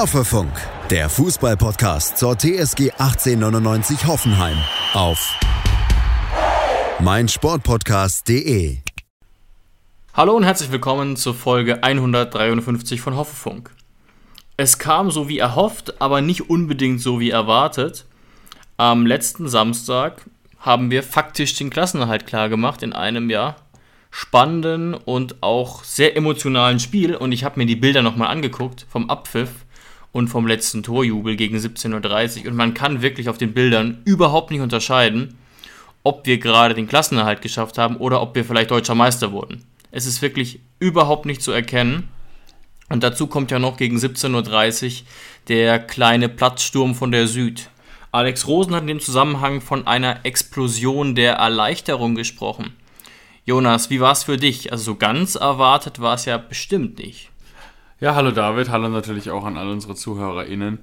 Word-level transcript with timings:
Hoffefunk, 0.00 0.50
der 0.88 1.10
Fußballpodcast 1.10 2.16
zur 2.16 2.34
TSG 2.34 2.92
1899 2.92 4.06
Hoffenheim 4.06 4.56
auf 4.94 5.38
meinsportpodcast.de. 7.00 8.78
Hallo 10.14 10.32
und 10.32 10.44
herzlich 10.44 10.72
willkommen 10.72 11.16
zur 11.16 11.34
Folge 11.34 11.82
153 11.82 13.02
von 13.02 13.14
Hoffefunk. 13.14 13.72
Es 14.56 14.78
kam 14.78 15.10
so 15.10 15.28
wie 15.28 15.38
erhofft, 15.38 16.00
aber 16.00 16.22
nicht 16.22 16.48
unbedingt 16.48 17.02
so 17.02 17.20
wie 17.20 17.28
erwartet. 17.28 18.06
Am 18.78 19.04
letzten 19.04 19.50
Samstag 19.50 20.22
haben 20.60 20.90
wir 20.90 21.02
faktisch 21.02 21.54
den 21.56 21.68
Klassenerhalt 21.68 22.26
klargemacht 22.26 22.82
in 22.82 22.94
einem 22.94 23.28
ja 23.28 23.56
spannenden 24.10 24.94
und 24.94 25.42
auch 25.42 25.84
sehr 25.84 26.16
emotionalen 26.16 26.80
Spiel. 26.80 27.14
Und 27.14 27.32
ich 27.32 27.44
habe 27.44 27.60
mir 27.60 27.66
die 27.66 27.76
Bilder 27.76 28.00
nochmal 28.00 28.28
angeguckt 28.28 28.86
vom 28.88 29.10
Abpfiff 29.10 29.50
und 30.12 30.28
vom 30.28 30.46
letzten 30.46 30.82
Torjubel 30.82 31.36
gegen 31.36 31.56
17.30 31.56 32.42
Uhr. 32.42 32.50
Und 32.50 32.56
man 32.56 32.74
kann 32.74 33.02
wirklich 33.02 33.28
auf 33.28 33.38
den 33.38 33.52
Bildern 33.52 34.02
überhaupt 34.04 34.50
nicht 34.50 34.60
unterscheiden, 34.60 35.38
ob 36.02 36.26
wir 36.26 36.38
gerade 36.38 36.74
den 36.74 36.88
Klassenerhalt 36.88 37.42
geschafft 37.42 37.78
haben 37.78 37.96
oder 37.96 38.22
ob 38.22 38.34
wir 38.34 38.44
vielleicht 38.44 38.70
deutscher 38.70 38.94
Meister 38.94 39.32
wurden. 39.32 39.64
Es 39.90 40.06
ist 40.06 40.22
wirklich 40.22 40.60
überhaupt 40.78 41.26
nicht 41.26 41.42
zu 41.42 41.52
erkennen. 41.52 42.08
Und 42.88 43.04
dazu 43.04 43.26
kommt 43.26 43.50
ja 43.50 43.58
noch 43.58 43.76
gegen 43.76 43.98
17.30 43.98 44.86
Uhr 44.86 45.06
der 45.48 45.78
kleine 45.78 46.28
Platzsturm 46.28 46.94
von 46.94 47.12
der 47.12 47.26
Süd. 47.26 47.70
Alex 48.12 48.48
Rosen 48.48 48.74
hat 48.74 48.82
in 48.82 48.88
dem 48.88 49.00
Zusammenhang 49.00 49.60
von 49.60 49.86
einer 49.86 50.24
Explosion 50.24 51.14
der 51.14 51.34
Erleichterung 51.34 52.16
gesprochen. 52.16 52.72
Jonas, 53.44 53.90
wie 53.90 54.00
war 54.00 54.12
es 54.12 54.24
für 54.24 54.36
dich? 54.36 54.72
Also 54.72 54.84
so 54.84 54.94
ganz 54.96 55.36
erwartet 55.36 56.00
war 56.00 56.14
es 56.14 56.24
ja 56.24 56.36
bestimmt 56.36 56.98
nicht. 56.98 57.30
Ja, 58.00 58.14
hallo 58.14 58.30
David, 58.30 58.70
hallo 58.70 58.88
natürlich 58.88 59.28
auch 59.28 59.44
an 59.44 59.58
all 59.58 59.68
unsere 59.68 59.94
ZuhörerInnen. 59.94 60.78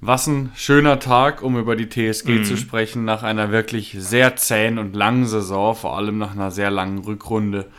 Was 0.00 0.26
ein 0.26 0.50
schöner 0.56 0.98
Tag, 0.98 1.40
um 1.40 1.56
über 1.56 1.76
die 1.76 1.88
TSG 1.88 2.40
mhm. 2.40 2.44
zu 2.44 2.56
sprechen, 2.56 3.04
nach 3.04 3.22
einer 3.22 3.52
wirklich 3.52 3.94
sehr 3.96 4.34
zähen 4.34 4.80
und 4.80 4.96
langen 4.96 5.26
Saison, 5.26 5.76
vor 5.76 5.96
allem 5.96 6.18
nach 6.18 6.32
einer 6.32 6.50
sehr 6.50 6.72
langen 6.72 6.98
Rückrunde. 6.98 7.70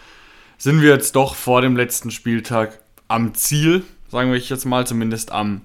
Sind 0.57 0.81
wir 0.81 0.89
jetzt 0.89 1.17
doch 1.17 1.35
vor 1.35 1.61
dem 1.61 1.75
letzten 1.75 2.11
Spieltag 2.11 2.79
am 3.09 3.33
Ziel, 3.33 3.83
sagen 4.07 4.31
wir 4.31 4.39
jetzt 4.39 4.63
mal, 4.63 4.87
zumindest 4.87 5.33
am 5.33 5.63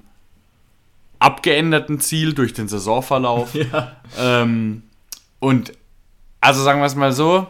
abgeänderten 1.21 2.01
Ziel 2.01 2.35
durch 2.35 2.55
den 2.55 2.67
Saisonverlauf. 2.67 3.55
Ja. 3.73 3.97
Ähm, 4.19 4.83
und 5.39 5.75
also 6.41 6.61
sagen 6.65 6.81
wir 6.81 6.87
es 6.87 6.97
mal 6.97 7.13
so, 7.13 7.47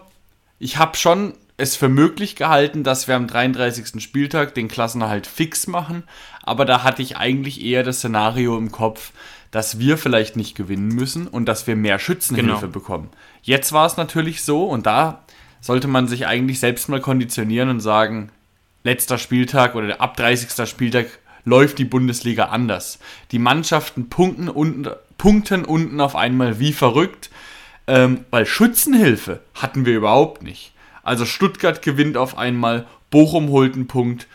ich 0.58 0.76
habe 0.76 0.98
schon 0.98 1.32
es 1.62 1.76
für 1.76 1.88
möglich 1.88 2.36
gehalten, 2.36 2.82
dass 2.82 3.08
wir 3.08 3.14
am 3.14 3.26
33. 3.26 4.02
Spieltag 4.02 4.54
den 4.54 4.68
Klassenerhalt 4.68 5.26
fix 5.26 5.66
machen, 5.66 6.02
aber 6.42 6.64
da 6.64 6.82
hatte 6.82 7.02
ich 7.02 7.16
eigentlich 7.16 7.64
eher 7.64 7.84
das 7.84 7.98
Szenario 7.98 8.58
im 8.58 8.72
Kopf, 8.72 9.12
dass 9.52 9.78
wir 9.78 9.96
vielleicht 9.96 10.36
nicht 10.36 10.56
gewinnen 10.56 10.88
müssen 10.88 11.28
und 11.28 11.46
dass 11.46 11.66
wir 11.66 11.76
mehr 11.76 11.98
Schützenhilfe 11.98 12.60
genau. 12.60 12.72
bekommen. 12.72 13.10
Jetzt 13.42 13.72
war 13.72 13.86
es 13.86 13.96
natürlich 13.96 14.42
so 14.42 14.64
und 14.64 14.86
da 14.86 15.24
sollte 15.60 15.88
man 15.88 16.08
sich 16.08 16.26
eigentlich 16.26 16.58
selbst 16.58 16.88
mal 16.88 17.00
konditionieren 17.00 17.68
und 17.68 17.80
sagen, 17.80 18.30
letzter 18.82 19.18
Spieltag 19.18 19.74
oder 19.74 20.00
ab 20.00 20.16
30. 20.16 20.68
Spieltag 20.68 21.06
läuft 21.44 21.78
die 21.78 21.84
Bundesliga 21.84 22.46
anders. 22.46 22.98
Die 23.30 23.38
Mannschaften 23.38 24.08
punkten 24.08 24.48
unten, 24.48 24.88
punkten 25.18 25.64
unten 25.64 26.00
auf 26.00 26.16
einmal 26.16 26.58
wie 26.58 26.72
verrückt, 26.72 27.30
ähm, 27.86 28.24
weil 28.30 28.46
Schützenhilfe 28.46 29.40
hatten 29.54 29.86
wir 29.86 29.94
überhaupt 29.94 30.42
nicht. 30.42 30.71
Also 31.02 31.24
Stuttgart 31.24 31.82
gewinnt 31.82 32.16
auf 32.16 32.38
einmal, 32.38 32.86
Bochum 33.10 33.48
holt 33.48 33.74
einen 33.74 33.88
Punkt, 33.88 34.26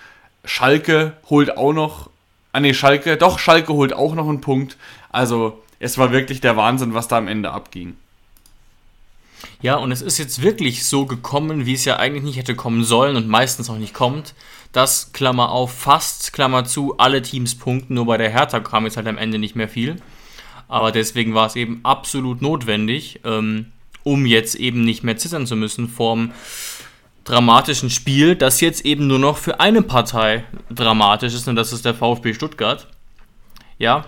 Schalke 0.45 1.13
holt 1.29 1.57
auch 1.57 1.73
noch, 1.73 2.09
ah 2.51 2.59
ne, 2.59 2.73
Schalke, 2.73 3.17
doch, 3.17 3.39
Schalke 3.39 3.73
holt 3.73 3.93
auch 3.93 4.15
noch 4.15 4.27
einen 4.27 4.41
Punkt. 4.41 4.77
Also 5.09 5.63
es 5.79 5.97
war 5.97 6.11
wirklich 6.11 6.41
der 6.41 6.57
Wahnsinn, 6.57 6.93
was 6.93 7.07
da 7.07 7.17
am 7.17 7.27
Ende 7.27 7.51
abging. 7.51 7.95
Ja, 9.61 9.75
und 9.75 9.91
es 9.91 10.01
ist 10.01 10.17
jetzt 10.17 10.41
wirklich 10.41 10.85
so 10.85 11.05
gekommen, 11.05 11.65
wie 11.65 11.73
es 11.73 11.85
ja 11.85 11.97
eigentlich 11.97 12.23
nicht 12.23 12.37
hätte 12.37 12.55
kommen 12.55 12.83
sollen 12.83 13.15
und 13.15 13.27
meistens 13.27 13.69
auch 13.69 13.77
nicht 13.77 13.93
kommt, 13.93 14.33
dass, 14.71 15.13
Klammer 15.13 15.51
auf, 15.51 15.71
fast, 15.71 16.33
Klammer 16.33 16.65
zu, 16.65 16.97
alle 16.97 17.21
Teams 17.21 17.55
punkten, 17.55 17.95
nur 17.95 18.05
bei 18.05 18.17
der 18.17 18.29
Hertha 18.29 18.59
kam 18.59 18.85
jetzt 18.85 18.97
halt 18.97 19.07
am 19.07 19.17
Ende 19.17 19.39
nicht 19.39 19.55
mehr 19.55 19.69
viel. 19.69 19.97
Aber 20.67 20.91
deswegen 20.91 21.33
war 21.33 21.47
es 21.47 21.55
eben 21.55 21.79
absolut 21.83 22.41
notwendig, 22.41 23.21
ähm, 23.23 23.71
um 24.07 24.25
jetzt 24.25 24.55
eben 24.55 24.85
nicht 24.85 25.03
mehr 25.03 25.17
zittern 25.17 25.45
zu 25.45 25.55
müssen 25.57 25.89
vorm 25.89 26.31
dramatischen 27.25 27.89
Spiel, 27.89 28.35
das 28.37 28.61
jetzt 28.61 28.85
eben 28.85 29.05
nur 29.05 29.19
noch 29.19 29.37
für 29.37 29.59
eine 29.59 29.81
Partei 29.81 30.45
dramatisch 30.71 31.33
ist, 31.33 31.47
und 31.49 31.57
das 31.57 31.73
ist 31.73 31.83
der 31.83 31.93
VfB 31.93 32.33
Stuttgart. 32.33 32.87
Ja. 33.77 34.05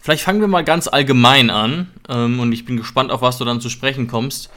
Vielleicht 0.00 0.24
fangen 0.24 0.40
wir 0.40 0.48
mal 0.48 0.64
ganz 0.64 0.88
allgemein 0.88 1.48
an, 1.48 1.92
ähm, 2.08 2.40
und 2.40 2.52
ich 2.52 2.64
bin 2.64 2.76
gespannt, 2.76 3.12
auf 3.12 3.22
was 3.22 3.38
du 3.38 3.44
dann 3.44 3.60
zu 3.60 3.70
sprechen 3.70 4.08
kommst. 4.08 4.50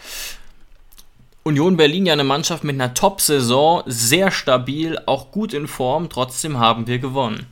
Union 1.44 1.78
Berlin 1.78 2.08
ja 2.08 2.14
eine 2.14 2.24
Mannschaft 2.24 2.64
mit 2.64 2.76
einer 2.76 2.96
Top-Saison, 2.96 3.84
sehr 3.86 4.32
stabil, 4.32 4.98
auch 5.06 5.30
gut 5.30 5.54
in 5.54 5.68
Form, 5.68 6.10
trotzdem 6.10 6.58
haben 6.58 6.88
wir 6.88 6.98
gewonnen. 6.98 7.46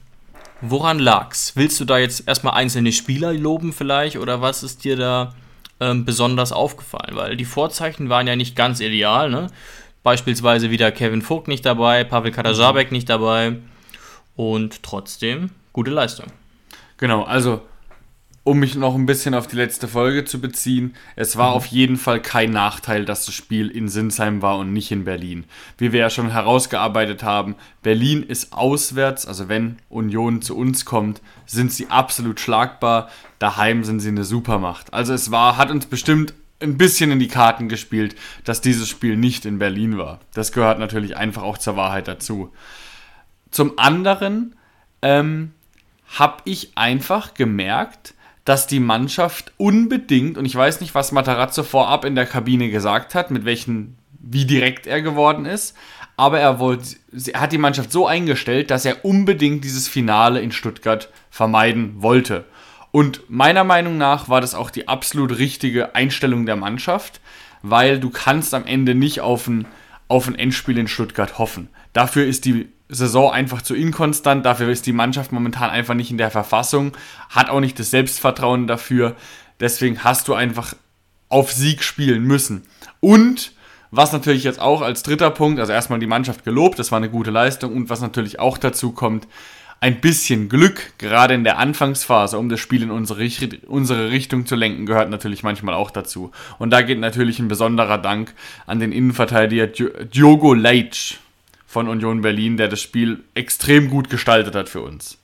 Woran 0.62 0.98
lag's? 0.98 1.52
Willst 1.56 1.80
du 1.80 1.86
da 1.86 2.00
jetzt 2.00 2.28
erstmal 2.28 2.54
einzelne 2.54 2.94
Spieler 2.94 3.34
loben 3.34 3.74
vielleicht 3.74 4.18
oder 4.18 4.42
was 4.42 4.64
ist 4.64 4.84
dir 4.84 4.96
da 4.96 5.36
ähm, 5.82 6.06
besonders 6.06 6.54
aufgefallen? 6.54 7.16
Weil 7.16 7.36
die 7.36 7.46
Vorzeichen 7.46 8.08
waren 8.08 8.28
ja 8.28 8.38
nicht 8.38 8.56
ganz 8.56 8.80
ideal, 8.80 9.30
ne? 9.30 9.48
Beispielsweise 10.04 10.72
wieder 10.72 10.92
Kevin 10.92 11.22
Vogt 11.22 11.48
nicht 11.48 11.66
dabei, 11.66 12.04
Pavel 12.04 12.32
Kadajabek 12.32 12.92
nicht 12.92 13.10
dabei 13.10 13.58
und 14.36 14.82
trotzdem 14.82 15.52
gute 15.74 15.92
Leistung. 15.92 16.28
Genau, 16.98 17.24
also 17.24 17.62
um 18.44 18.60
mich 18.60 18.76
noch 18.76 18.96
ein 18.96 19.06
bisschen 19.06 19.36
auf 19.36 19.46
die 19.46 19.56
letzte 19.56 19.88
Folge 19.88 20.26
zu 20.26 20.42
beziehen, 20.42 20.96
es 21.16 21.38
war 21.38 21.52
mhm. 21.52 21.56
auf 21.56 21.66
jeden 21.68 21.98
Fall 21.98 22.22
kein 22.22 22.52
Nachteil, 22.52 23.06
dass 23.06 23.26
das 23.26 23.36
Spiel 23.36 23.70
in 23.70 23.88
Sinsheim 23.88 24.42
war 24.42 24.58
und 24.58 24.74
nicht 24.74 24.92
in 24.92 25.04
Berlin. 25.04 25.46
Wie 25.78 25.92
wir 25.92 26.00
ja 26.00 26.10
schon 26.10 26.32
herausgearbeitet 26.32 27.22
haben, 27.22 27.56
Berlin 27.84 28.24
ist 28.24 28.54
auswärts, 28.54 29.28
also 29.28 29.48
wenn 29.48 29.78
Union 29.90 30.42
zu 30.42 30.58
uns 30.58 30.86
kommt, 30.86 31.22
sind 31.46 31.72
sie 31.72 31.88
absolut 31.90 32.40
schlagbar. 32.40 33.10
Daheim 33.38 33.84
sind 33.84 34.00
sie 34.00 34.10
eine 34.10 34.24
Supermacht. 34.24 34.92
Also 34.94 35.14
es 35.14 35.30
war, 35.30 35.58
hat 35.58 35.70
uns 35.70 35.86
bestimmt 35.86 36.34
ein 36.62 36.78
bisschen 36.78 37.12
in 37.12 37.20
die 37.20 37.28
Karten 37.28 37.70
gespielt, 37.70 38.16
dass 38.44 38.62
dieses 38.62 38.90
Spiel 38.90 39.18
nicht 39.18 39.46
in 39.46 39.60
Berlin 39.60 39.98
war. 39.98 40.20
Das 40.34 40.52
gehört 40.52 40.80
natürlich 40.80 41.16
einfach 41.16 41.44
auch 41.44 41.58
zur 41.60 41.76
Wahrheit 41.76 42.08
dazu. 42.08 42.52
Zum 43.52 43.78
anderen 43.78 44.56
ähm, 45.02 45.52
habe 46.18 46.38
ich 46.46 46.78
einfach 46.78 47.34
gemerkt, 47.34 48.16
dass 48.52 48.68
die 48.68 48.82
Mannschaft 48.82 49.54
unbedingt, 49.56 50.38
und 50.38 50.44
ich 50.44 50.54
weiß 50.54 50.82
nicht, 50.82 50.94
was 50.94 51.14
Matarazzo 51.14 51.64
vorab 51.64 52.04
in 52.04 52.16
der 52.16 52.26
Kabine 52.26 52.70
gesagt 52.70 53.16
hat, 53.16 53.32
mit 53.32 53.46
welchen, 53.46 53.96
wie 54.20 54.44
direkt 54.44 54.88
er 54.88 55.02
geworden 55.02 55.46
ist, 55.46 55.74
aber 56.18 56.42
er, 56.42 56.60
wollte, 56.60 56.98
hat 57.34 57.54
die 57.54 57.58
Mannschaft 57.58 57.94
so 57.94 58.08
eingestellt, 58.08 58.70
dass 58.70 58.84
er 58.84 59.06
unbedingt 59.06 59.64
dieses 59.64 59.88
Finale 59.88 60.42
in 60.42 60.52
Stuttgart 60.52 61.08
vermeiden 61.30 61.94
wollte. 62.02 62.44
Und 62.92 63.22
meiner 63.30 63.64
Meinung 63.64 63.98
nach 63.98 64.28
war 64.28 64.42
das 64.42 64.54
auch 64.54 64.70
die 64.70 64.90
absolut 64.90 65.38
richtige 65.38 65.96
Einstellung 65.96 66.46
der 66.46 66.58
Mannschaft, 66.58 67.22
weil 67.62 68.02
du 68.02 68.10
kannst 68.10 68.54
am 68.54 68.66
Ende 68.66 68.96
nicht 68.96 69.22
auf 69.22 69.48
ein, 69.48 69.66
auf 70.10 70.28
ein 70.28 70.36
Endspiel 70.36 70.78
in 70.78 70.90
Stuttgart 70.90 71.38
hoffen. 71.40 71.70
Dafür 71.94 72.26
ist 72.26 72.44
die 72.44 72.68
Saison 72.92 73.32
einfach 73.32 73.62
zu 73.62 73.74
inkonstant. 73.74 74.46
Dafür 74.46 74.70
ist 74.70 74.86
die 74.86 74.94
Mannschaft 74.94 75.32
momentan 75.32 75.70
einfach 75.70 75.94
nicht 75.94 76.12
in 76.12 76.18
der 76.18 76.30
Verfassung, 76.30 76.92
hat 77.30 77.50
auch 77.50 77.62
nicht 77.62 77.80
das 77.80 77.90
Selbstvertrauen 77.90 78.68
dafür. 78.68 79.16
Deswegen 79.60 80.04
hast 80.04 80.28
du 80.28 80.34
einfach 80.34 80.76
auf 81.30 81.52
Sieg 81.52 81.84
spielen 81.84 82.24
müssen. 82.24 82.64
Und 83.00 83.54
was 83.90 84.12
natürlich 84.12 84.44
jetzt 84.44 84.60
auch 84.60 84.82
als 84.82 85.04
dritter 85.04 85.32
Punkt, 85.32 85.60
also 85.60 85.72
erstmal 85.72 86.00
die 86.00 86.08
Mannschaft 86.08 86.44
gelobt, 86.44 86.80
das 86.80 86.92
war 86.92 86.98
eine 86.98 87.10
gute 87.10 87.32
Leistung 87.32 87.74
und 87.74 87.90
was 87.90 88.02
natürlich 88.02 88.40
auch 88.40 88.58
dazu 88.58 88.92
kommt, 88.92 89.28
ein 89.82 90.00
bisschen 90.00 90.48
Glück, 90.48 90.94
gerade 91.00 91.34
in 91.34 91.44
der 91.44 91.58
Anfangsphase, 91.58 92.38
um 92.38 92.50
das 92.50 92.60
Spiel 92.60 92.84
in 92.84 92.92
unsere, 92.92 93.28
unsere 93.66 94.12
Richtung 94.12 94.46
zu 94.46 94.56
lenken, 94.56 94.86
gehört 94.86 95.10
natürlich 95.10 95.42
manchmal 95.42 95.74
auch 95.74 95.90
dazu. 95.90 96.32
Und 96.60 96.70
da 96.70 96.84
geht 96.84 97.00
natürlich 97.00 97.40
ein 97.40 97.48
besonderer 97.48 97.98
Dank 97.98 98.36
an 98.68 98.80
den 98.80 98.92
Innenverteidiger 98.92 99.68
Diogo 99.68 100.54
Leitch 100.54 101.21
von 101.72 101.88
Union 101.88 102.20
Berlin, 102.20 102.58
der 102.58 102.68
das 102.68 102.82
Spiel 102.82 103.24
extrem 103.34 103.90
gut 103.90 104.10
gestaltet 104.10 104.56
hat 104.56 104.68
für 104.68 104.82
uns. 104.82 105.18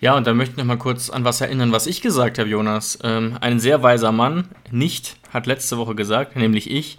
Ja, 0.00 0.16
und 0.16 0.26
da 0.26 0.32
möchte 0.32 0.52
ich 0.52 0.56
noch 0.56 0.64
mal 0.64 0.78
kurz 0.78 1.10
an 1.10 1.24
was 1.24 1.42
erinnern, 1.42 1.70
was 1.70 1.86
ich 1.86 2.00
gesagt 2.00 2.38
habe, 2.38 2.48
Jonas. 2.48 2.98
Ähm, 3.02 3.36
ein 3.42 3.60
sehr 3.60 3.82
weiser 3.82 4.10
Mann, 4.10 4.48
nicht, 4.70 5.16
hat 5.34 5.46
letzte 5.46 5.76
Woche 5.76 5.94
gesagt, 5.94 6.34
nämlich 6.34 6.70
ich, 6.70 6.96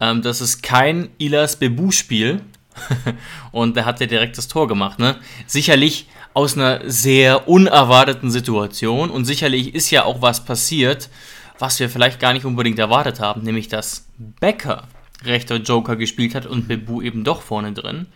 ähm, 0.00 0.22
das 0.22 0.40
ist 0.40 0.62
kein 0.62 1.10
Ilas 1.18 1.56
Bebu-Spiel. 1.56 2.40
und 3.52 3.76
der 3.76 3.84
hat 3.84 4.00
ja 4.00 4.06
direkt 4.06 4.38
das 4.38 4.48
Tor 4.48 4.68
gemacht. 4.68 4.98
Ne? 4.98 5.16
Sicherlich 5.46 6.08
aus 6.32 6.56
einer 6.56 6.80
sehr 6.90 7.46
unerwarteten 7.46 8.30
Situation 8.30 9.10
und 9.10 9.26
sicherlich 9.26 9.74
ist 9.74 9.90
ja 9.90 10.04
auch 10.04 10.22
was 10.22 10.44
passiert, 10.44 11.10
was 11.58 11.78
wir 11.78 11.90
vielleicht 11.90 12.20
gar 12.20 12.32
nicht 12.32 12.46
unbedingt 12.46 12.78
erwartet 12.78 13.20
haben, 13.20 13.42
nämlich 13.42 13.68
dass 13.68 14.06
Becker 14.18 14.88
rechter 15.26 15.56
Joker 15.56 15.96
gespielt 15.96 16.34
hat 16.34 16.46
und 16.46 16.68
Bebu 16.68 17.02
eben 17.02 17.24
doch 17.24 17.42
vorne 17.42 17.72
drin. 17.72 18.06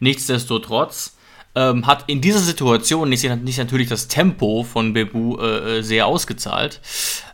Nichtsdestotrotz 0.00 1.16
ähm, 1.54 1.86
hat 1.86 2.04
in 2.06 2.20
dieser 2.20 2.38
Situation 2.38 3.08
nicht, 3.08 3.24
nicht, 3.42 3.58
natürlich 3.58 3.88
das 3.88 4.08
Tempo 4.08 4.62
von 4.62 4.92
Bebu 4.92 5.38
äh, 5.38 5.78
äh, 5.78 5.82
sehr 5.82 6.06
ausgezahlt. 6.06 6.80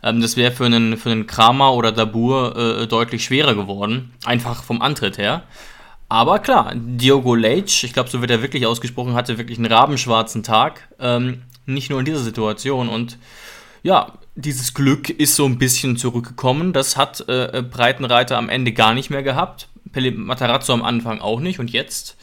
Ähm, 0.03 0.21
das 0.21 0.37
wäre 0.37 0.51
für 0.51 0.65
einen, 0.65 0.97
für 0.97 1.11
einen 1.11 1.27
Kramer 1.27 1.73
oder 1.73 1.91
Dabur 1.91 2.55
äh, 2.55 2.87
deutlich 2.87 3.23
schwerer 3.23 3.55
geworden, 3.55 4.13
einfach 4.23 4.63
vom 4.63 4.81
Antritt 4.81 5.17
her. 5.17 5.43
Aber 6.07 6.39
klar, 6.39 6.73
Diogo 6.75 7.35
Leitch, 7.35 7.83
ich 7.83 7.93
glaube, 7.93 8.09
so 8.09 8.21
wird 8.21 8.31
er 8.31 8.41
wirklich 8.41 8.65
ausgesprochen, 8.65 9.15
hatte 9.15 9.37
wirklich 9.37 9.57
einen 9.57 9.71
rabenschwarzen 9.71 10.43
Tag. 10.43 10.87
Ähm, 10.99 11.43
nicht 11.65 11.89
nur 11.89 11.99
in 11.99 12.05
dieser 12.05 12.19
Situation. 12.19 12.89
Und 12.89 13.17
ja, 13.83 14.13
dieses 14.35 14.73
Glück 14.73 15.09
ist 15.09 15.35
so 15.35 15.45
ein 15.45 15.57
bisschen 15.57 15.97
zurückgekommen. 15.97 16.73
Das 16.73 16.97
hat 16.97 17.27
äh, 17.27 17.63
Breitenreiter 17.63 18.37
am 18.37 18.49
Ende 18.49 18.73
gar 18.73 18.93
nicht 18.93 19.09
mehr 19.09 19.23
gehabt. 19.23 19.69
Pelle 19.91 20.11
Matarazzo 20.11 20.73
am 20.73 20.83
Anfang 20.83 21.21
auch 21.21 21.39
nicht. 21.39 21.59
Und 21.59 21.71
jetzt 21.71 22.17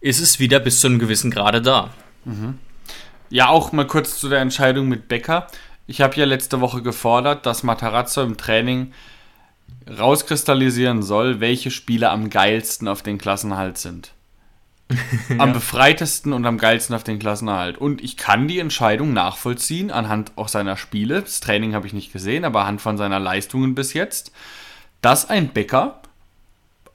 ist 0.00 0.20
es 0.20 0.40
wieder 0.40 0.58
bis 0.58 0.80
zu 0.80 0.88
einem 0.88 0.98
gewissen 0.98 1.30
Grade 1.30 1.62
da. 1.62 1.90
Mhm. 2.24 2.58
Ja, 3.30 3.48
auch 3.48 3.72
mal 3.72 3.86
kurz 3.86 4.18
zu 4.18 4.28
der 4.28 4.40
Entscheidung 4.40 4.88
mit 4.88 5.08
Becker. 5.08 5.46
Ich 5.86 6.00
habe 6.00 6.16
ja 6.16 6.24
letzte 6.24 6.60
Woche 6.60 6.82
gefordert, 6.82 7.46
dass 7.46 7.62
Matarazzo 7.62 8.22
im 8.22 8.36
Training 8.36 8.92
rauskristallisieren 9.98 11.02
soll, 11.02 11.40
welche 11.40 11.70
Spieler 11.70 12.10
am 12.10 12.28
geilsten 12.28 12.88
auf 12.88 13.02
den 13.02 13.18
Klassenhalt 13.18 13.78
sind. 13.78 14.12
ja. 15.28 15.38
Am 15.38 15.52
befreitesten 15.52 16.32
und 16.32 16.46
am 16.46 16.58
geilsten 16.58 16.94
auf 16.94 17.04
den 17.04 17.18
Klassenerhalt. 17.18 17.78
Und 17.78 18.02
ich 18.02 18.16
kann 18.16 18.48
die 18.48 18.58
Entscheidung 18.58 19.12
nachvollziehen 19.12 19.90
anhand 19.90 20.32
auch 20.36 20.48
seiner 20.48 20.76
Spiele. 20.76 21.22
Das 21.22 21.40
Training 21.40 21.74
habe 21.74 21.86
ich 21.86 21.92
nicht 21.92 22.12
gesehen, 22.12 22.44
aber 22.44 22.60
anhand 22.62 22.80
von 22.80 22.96
seiner 22.96 23.20
Leistungen 23.20 23.74
bis 23.74 23.92
jetzt, 23.92 24.32
dass 25.00 25.28
ein 25.28 25.48
Bäcker 25.48 26.02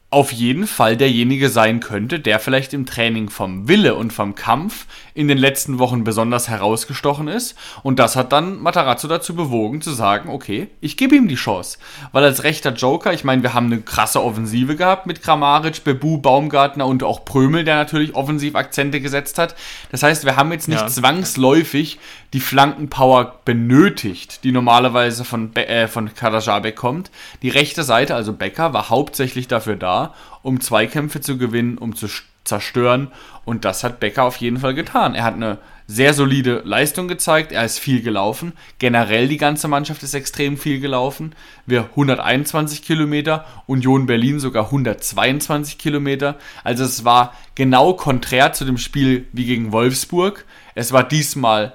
auf 0.09 0.31
jeden 0.31 0.67
Fall 0.67 0.95
derjenige 0.95 1.49
sein 1.49 1.81
könnte, 1.81 2.19
der 2.19 2.39
vielleicht 2.39 2.73
im 2.73 2.85
Training 2.85 3.29
vom 3.29 3.67
Wille 3.67 3.95
und 3.95 4.13
vom 4.13 4.35
Kampf 4.35 4.85
in 5.17 5.27
den 5.27 5.39
letzten 5.39 5.79
Wochen 5.79 6.03
besonders 6.03 6.47
herausgestochen 6.47 7.27
ist. 7.27 7.57
Und 7.81 7.97
das 7.97 8.15
hat 8.15 8.31
dann 8.31 8.59
Matarazzo 8.61 9.07
dazu 9.07 9.33
bewogen 9.33 9.81
zu 9.81 9.91
sagen, 9.91 10.29
okay, 10.29 10.69
ich 10.79 10.95
gebe 10.95 11.15
ihm 11.15 11.27
die 11.27 11.35
Chance. 11.35 11.79
Weil 12.11 12.23
als 12.23 12.43
rechter 12.43 12.71
Joker, 12.71 13.13
ich 13.13 13.23
meine, 13.23 13.41
wir 13.41 13.55
haben 13.55 13.65
eine 13.65 13.81
krasse 13.81 14.23
Offensive 14.23 14.75
gehabt 14.75 15.07
mit 15.07 15.23
Kramaric, 15.23 15.83
Bebu, 15.83 16.19
Baumgartner 16.19 16.85
und 16.85 17.01
auch 17.01 17.25
Prömel, 17.25 17.63
der 17.63 17.77
natürlich 17.77 18.13
offensiv 18.13 18.53
Akzente 18.53 19.01
gesetzt 19.01 19.39
hat. 19.39 19.55
Das 19.89 20.03
heißt, 20.03 20.23
wir 20.23 20.35
haben 20.35 20.51
jetzt 20.51 20.67
nicht 20.67 20.81
ja. 20.81 20.87
zwangsläufig 20.87 21.97
die 22.33 22.39
Flankenpower 22.39 23.39
benötigt, 23.43 24.43
die 24.43 24.51
normalerweise 24.51 25.25
von, 25.25 25.49
Be 25.49 25.67
äh, 25.67 25.87
von 25.87 26.13
Kadajabek 26.13 26.75
kommt. 26.75 27.09
Die 27.41 27.49
rechte 27.49 27.81
Seite, 27.81 28.13
also 28.13 28.33
Becker, 28.33 28.71
war 28.73 28.91
hauptsächlich 28.91 29.47
dafür 29.47 29.77
da, 29.77 30.13
um 30.43 30.61
Zweikämpfe 30.61 31.21
zu 31.21 31.39
gewinnen, 31.39 31.79
um 31.79 31.95
zu 31.95 32.07
zerstören. 32.47 33.09
Und 33.45 33.65
das 33.65 33.83
hat 33.83 33.99
Becker 33.99 34.23
auf 34.23 34.38
jeden 34.38 34.57
Fall 34.57 34.73
getan. 34.73 35.15
Er 35.15 35.23
hat 35.23 35.35
eine 35.35 35.57
sehr 35.88 36.13
solide 36.13 36.61
Leistung 36.65 37.07
gezeigt. 37.07 37.51
Er 37.51 37.63
ist 37.63 37.79
viel 37.79 38.01
gelaufen. 38.01 38.53
Generell 38.77 39.27
die 39.27 39.38
ganze 39.38 39.67
Mannschaft 39.69 40.03
ist 40.03 40.13
extrem 40.13 40.57
viel 40.57 40.81
gelaufen. 40.81 41.33
Wir 41.65 41.83
121 41.91 42.83
Kilometer, 42.83 43.45
Union 43.67 44.05
Berlin 44.05 44.39
sogar 44.39 44.65
122 44.65 45.77
Kilometer. 45.77 46.35
Also 46.63 46.83
es 46.83 47.05
war 47.05 47.33
genau 47.55 47.94
konträr 47.94 48.51
zu 48.51 48.65
dem 48.65 48.77
Spiel 48.77 49.27
wie 49.31 49.45
gegen 49.45 49.71
Wolfsburg. 49.71 50.45
Es 50.75 50.91
war 50.91 51.03
diesmal 51.03 51.73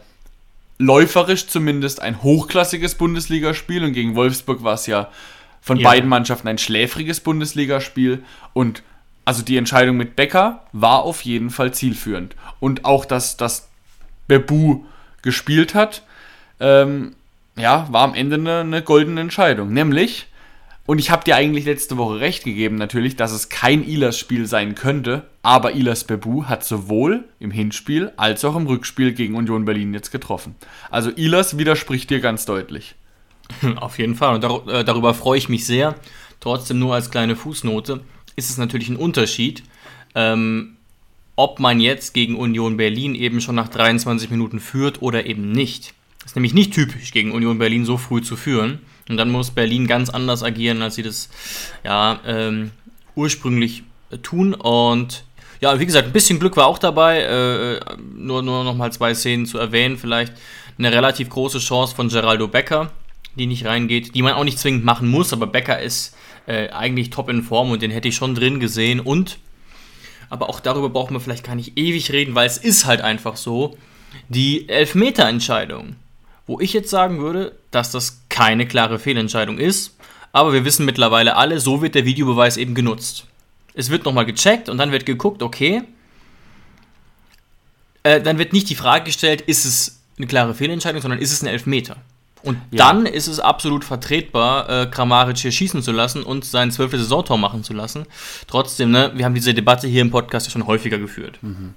läuferisch 0.78 1.46
zumindest 1.46 2.02
ein 2.02 2.22
hochklassiges 2.22 2.96
Bundesligaspiel 2.96 3.84
und 3.84 3.92
gegen 3.92 4.14
Wolfsburg 4.14 4.62
war 4.62 4.74
es 4.74 4.86
ja 4.86 5.08
von 5.60 5.78
ja. 5.78 5.88
beiden 5.88 6.08
Mannschaften 6.08 6.48
ein 6.48 6.58
schläfriges 6.58 7.20
Bundesligaspiel 7.20 8.24
und 8.52 8.82
also 9.24 9.42
die 9.42 9.56
Entscheidung 9.56 9.96
mit 9.96 10.16
Becker 10.16 10.64
war 10.72 11.02
auf 11.02 11.22
jeden 11.22 11.50
Fall 11.50 11.72
zielführend. 11.72 12.34
Und 12.60 12.84
auch, 12.84 13.04
dass, 13.04 13.36
dass 13.36 13.68
Bebu 14.26 14.84
gespielt 15.22 15.74
hat, 15.74 16.02
ähm, 16.60 17.14
ja, 17.56 17.86
war 17.90 18.02
am 18.02 18.14
Ende 18.14 18.36
eine, 18.36 18.60
eine 18.60 18.82
goldene 18.82 19.20
Entscheidung. 19.20 19.72
Nämlich, 19.72 20.26
und 20.86 20.98
ich 20.98 21.10
habe 21.10 21.24
dir 21.24 21.36
eigentlich 21.36 21.66
letzte 21.66 21.96
Woche 21.96 22.18
recht 22.18 22.44
gegeben, 22.44 22.76
natürlich, 22.76 23.14
dass 23.14 23.30
es 23.32 23.48
kein 23.48 23.84
Ilas-Spiel 23.84 24.46
sein 24.46 24.74
könnte, 24.74 25.26
aber 25.42 25.74
Ilas 25.74 26.04
Bebu 26.04 26.46
hat 26.46 26.64
sowohl 26.64 27.24
im 27.38 27.50
Hinspiel 27.50 28.12
als 28.16 28.44
auch 28.44 28.56
im 28.56 28.66
Rückspiel 28.66 29.12
gegen 29.12 29.36
Union 29.36 29.64
Berlin 29.64 29.94
jetzt 29.94 30.10
getroffen. 30.10 30.56
Also 30.90 31.10
Ilas 31.10 31.58
widerspricht 31.58 32.10
dir 32.10 32.20
ganz 32.20 32.46
deutlich. 32.46 32.96
Auf 33.76 33.98
jeden 33.98 34.14
Fall. 34.14 34.34
Und 34.34 34.44
dar 34.44 34.66
äh, 34.66 34.84
darüber 34.84 35.14
freue 35.14 35.38
ich 35.38 35.48
mich 35.48 35.66
sehr. 35.66 35.94
Trotzdem 36.40 36.78
nur 36.78 36.94
als 36.94 37.10
kleine 37.10 37.36
Fußnote 37.36 38.00
ist 38.36 38.50
es 38.50 38.58
natürlich 38.58 38.88
ein 38.88 38.96
Unterschied, 38.96 39.62
ähm, 40.14 40.76
ob 41.36 41.60
man 41.60 41.80
jetzt 41.80 42.14
gegen 42.14 42.36
Union 42.36 42.76
Berlin 42.76 43.14
eben 43.14 43.40
schon 43.40 43.54
nach 43.54 43.68
23 43.68 44.30
Minuten 44.30 44.60
führt 44.60 45.02
oder 45.02 45.26
eben 45.26 45.52
nicht. 45.52 45.94
Ist 46.24 46.36
nämlich 46.36 46.54
nicht 46.54 46.72
typisch, 46.72 47.10
gegen 47.10 47.32
Union 47.32 47.58
Berlin 47.58 47.84
so 47.84 47.96
früh 47.96 48.22
zu 48.22 48.36
führen. 48.36 48.80
Und 49.08 49.16
dann 49.16 49.30
muss 49.30 49.50
Berlin 49.50 49.86
ganz 49.86 50.10
anders 50.10 50.42
agieren, 50.42 50.82
als 50.82 50.94
sie 50.94 51.02
das 51.02 51.28
ja, 51.84 52.20
ähm, 52.26 52.70
ursprünglich 53.16 53.82
äh, 54.10 54.18
tun. 54.18 54.54
Und 54.54 55.24
ja, 55.60 55.78
wie 55.80 55.86
gesagt, 55.86 56.06
ein 56.06 56.12
bisschen 56.12 56.38
Glück 56.38 56.56
war 56.56 56.66
auch 56.66 56.78
dabei. 56.78 57.22
Äh, 57.22 57.80
nur, 58.14 58.42
nur 58.42 58.62
noch 58.62 58.76
mal 58.76 58.92
zwei 58.92 59.14
Szenen 59.14 59.46
zu 59.46 59.58
erwähnen. 59.58 59.98
Vielleicht 59.98 60.34
eine 60.78 60.92
relativ 60.92 61.28
große 61.28 61.58
Chance 61.58 61.94
von 61.94 62.08
Geraldo 62.08 62.48
Becker, 62.48 62.92
die 63.36 63.46
nicht 63.46 63.66
reingeht, 63.66 64.14
die 64.14 64.22
man 64.22 64.34
auch 64.34 64.44
nicht 64.44 64.58
zwingend 64.58 64.84
machen 64.84 65.08
muss, 65.08 65.32
aber 65.32 65.46
Becker 65.46 65.80
ist 65.80 66.16
äh, 66.46 66.68
eigentlich 66.70 67.10
top 67.10 67.28
in 67.28 67.42
Form 67.42 67.70
und 67.70 67.82
den 67.82 67.90
hätte 67.90 68.08
ich 68.08 68.16
schon 68.16 68.34
drin 68.34 68.60
gesehen. 68.60 69.00
Und, 69.00 69.38
aber 70.28 70.48
auch 70.48 70.60
darüber 70.60 70.90
brauchen 70.90 71.14
wir 71.14 71.20
vielleicht 71.20 71.44
gar 71.44 71.54
nicht 71.54 71.78
ewig 71.78 72.12
reden, 72.12 72.34
weil 72.34 72.46
es 72.46 72.58
ist 72.58 72.86
halt 72.86 73.00
einfach 73.00 73.36
so, 73.36 73.76
die 74.28 74.68
Elfmeter-Entscheidung, 74.68 75.96
wo 76.46 76.60
ich 76.60 76.72
jetzt 76.72 76.90
sagen 76.90 77.20
würde, 77.20 77.56
dass 77.70 77.90
das 77.90 78.22
keine 78.28 78.66
klare 78.66 78.98
Fehlentscheidung 78.98 79.58
ist, 79.58 79.96
aber 80.32 80.52
wir 80.52 80.64
wissen 80.64 80.86
mittlerweile 80.86 81.36
alle, 81.36 81.60
so 81.60 81.82
wird 81.82 81.94
der 81.94 82.04
Videobeweis 82.04 82.56
eben 82.56 82.74
genutzt. 82.74 83.26
Es 83.74 83.90
wird 83.90 84.04
nochmal 84.04 84.26
gecheckt 84.26 84.68
und 84.68 84.78
dann 84.78 84.92
wird 84.92 85.06
geguckt, 85.06 85.42
okay, 85.42 85.82
äh, 88.02 88.20
dann 88.20 88.38
wird 88.38 88.52
nicht 88.52 88.68
die 88.68 88.74
Frage 88.74 89.04
gestellt, 89.04 89.42
ist 89.42 89.64
es 89.64 90.02
eine 90.18 90.26
klare 90.26 90.54
Fehlentscheidung, 90.54 91.00
sondern 91.00 91.20
ist 91.20 91.32
es 91.32 91.42
ein 91.42 91.48
Elfmeter. 91.48 91.96
Und 92.42 92.58
ja. 92.70 92.86
dann 92.86 93.06
ist 93.06 93.28
es 93.28 93.40
absolut 93.40 93.84
vertretbar, 93.84 94.68
äh, 94.68 94.86
Kramaric 94.86 95.38
hier 95.38 95.52
schießen 95.52 95.82
zu 95.82 95.92
lassen 95.92 96.22
und 96.22 96.44
sein 96.44 96.70
zwölftes 96.70 97.02
Saisontor 97.02 97.38
machen 97.38 97.62
zu 97.62 97.72
lassen. 97.72 98.06
Trotzdem, 98.46 98.90
ne, 98.90 99.12
wir 99.14 99.24
haben 99.24 99.34
diese 99.34 99.54
Debatte 99.54 99.86
hier 99.86 100.02
im 100.02 100.10
Podcast 100.10 100.46
ja 100.46 100.52
schon 100.52 100.66
häufiger 100.66 100.98
geführt. 100.98 101.38
Mhm. 101.42 101.74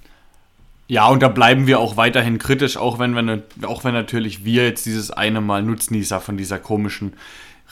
Ja, 0.88 1.08
und 1.08 1.24
da 1.24 1.30
bleiben 1.30 1.66
wir 1.66 1.80
auch 1.80 1.98
weiterhin 1.98 2.38
kritisch, 2.38 2.78
auch 2.78 3.00
wenn, 3.00 3.16
wir, 3.16 3.44
auch 3.68 3.84
wenn 3.84 3.94
natürlich 3.94 4.46
wir 4.46 4.66
jetzt 4.66 4.86
dieses 4.86 5.10
eine 5.10 5.42
Mal 5.42 5.64
Nutznießer 5.64 6.22
von 6.22 6.38
dieser 6.38 6.60
komischen 6.60 7.14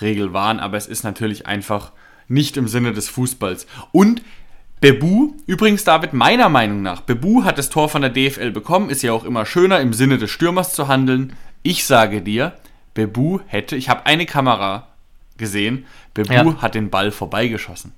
Regel 0.02 0.34
waren. 0.34 0.60
Aber 0.60 0.78
es 0.78 0.88
ist 0.88 1.04
natürlich 1.04 1.46
einfach 1.46 1.92
nicht 2.28 2.58
im 2.58 2.68
Sinne 2.68 2.94
des 2.94 3.10
Fußballs. 3.10 3.68
Und 3.92 4.24
Bebu, 4.82 5.36
übrigens 5.46 5.84
David, 5.84 6.14
meiner 6.14 6.50
Meinung 6.50 6.82
nach, 6.82 7.02
Bebu 7.02 7.44
hat 7.44 7.58
das 7.58 7.70
Tor 7.70 7.88
von 7.88 8.02
der 8.02 8.12
DFL 8.12 8.52
bekommen, 8.52 8.90
ist 8.90 9.02
ja 9.04 9.14
auch 9.14 9.24
immer 9.24 9.46
schöner, 9.46 9.80
im 9.80 9.94
Sinne 9.94 10.18
des 10.18 10.32
Stürmers 10.32 10.74
zu 10.74 10.88
handeln. 10.88 11.34
Ich 11.62 11.86
sage 11.86 12.22
dir, 12.22 12.54
Bebu 12.94 13.40
hätte, 13.48 13.76
ich 13.76 13.90
habe 13.90 14.06
eine 14.06 14.26
Kamera 14.26 14.88
gesehen, 15.38 15.86
Bebu 16.14 16.34
ja. 16.34 16.62
hat 16.62 16.76
den 16.76 16.90
Ball 16.90 17.12
vorbeigeschossen. 17.12 17.94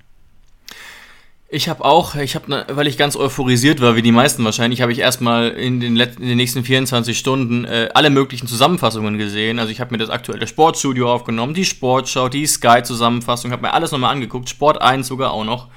Ich 1.48 1.68
habe 1.68 1.84
auch, 1.84 2.16
ich 2.16 2.34
habe, 2.34 2.50
ne, 2.50 2.66
weil 2.70 2.88
ich 2.88 2.98
ganz 2.98 3.14
euphorisiert 3.14 3.80
war, 3.80 3.94
wie 3.94 4.02
die 4.02 4.10
meisten 4.10 4.44
wahrscheinlich, 4.44 4.82
habe 4.82 4.90
ich 4.90 4.98
erstmal 4.98 5.50
in 5.50 5.78
den, 5.78 5.96
in 5.96 6.28
den 6.28 6.36
nächsten 6.36 6.64
24 6.64 7.16
Stunden 7.16 7.64
äh, 7.64 7.88
alle 7.94 8.10
möglichen 8.10 8.48
Zusammenfassungen 8.48 9.16
gesehen. 9.16 9.60
Also 9.60 9.70
ich 9.70 9.80
habe 9.80 9.92
mir 9.92 9.98
das 9.98 10.10
aktuelle 10.10 10.48
Sportstudio 10.48 11.12
aufgenommen, 11.12 11.54
die 11.54 11.64
Sportschau, 11.64 12.28
die 12.28 12.46
Sky-Zusammenfassung, 12.46 13.52
habe 13.52 13.62
mir 13.62 13.74
alles 13.74 13.92
nochmal 13.92 14.12
angeguckt, 14.12 14.48
Sport 14.48 14.82
1 14.82 15.06
sogar 15.06 15.30
auch 15.30 15.44
noch. 15.44 15.68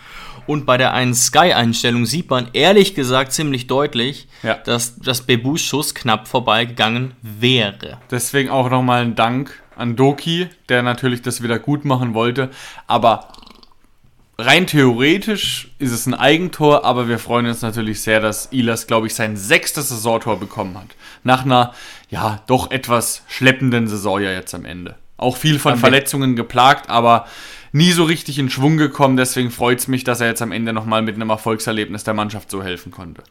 Und 0.50 0.65
bei 0.65 0.77
der 0.77 0.96
einen 0.96 1.13
Sky-Einstellung 1.13 2.08
sieht 2.08 2.32
man 2.32 2.48
ehrlich 2.53 2.96
gesagt 2.96 3.34
ziemlich 3.34 3.68
deutlich, 3.68 4.27
ja. 4.41 4.56
dass 4.56 4.98
das 4.98 5.22
Bebus 5.22 5.62
Schuss 5.62 5.94
knapp 5.94 6.27
vorbeigegangen 6.27 7.12
wäre. 7.22 8.00
Deswegen 8.10 8.50
auch 8.50 8.72
nochmal 8.72 9.03
ein 9.03 9.13
Dank 9.13 9.62
an 9.75 9.96
Doki, 9.96 10.48
der 10.68 10.82
natürlich 10.82 11.22
das 11.22 11.44
wieder 11.44 11.60
gut 11.60 11.86
machen 11.86 12.15
wollte. 12.15 12.50
Aber 12.88 13.27
rein 14.39 14.65
theoretisch 14.65 15.70
ist 15.77 15.91
es 15.91 16.08
ein 16.08 16.15
Eigentor, 16.15 16.84
aber 16.84 17.08
wir 17.08 17.20
freuen 17.20 17.46
uns 17.46 17.62
natürlich 17.62 18.01
sehr, 18.01 18.20
dass 18.20 18.51
Ilas, 18.51 18.88
glaube 18.88 19.06
ich, 19.06 19.13
sein 19.13 19.38
sechstes 19.38 19.89
Saisontor 19.89 20.39
bekommen 20.39 20.75
hat. 20.79 20.96
Nach 21.24 21.46
einer, 21.46 21.75
ja, 22.10 22.41
doch 22.48 22.72
etwas 22.72 23.22
schleppenden 23.27 23.88
Saison 23.88 24.20
ja 24.20 24.32
jetzt 24.32 24.56
am 24.56 24.65
Ende. 24.65 24.96
Auch 25.15 25.38
viel 25.38 25.60
von 25.60 25.77
Verletzungen 25.77 26.36
geplagt, 26.36 26.89
aber 26.89 27.27
nie 27.72 27.92
so 27.92 28.04
richtig 28.04 28.40
in 28.40 28.50
Schwung 28.50 28.78
gekommen. 28.78 29.18
Deswegen 29.18 29.52
freut 29.52 29.80
es 29.80 29.88
mich, 29.88 30.04
dass 30.04 30.22
er 30.22 30.28
jetzt 30.28 30.42
am 30.42 30.52
Ende 30.52 30.74
nochmal 30.74 31.02
mit 31.02 31.16
einem 31.16 31.30
Erfolgserlebnis 31.30 32.04
der 32.04 32.14
Mannschaft 32.14 32.52
so 32.52 32.64
helfen 32.64 32.92
konnte. 32.92 33.24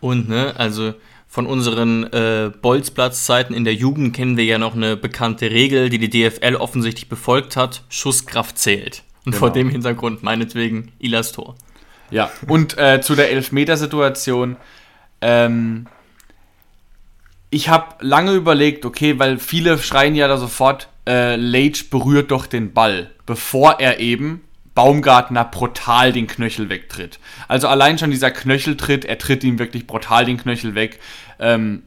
Und, 0.00 0.28
ne, 0.28 0.54
also 0.56 0.94
von 1.28 1.46
unseren 1.46 2.04
äh, 2.12 2.50
Bolzplatzzeiten 2.60 3.54
in 3.54 3.64
der 3.64 3.74
Jugend 3.74 4.14
kennen 4.14 4.36
wir 4.36 4.44
ja 4.44 4.58
noch 4.58 4.74
eine 4.74 4.96
bekannte 4.96 5.50
Regel, 5.50 5.88
die 5.88 5.98
die 5.98 6.10
DFL 6.10 6.56
offensichtlich 6.56 7.08
befolgt 7.08 7.56
hat: 7.56 7.82
Schusskraft 7.88 8.58
zählt. 8.58 9.02
Und 9.24 9.32
genau. 9.32 9.38
vor 9.38 9.50
dem 9.50 9.70
Hintergrund 9.70 10.22
meinetwegen 10.22 10.92
Ilas 10.98 11.32
Tor. 11.32 11.54
Ja, 12.10 12.30
und 12.48 12.76
äh, 12.76 13.00
zu 13.00 13.14
der 13.14 13.30
Elfmetersituation. 13.30 14.56
Ähm, 15.20 15.86
ich 17.48 17.68
habe 17.68 17.94
lange 18.00 18.32
überlegt, 18.32 18.84
okay, 18.84 19.18
weil 19.18 19.38
viele 19.38 19.78
schreien 19.78 20.14
ja 20.14 20.26
da 20.26 20.38
sofort, 20.38 20.88
äh, 21.06 21.36
Lage 21.36 21.84
berührt 21.90 22.30
doch 22.30 22.46
den 22.46 22.72
Ball, 22.72 23.10
bevor 23.26 23.80
er 23.80 24.00
eben 24.00 24.42
Baumgartner 24.74 25.44
brutal 25.44 26.12
den 26.12 26.26
Knöchel 26.26 26.68
wegtritt. 26.68 27.18
Also 27.48 27.68
allein 27.68 27.98
schon 27.98 28.10
dieser 28.10 28.30
Knöcheltritt, 28.30 29.04
er 29.04 29.18
tritt 29.18 29.44
ihm 29.44 29.58
wirklich 29.58 29.86
brutal 29.86 30.24
den 30.24 30.38
Knöchel 30.38 30.74
weg. 30.74 30.98
Ähm, 31.38 31.82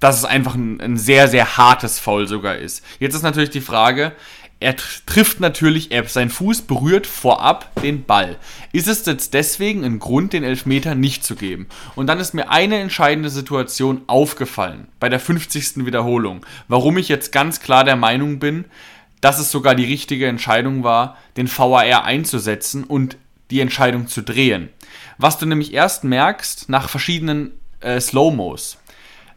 dass 0.00 0.18
es 0.18 0.24
einfach 0.24 0.54
ein, 0.54 0.80
ein, 0.80 0.98
sehr, 0.98 1.26
sehr 1.26 1.56
hartes 1.56 1.98
Foul 1.98 2.26
sogar 2.26 2.56
ist. 2.56 2.84
Jetzt 2.98 3.14
ist 3.14 3.22
natürlich 3.22 3.50
die 3.50 3.62
Frage, 3.62 4.12
er 4.58 4.74
trifft 4.76 5.40
natürlich, 5.40 5.92
er, 5.92 6.08
sein 6.08 6.30
Fuß 6.30 6.62
berührt 6.62 7.06
vorab 7.06 7.70
den 7.82 8.04
Ball. 8.04 8.36
Ist 8.72 8.88
es 8.88 9.04
jetzt 9.04 9.34
deswegen 9.34 9.84
ein 9.84 9.98
Grund, 9.98 10.32
den 10.32 10.44
Elfmeter 10.44 10.94
nicht 10.94 11.24
zu 11.24 11.36
geben? 11.36 11.66
Und 11.94 12.06
dann 12.06 12.18
ist 12.18 12.32
mir 12.32 12.50
eine 12.50 12.78
entscheidende 12.78 13.28
Situation 13.28 14.02
aufgefallen, 14.06 14.88
bei 14.98 15.10
der 15.10 15.20
50. 15.20 15.84
Wiederholung, 15.84 16.44
warum 16.68 16.96
ich 16.96 17.08
jetzt 17.08 17.32
ganz 17.32 17.60
klar 17.60 17.84
der 17.84 17.96
Meinung 17.96 18.38
bin, 18.38 18.64
dass 19.20 19.38
es 19.38 19.50
sogar 19.50 19.74
die 19.74 19.84
richtige 19.84 20.26
Entscheidung 20.26 20.84
war, 20.84 21.18
den 21.36 21.48
VAR 21.48 22.04
einzusetzen 22.04 22.84
und 22.84 23.18
die 23.50 23.60
Entscheidung 23.60 24.08
zu 24.08 24.22
drehen. 24.22 24.70
Was 25.18 25.38
du 25.38 25.46
nämlich 25.46 25.74
erst 25.74 26.04
merkst 26.04 26.68
nach 26.68 26.88
verschiedenen 26.88 27.52
äh, 27.80 28.00
Slow-Mos. 28.00 28.78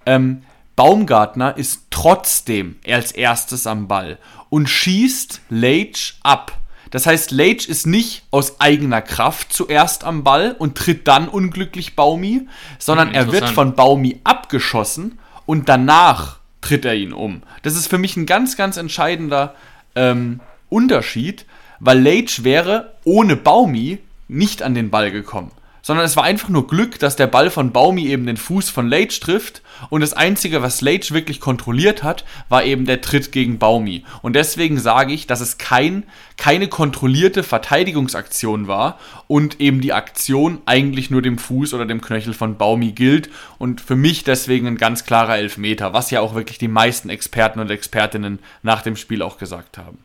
Ähm, 0.06 0.44
Baumgartner 0.76 1.58
ist 1.58 1.88
trotzdem 1.90 2.78
als 2.88 3.12
erstes 3.12 3.68
am 3.68 3.90
Ball 3.90 4.18
und 4.50 4.70
schießt 4.70 5.42
Leitch 5.50 6.18
ab. 6.24 6.58
Das 6.92 7.06
heißt, 7.06 7.32
Leitch 7.32 7.68
ist 7.68 7.86
nicht 7.86 8.24
aus 8.32 8.60
eigener 8.60 9.02
Kraft 9.02 9.54
zuerst 9.54 10.04
am 10.04 10.24
Ball 10.24 10.56
und 10.58 10.76
tritt 10.76 11.08
dann 11.08 11.28
unglücklich 11.28 11.96
Baumi, 11.96 12.48
sondern 12.80 13.10
hm, 13.10 13.16
er 13.16 13.32
wird 13.32 13.50
von 13.50 13.76
Baumi 13.76 14.20
abgeschossen 14.24 15.20
und 15.46 15.70
danach 15.70 16.40
tritt 16.62 16.86
er 16.86 16.96
ihn 16.96 17.14
um. 17.14 17.44
Das 17.62 17.76
ist 17.76 17.88
für 17.88 18.00
mich 18.00 18.18
ein 18.18 18.26
ganz, 18.26 18.58
ganz 18.58 18.78
entscheidender 18.78 19.56
ähm, 19.96 20.40
Unterschied, 20.70 21.46
weil 21.80 22.02
Leitch 22.02 22.44
wäre 22.44 22.96
ohne 23.04 23.36
Baumi 23.36 24.00
nicht 24.28 24.64
an 24.64 24.74
den 24.74 24.90
Ball 24.90 25.12
gekommen 25.12 25.52
sondern 25.90 26.06
es 26.06 26.16
war 26.16 26.24
einfach 26.24 26.50
nur 26.50 26.68
Glück, 26.68 27.00
dass 27.00 27.16
der 27.16 27.26
Ball 27.26 27.50
von 27.50 27.72
Baumi 27.72 28.06
eben 28.10 28.28
den 28.28 28.38
Fuß 28.38 28.70
von 28.70 28.88
Lage 28.88 29.20
trifft 29.20 29.64
und 29.90 30.02
das 30.02 30.14
Einzige, 30.14 30.62
was 30.62 30.82
Lage 30.82 31.08
wirklich 31.16 31.40
kontrolliert 31.40 32.04
hat, 32.04 32.26
war 32.48 32.64
eben 32.64 32.86
der 32.86 33.02
Tritt 33.02 33.32
gegen 33.32 33.58
Baumi. 33.58 34.04
Und 34.22 34.36
deswegen 34.36 34.78
sage 34.78 35.14
ich, 35.14 35.26
dass 35.26 35.42
es 35.42 35.58
kein, 35.58 36.04
keine 36.38 36.68
kontrollierte 36.68 37.42
Verteidigungsaktion 37.42 38.68
war 38.68 39.00
und 39.26 39.60
eben 39.60 39.82
die 39.82 39.92
Aktion 39.92 40.62
eigentlich 40.68 41.10
nur 41.10 41.24
dem 41.24 41.40
Fuß 41.40 41.74
oder 41.74 41.88
dem 41.88 42.02
Knöchel 42.02 42.36
von 42.36 42.56
Baumi 42.56 42.92
gilt 42.92 43.32
und 43.58 43.82
für 43.82 43.96
mich 43.96 44.24
deswegen 44.24 44.68
ein 44.68 44.78
ganz 44.78 45.06
klarer 45.06 45.40
Elfmeter, 45.40 45.92
was 45.92 46.12
ja 46.12 46.22
auch 46.22 46.36
wirklich 46.36 46.60
die 46.60 46.68
meisten 46.68 47.10
Experten 47.10 47.60
und 47.60 47.72
Expertinnen 47.72 48.38
nach 48.62 48.84
dem 48.84 48.96
Spiel 48.96 49.24
auch 49.24 49.40
gesagt 49.40 49.80
haben. 49.80 49.98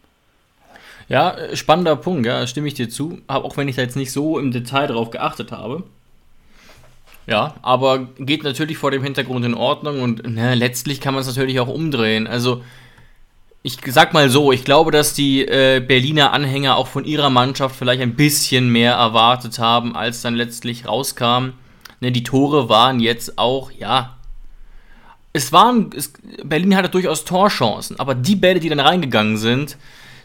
Ja, 1.09 1.37
spannender 1.55 1.97
Punkt, 1.97 2.27
ja, 2.27 2.47
stimme 2.47 2.69
ich 2.69 2.75
dir 2.75 2.89
zu. 2.89 3.21
Auch 3.27 3.57
wenn 3.57 3.69
ich 3.69 3.77
da 3.77 3.83
jetzt 3.83 3.97
nicht 3.97 4.13
so 4.13 4.39
im 4.39 4.53
Detail 4.53 4.87
drauf 4.87 5.11
geachtet 5.11 5.53
habe. 5.53 5.85
Ja, 7.27 7.55
aber 7.63 8.09
geht 8.19 8.43
natürlich 8.45 8.77
vor 8.77 8.91
dem 8.91 9.03
Hintergrund 9.03 9.45
in 9.45 9.55
Ordnung 9.55 10.03
und 10.03 10.29
ne, 10.29 10.55
letztlich 10.55 11.01
kann 11.01 11.15
man 11.15 11.23
es 11.23 11.27
natürlich 11.27 11.59
auch 11.59 11.69
umdrehen. 11.69 12.27
Also, 12.27 12.63
ich 13.63 13.79
sag 13.87 14.13
mal 14.13 14.29
so, 14.29 14.53
ich 14.53 14.65
glaube, 14.65 14.91
dass 14.91 15.15
die 15.15 15.41
äh, 15.47 15.81
Berliner 15.81 16.35
Anhänger 16.35 16.77
auch 16.77 16.87
von 16.87 17.07
ihrer 17.07 17.31
Mannschaft 17.31 17.77
vielleicht 17.77 18.03
ein 18.03 18.15
bisschen 18.15 18.69
mehr 18.69 18.93
erwartet 18.93 19.59
haben, 19.59 19.97
als 19.97 20.21
dann 20.21 20.35
letztlich 20.35 20.87
rauskam. 20.87 21.53
Ne, 22.01 22.13
die 22.13 22.25
Tore 22.25 22.69
waren 22.69 23.01
jetzt 23.01 23.39
auch, 23.39 23.71
ja. 23.71 24.17
Es 25.33 25.51
waren, 25.51 25.91
es, 25.97 26.13
Berlin 26.45 26.77
hatte 26.77 26.91
durchaus 26.91 27.25
Torchancen, 27.25 27.99
aber 27.99 28.15
die 28.15 28.37
Bälle, 28.37 28.61
die 28.61 28.69
dann 28.69 28.81
reingegangen 28.81 29.39
sind, 29.39 29.79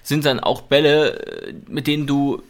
sind 0.09 0.25
dann 0.25 0.41
auch 0.41 0.63
Bälle, 0.63 1.47
äh, 1.47 1.53
mit 1.69 1.87
denen 1.87 2.05
du 2.05 2.43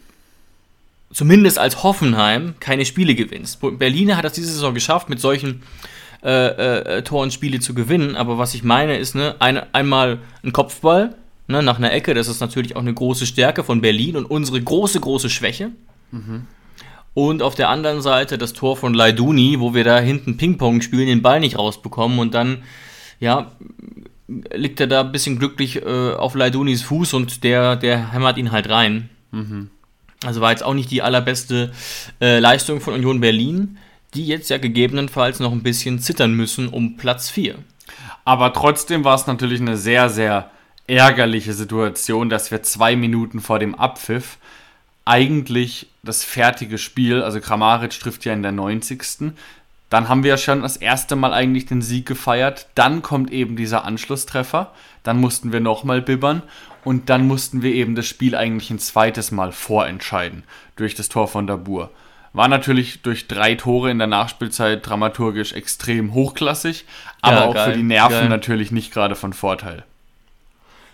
zumindest 1.14 1.60
als 1.60 1.84
Hoffenheim 1.84 2.56
keine 2.60 2.86
Spiele 2.86 3.14
gewinnst. 3.14 3.60
Berliner 3.78 4.18
hat 4.18 4.26
das 4.26 4.34
diese 4.34 4.52
Saison 4.52 4.74
geschafft, 4.74 5.10
mit 5.10 5.20
solchen 5.20 5.62
äh, 6.24 6.98
äh, 6.98 7.02
Toren 7.04 7.32
Spiele 7.32 7.60
zu 7.60 7.74
gewinnen. 7.74 8.16
Aber 8.16 8.38
was 8.38 8.56
ich 8.56 8.64
meine 8.64 8.98
ist, 8.98 9.16
ne, 9.16 9.36
ein, 9.40 9.62
einmal 9.74 10.20
ein 10.44 10.54
Kopfball 10.54 11.16
ne, 11.48 11.62
nach 11.62 11.78
einer 11.78 11.92
Ecke, 11.92 12.14
das 12.14 12.28
ist 12.28 12.40
natürlich 12.40 12.76
auch 12.76 12.82
eine 12.82 12.94
große 12.94 13.26
Stärke 13.26 13.64
von 13.64 13.82
Berlin 13.82 14.16
und 14.16 14.26
unsere 14.26 14.62
große, 14.62 15.00
große 15.00 15.30
Schwäche. 15.30 15.72
Mhm. 16.12 16.46
Und 17.14 17.42
auf 17.42 17.56
der 17.56 17.70
anderen 17.70 18.02
Seite 18.02 18.38
das 18.38 18.54
Tor 18.54 18.78
von 18.78 18.94
Laiduni, 18.94 19.60
wo 19.60 19.74
wir 19.74 19.84
da 19.84 20.00
hinten 20.00 20.38
Ping-Pong 20.38 20.82
spielen, 20.82 21.08
den 21.08 21.22
Ball 21.22 21.40
nicht 21.40 21.58
rausbekommen 21.58 22.20
und 22.20 22.34
dann, 22.34 22.64
ja, 23.20 23.52
liegt 24.54 24.80
er 24.80 24.88
da 24.88 25.02
ein 25.02 25.12
bisschen 25.12 25.40
glücklich 25.40 25.82
äh, 25.82 26.14
auf 26.14 26.36
Leidunis 26.36 26.84
Fuß 26.84 27.14
und 27.14 27.44
der, 27.44 27.76
der 27.76 28.12
hämmert 28.12 28.38
ihn 28.38 28.52
halt 28.52 28.70
rein. 28.70 29.10
Mhm. 29.32 29.70
Also 30.26 30.42
war 30.42 30.52
jetzt 30.52 30.64
auch 30.64 30.74
nicht 30.74 30.92
die 30.92 31.02
allerbeste 31.02 31.72
äh, 32.22 32.40
Leistung 32.40 32.82
von 32.82 32.94
Union 32.94 33.22
Berlin, 33.22 33.78
die 34.14 34.26
jetzt 34.26 34.50
ja 34.50 34.58
gegebenenfalls 34.58 35.40
noch 35.40 35.52
ein 35.52 35.64
bisschen 35.64 36.00
zittern 36.00 36.34
müssen 36.34 36.68
um 36.68 36.98
Platz 36.98 37.30
4. 37.30 37.56
Aber 38.26 38.54
trotzdem 38.54 39.04
war 39.04 39.16
es 39.16 39.28
natürlich 39.28 39.62
eine 39.62 39.78
sehr, 39.78 40.10
sehr 40.10 40.52
ärgerliche 40.88 41.54
Situation, 41.54 42.30
dass 42.30 42.52
wir 42.52 42.64
zwei 42.64 42.96
Minuten 42.96 43.40
vor 43.40 43.60
dem 43.60 43.76
Abpfiff 43.76 44.38
eigentlich 45.06 45.88
das 46.04 46.24
fertige 46.24 46.78
Spiel, 46.78 47.22
also 47.22 47.40
Kramaric 47.40 48.00
trifft 48.00 48.26
ja 48.26 48.34
in 48.34 48.44
der 48.44 48.52
90. 48.52 49.34
Dann 49.90 50.08
haben 50.08 50.24
wir 50.24 50.32
ja 50.32 50.38
schon 50.38 50.62
das 50.62 50.78
erste 50.78 51.16
Mal 51.16 51.34
eigentlich 51.34 51.66
den 51.66 51.82
Sieg 51.82 52.06
gefeiert. 52.06 52.68
Dann 52.76 53.02
kommt 53.02 53.32
eben 53.32 53.56
dieser 53.56 53.86
Anschlusstreffer. 53.86 54.72
Dann 55.04 55.20
mussten 55.20 55.52
wir 55.52 55.60
nochmal 55.60 56.02
bibbern. 56.02 56.44
Und 56.84 57.10
dann 57.10 57.28
mussten 57.28 57.62
wir 57.62 57.74
eben 57.74 57.96
das 57.96 58.06
Spiel 58.06 58.36
eigentlich 58.36 58.70
ein 58.70 58.80
zweites 58.80 59.32
Mal 59.32 59.52
vorentscheiden. 59.52 60.44
Durch 60.76 60.96
das 60.96 61.10
Tor 61.10 61.28
von 61.28 61.48
Dabur. 61.48 61.92
War 62.34 62.48
natürlich 62.48 63.02
durch 63.02 63.28
drei 63.28 63.56
Tore 63.56 63.90
in 63.90 63.98
der 63.98 64.08
Nachspielzeit 64.08 64.88
dramaturgisch 64.88 65.54
extrem 65.54 66.14
hochklassig. 66.14 66.86
Aber 67.22 67.38
ja, 67.38 67.46
auch 67.46 67.54
geil, 67.56 67.72
für 67.72 67.78
die 67.78 67.84
Nerven 67.84 68.12
geil. 68.12 68.30
natürlich 68.30 68.72
nicht 68.72 68.94
gerade 68.94 69.16
von 69.16 69.34
Vorteil. 69.34 69.84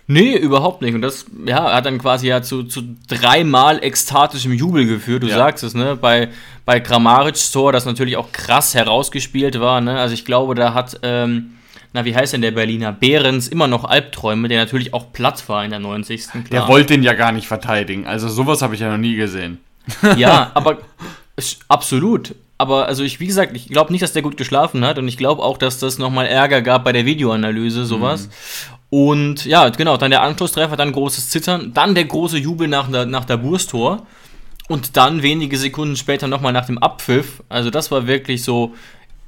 Nee, 0.08 0.36
überhaupt 0.36 0.82
nicht. 0.82 0.94
Und 0.94 1.02
das 1.02 1.26
ja, 1.46 1.74
hat 1.74 1.86
dann 1.86 1.98
quasi 1.98 2.28
ja 2.28 2.40
zu, 2.40 2.62
zu 2.62 2.82
dreimal 3.08 3.82
ekstatischem 3.82 4.52
Jubel 4.52 4.86
geführt. 4.86 5.24
Du 5.24 5.26
ja. 5.26 5.36
sagst 5.36 5.64
es, 5.64 5.74
ne? 5.74 5.96
Bei, 5.96 6.28
bei 6.64 6.78
Kramaric 6.78 7.36
Tor, 7.52 7.72
das 7.72 7.86
natürlich 7.86 8.16
auch 8.16 8.30
krass 8.30 8.74
herausgespielt 8.74 9.58
war. 9.58 9.80
Ne? 9.80 9.98
Also 9.98 10.14
ich 10.14 10.24
glaube, 10.24 10.54
da 10.54 10.74
hat, 10.74 11.00
ähm, 11.02 11.56
na, 11.92 12.04
wie 12.04 12.14
heißt 12.14 12.34
denn 12.34 12.42
der 12.42 12.52
Berliner? 12.52 12.92
Behrens 12.92 13.48
immer 13.48 13.66
noch 13.66 13.84
Albträume, 13.84 14.46
der 14.48 14.60
natürlich 14.60 14.94
auch 14.94 15.12
platt 15.12 15.48
war 15.48 15.64
in 15.64 15.70
der 15.70 15.80
90. 15.80 16.28
Klar. 16.28 16.44
Der 16.52 16.68
wollte 16.68 16.94
den 16.94 17.02
ja 17.02 17.14
gar 17.14 17.32
nicht 17.32 17.48
verteidigen. 17.48 18.06
Also 18.06 18.28
sowas 18.28 18.62
habe 18.62 18.74
ich 18.74 18.80
ja 18.80 18.90
noch 18.90 18.98
nie 18.98 19.16
gesehen. 19.16 19.58
Ja, 20.16 20.50
aber 20.54 20.78
absolut. 21.68 22.34
Aber 22.58 22.86
also 22.86 23.02
ich, 23.02 23.20
wie 23.20 23.26
gesagt, 23.26 23.54
ich 23.54 23.68
glaube 23.68 23.92
nicht, 23.92 24.02
dass 24.02 24.12
der 24.12 24.22
gut 24.22 24.36
geschlafen 24.36 24.84
hat 24.84 24.98
und 24.98 25.06
ich 25.06 25.16
glaube 25.16 25.42
auch, 25.42 25.58
dass 25.58 25.78
das 25.78 25.98
nochmal 25.98 26.26
Ärger 26.26 26.62
gab 26.62 26.84
bei 26.84 26.92
der 26.92 27.04
Videoanalyse, 27.04 27.84
sowas. 27.84 28.26
Mhm. 28.26 28.75
Und 28.96 29.44
ja, 29.44 29.68
genau, 29.68 29.98
dann 29.98 30.10
der 30.10 30.22
Anschlusstreffer, 30.22 30.74
dann 30.74 30.90
großes 30.90 31.28
Zittern, 31.28 31.74
dann 31.74 31.94
der 31.94 32.06
große 32.06 32.38
Jubel 32.38 32.66
nach 32.66 32.90
der, 32.90 33.04
nach 33.04 33.26
der 33.26 33.36
Burstor 33.36 34.06
und 34.68 34.96
dann 34.96 35.20
wenige 35.20 35.58
Sekunden 35.58 35.96
später 35.96 36.28
nochmal 36.28 36.54
nach 36.54 36.64
dem 36.64 36.78
Abpfiff. 36.78 37.42
Also 37.50 37.68
das 37.68 37.90
war 37.90 38.06
wirklich 38.06 38.42
so 38.42 38.74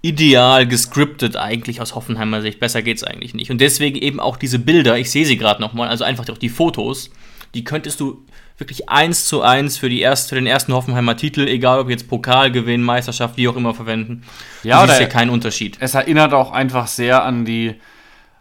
ideal 0.00 0.66
gescriptet 0.66 1.36
eigentlich 1.36 1.82
aus 1.82 1.94
Hoffenheimer 1.94 2.40
Sicht. 2.40 2.60
Besser 2.60 2.80
geht's 2.80 3.04
eigentlich 3.04 3.34
nicht. 3.34 3.50
Und 3.50 3.60
deswegen 3.60 3.98
eben 3.98 4.20
auch 4.20 4.38
diese 4.38 4.58
Bilder, 4.58 4.96
ich 4.96 5.10
sehe 5.10 5.26
sie 5.26 5.36
gerade 5.36 5.60
nochmal, 5.60 5.88
also 5.90 6.02
einfach 6.02 6.26
auch 6.30 6.38
die 6.38 6.48
Fotos, 6.48 7.10
die 7.52 7.62
könntest 7.62 8.00
du 8.00 8.24
wirklich 8.56 8.88
eins 8.88 9.26
zu 9.26 9.42
eins 9.42 9.76
für, 9.76 9.90
die 9.90 10.00
erst, 10.00 10.30
für 10.30 10.36
den 10.36 10.46
ersten 10.46 10.72
Hoffenheimer 10.72 11.18
Titel, 11.18 11.46
egal 11.46 11.78
ob 11.78 11.90
jetzt 11.90 12.08
Pokal 12.08 12.50
gewinnen, 12.50 12.84
Meisterschaft, 12.84 13.36
wie 13.36 13.48
auch 13.48 13.56
immer 13.56 13.74
verwenden. 13.74 14.22
Ja, 14.62 14.80
du 14.80 14.86
siehst 14.86 14.98
hier 14.98 15.08
keinen 15.08 15.28
Unterschied. 15.28 15.76
Es 15.80 15.92
erinnert 15.92 16.32
auch 16.32 16.52
einfach 16.52 16.86
sehr 16.86 17.22
an 17.22 17.44
die 17.44 17.74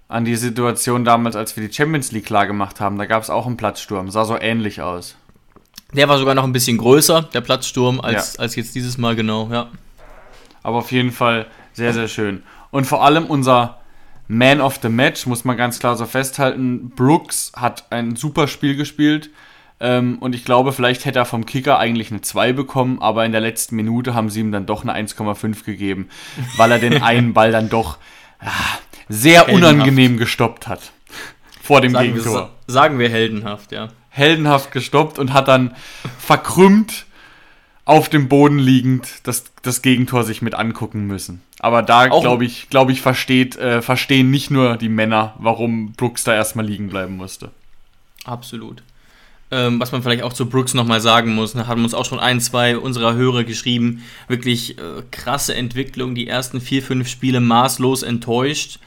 an 0.08 0.26
die 0.26 0.36
Situation 0.36 1.04
damals, 1.04 1.36
als 1.36 1.56
wir 1.56 1.68
die 1.68 1.74
Champions 1.74 2.12
League 2.12 2.26
klar 2.26 2.48
gemacht 2.48 2.80
haben. 2.80 2.98
Da 2.98 3.06
gab 3.06 3.24
es 3.24 3.30
auch 3.30 3.46
einen 3.46 3.58
Platzsturm. 3.58 4.10
Sah 4.10 4.26
so 4.26 4.38
ähnlich 4.40 4.82
aus. 4.82 5.16
Der 5.94 6.10
war 6.10 6.18
sogar 6.18 6.36
noch 6.36 6.44
ein 6.44 6.54
bisschen 6.54 6.78
größer, 6.78 7.24
der 7.34 7.42
Platzsturm, 7.42 8.02
als, 8.02 8.36
ja. 8.36 8.42
als 8.42 8.56
jetzt 8.56 8.76
dieses 8.76 8.98
Mal 8.98 9.16
genau, 9.16 9.50
ja. 9.52 9.70
Aber 10.64 10.78
auf 10.78 10.92
jeden 10.92 11.12
Fall 11.12 11.48
sehr, 11.74 11.94
sehr 11.94 12.08
schön. 12.08 12.44
Und 12.72 12.86
vor 12.86 13.04
allem 13.04 13.26
unser 13.26 13.78
Man 14.28 14.60
of 14.60 14.80
the 14.82 14.90
Match, 14.90 15.26
muss 15.26 15.46
man 15.46 15.56
ganz 15.56 15.80
klar 15.80 15.96
so 15.96 16.06
festhalten. 16.06 16.90
Brooks 16.90 17.54
hat 17.56 17.86
ein 17.92 18.18
super 18.18 18.48
Spiel 18.48 18.76
gespielt. 18.76 19.30
Ähm, 19.80 20.18
und 20.20 20.36
ich 20.36 20.44
glaube, 20.44 20.74
vielleicht 20.74 21.06
hätte 21.06 21.20
er 21.20 21.26
vom 21.26 21.46
Kicker 21.46 21.78
eigentlich 21.78 22.12
eine 22.12 22.22
2 22.22 22.52
bekommen, 22.54 23.00
aber 23.00 23.26
in 23.26 23.32
der 23.32 23.42
letzten 23.42 23.76
Minute 23.76 24.14
haben 24.14 24.30
sie 24.30 24.40
ihm 24.40 24.52
dann 24.52 24.66
doch 24.66 24.84
eine 24.84 24.94
1,5 24.94 25.64
gegeben, 25.64 26.10
weil 26.58 26.72
er 26.72 26.80
den 26.80 27.02
einen 27.04 27.34
Ball 27.34 27.52
dann 27.52 27.70
doch. 27.70 27.98
Ah, 28.40 28.80
sehr 29.10 29.46
heldenhaft. 29.46 29.74
unangenehm 29.74 30.18
gestoppt 30.18 30.68
hat. 30.68 30.92
Vor 31.62 31.82
dem 31.82 31.94
sagen 31.94 32.14
Gegentor. 32.14 32.52
Wir, 32.66 32.74
sagen 32.74 33.00
wir 33.00 33.10
heldenhaft, 33.10 33.72
ja. 33.72 33.90
Heldenhaft 34.10 34.72
gestoppt 34.72 35.20
und 35.20 35.34
hat 35.34 35.48
dann 35.48 35.76
verkrümmt 36.20 37.06
auf 37.86 38.10
dem 38.10 38.28
Boden 38.28 38.60
liegend 38.60 39.08
das, 39.24 39.46
das 39.62 39.82
Gegentor 39.82 40.24
sich 40.24 40.42
mit 40.42 40.56
angucken 40.56 41.08
müssen. 41.08 41.42
Aber 41.60 41.82
da 41.82 42.08
glaube 42.08 42.44
ich, 42.44 42.70
glaube 42.70 42.92
ich, 42.92 43.02
versteht, 43.02 43.56
äh, 43.56 43.82
verstehen 43.82 44.30
nicht 44.30 44.52
nur 44.52 44.76
die 44.76 44.90
Männer, 44.90 45.36
warum 45.40 45.94
Brooks 45.94 46.24
da 46.24 46.36
erstmal 46.36 46.66
liegen 46.66 46.90
bleiben 46.90 47.16
musste. 47.16 47.52
Absolut. 48.26 48.84
Ähm, 49.50 49.80
was 49.80 49.94
man 49.94 50.04
vielleicht 50.04 50.24
auch 50.24 50.34
zu 50.34 50.50
Brooks 50.50 50.74
nochmal 50.74 51.00
sagen 51.00 51.34
muss, 51.34 51.56
ne, 51.56 51.68
haben 51.68 51.86
uns 51.86 51.94
auch 51.94 52.04
schon 52.04 52.20
ein, 52.20 52.42
zwei 52.42 52.78
unserer 52.78 53.14
Hörer 53.14 53.46
geschrieben. 53.46 54.04
Wirklich 54.28 54.78
äh, 54.78 55.04
krasse 55.12 55.56
Entwicklung, 55.56 56.14
die 56.14 56.28
ersten 56.28 56.60
vier, 56.60 56.84
fünf 56.84 57.08
Spiele 57.08 57.40
maßlos 57.40 58.04
enttäuscht. 58.04 58.80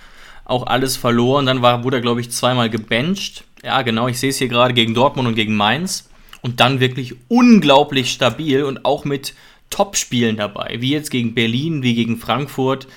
Auch 0.50 0.66
alles 0.66 0.96
verloren. 0.96 1.46
Dann 1.46 1.62
war, 1.62 1.84
wurde 1.84 1.98
er, 1.98 2.02
glaube 2.02 2.20
ich, 2.20 2.30
zweimal 2.30 2.68
gebencht. 2.68 3.44
Ja, 3.62 3.82
genau, 3.82 4.08
ich 4.08 4.18
sehe 4.18 4.30
es 4.30 4.38
hier 4.38 4.48
gerade 4.48 4.74
gegen 4.74 4.94
Dortmund 4.94 5.28
und 5.28 5.34
gegen 5.34 5.54
Mainz 5.54 6.10
und 6.42 6.60
dann 6.60 6.80
wirklich 6.80 7.14
unglaublich 7.28 8.10
stabil 8.10 8.64
und 8.64 8.84
auch 8.84 9.04
mit 9.04 9.34
Top-Spielen 9.68 10.36
dabei, 10.36 10.78
wie 10.80 10.90
jetzt 10.90 11.10
gegen 11.10 11.34
Berlin, 11.34 11.82
wie 11.82 11.94
gegen 11.94 12.16
Frankfurt. 12.16 12.88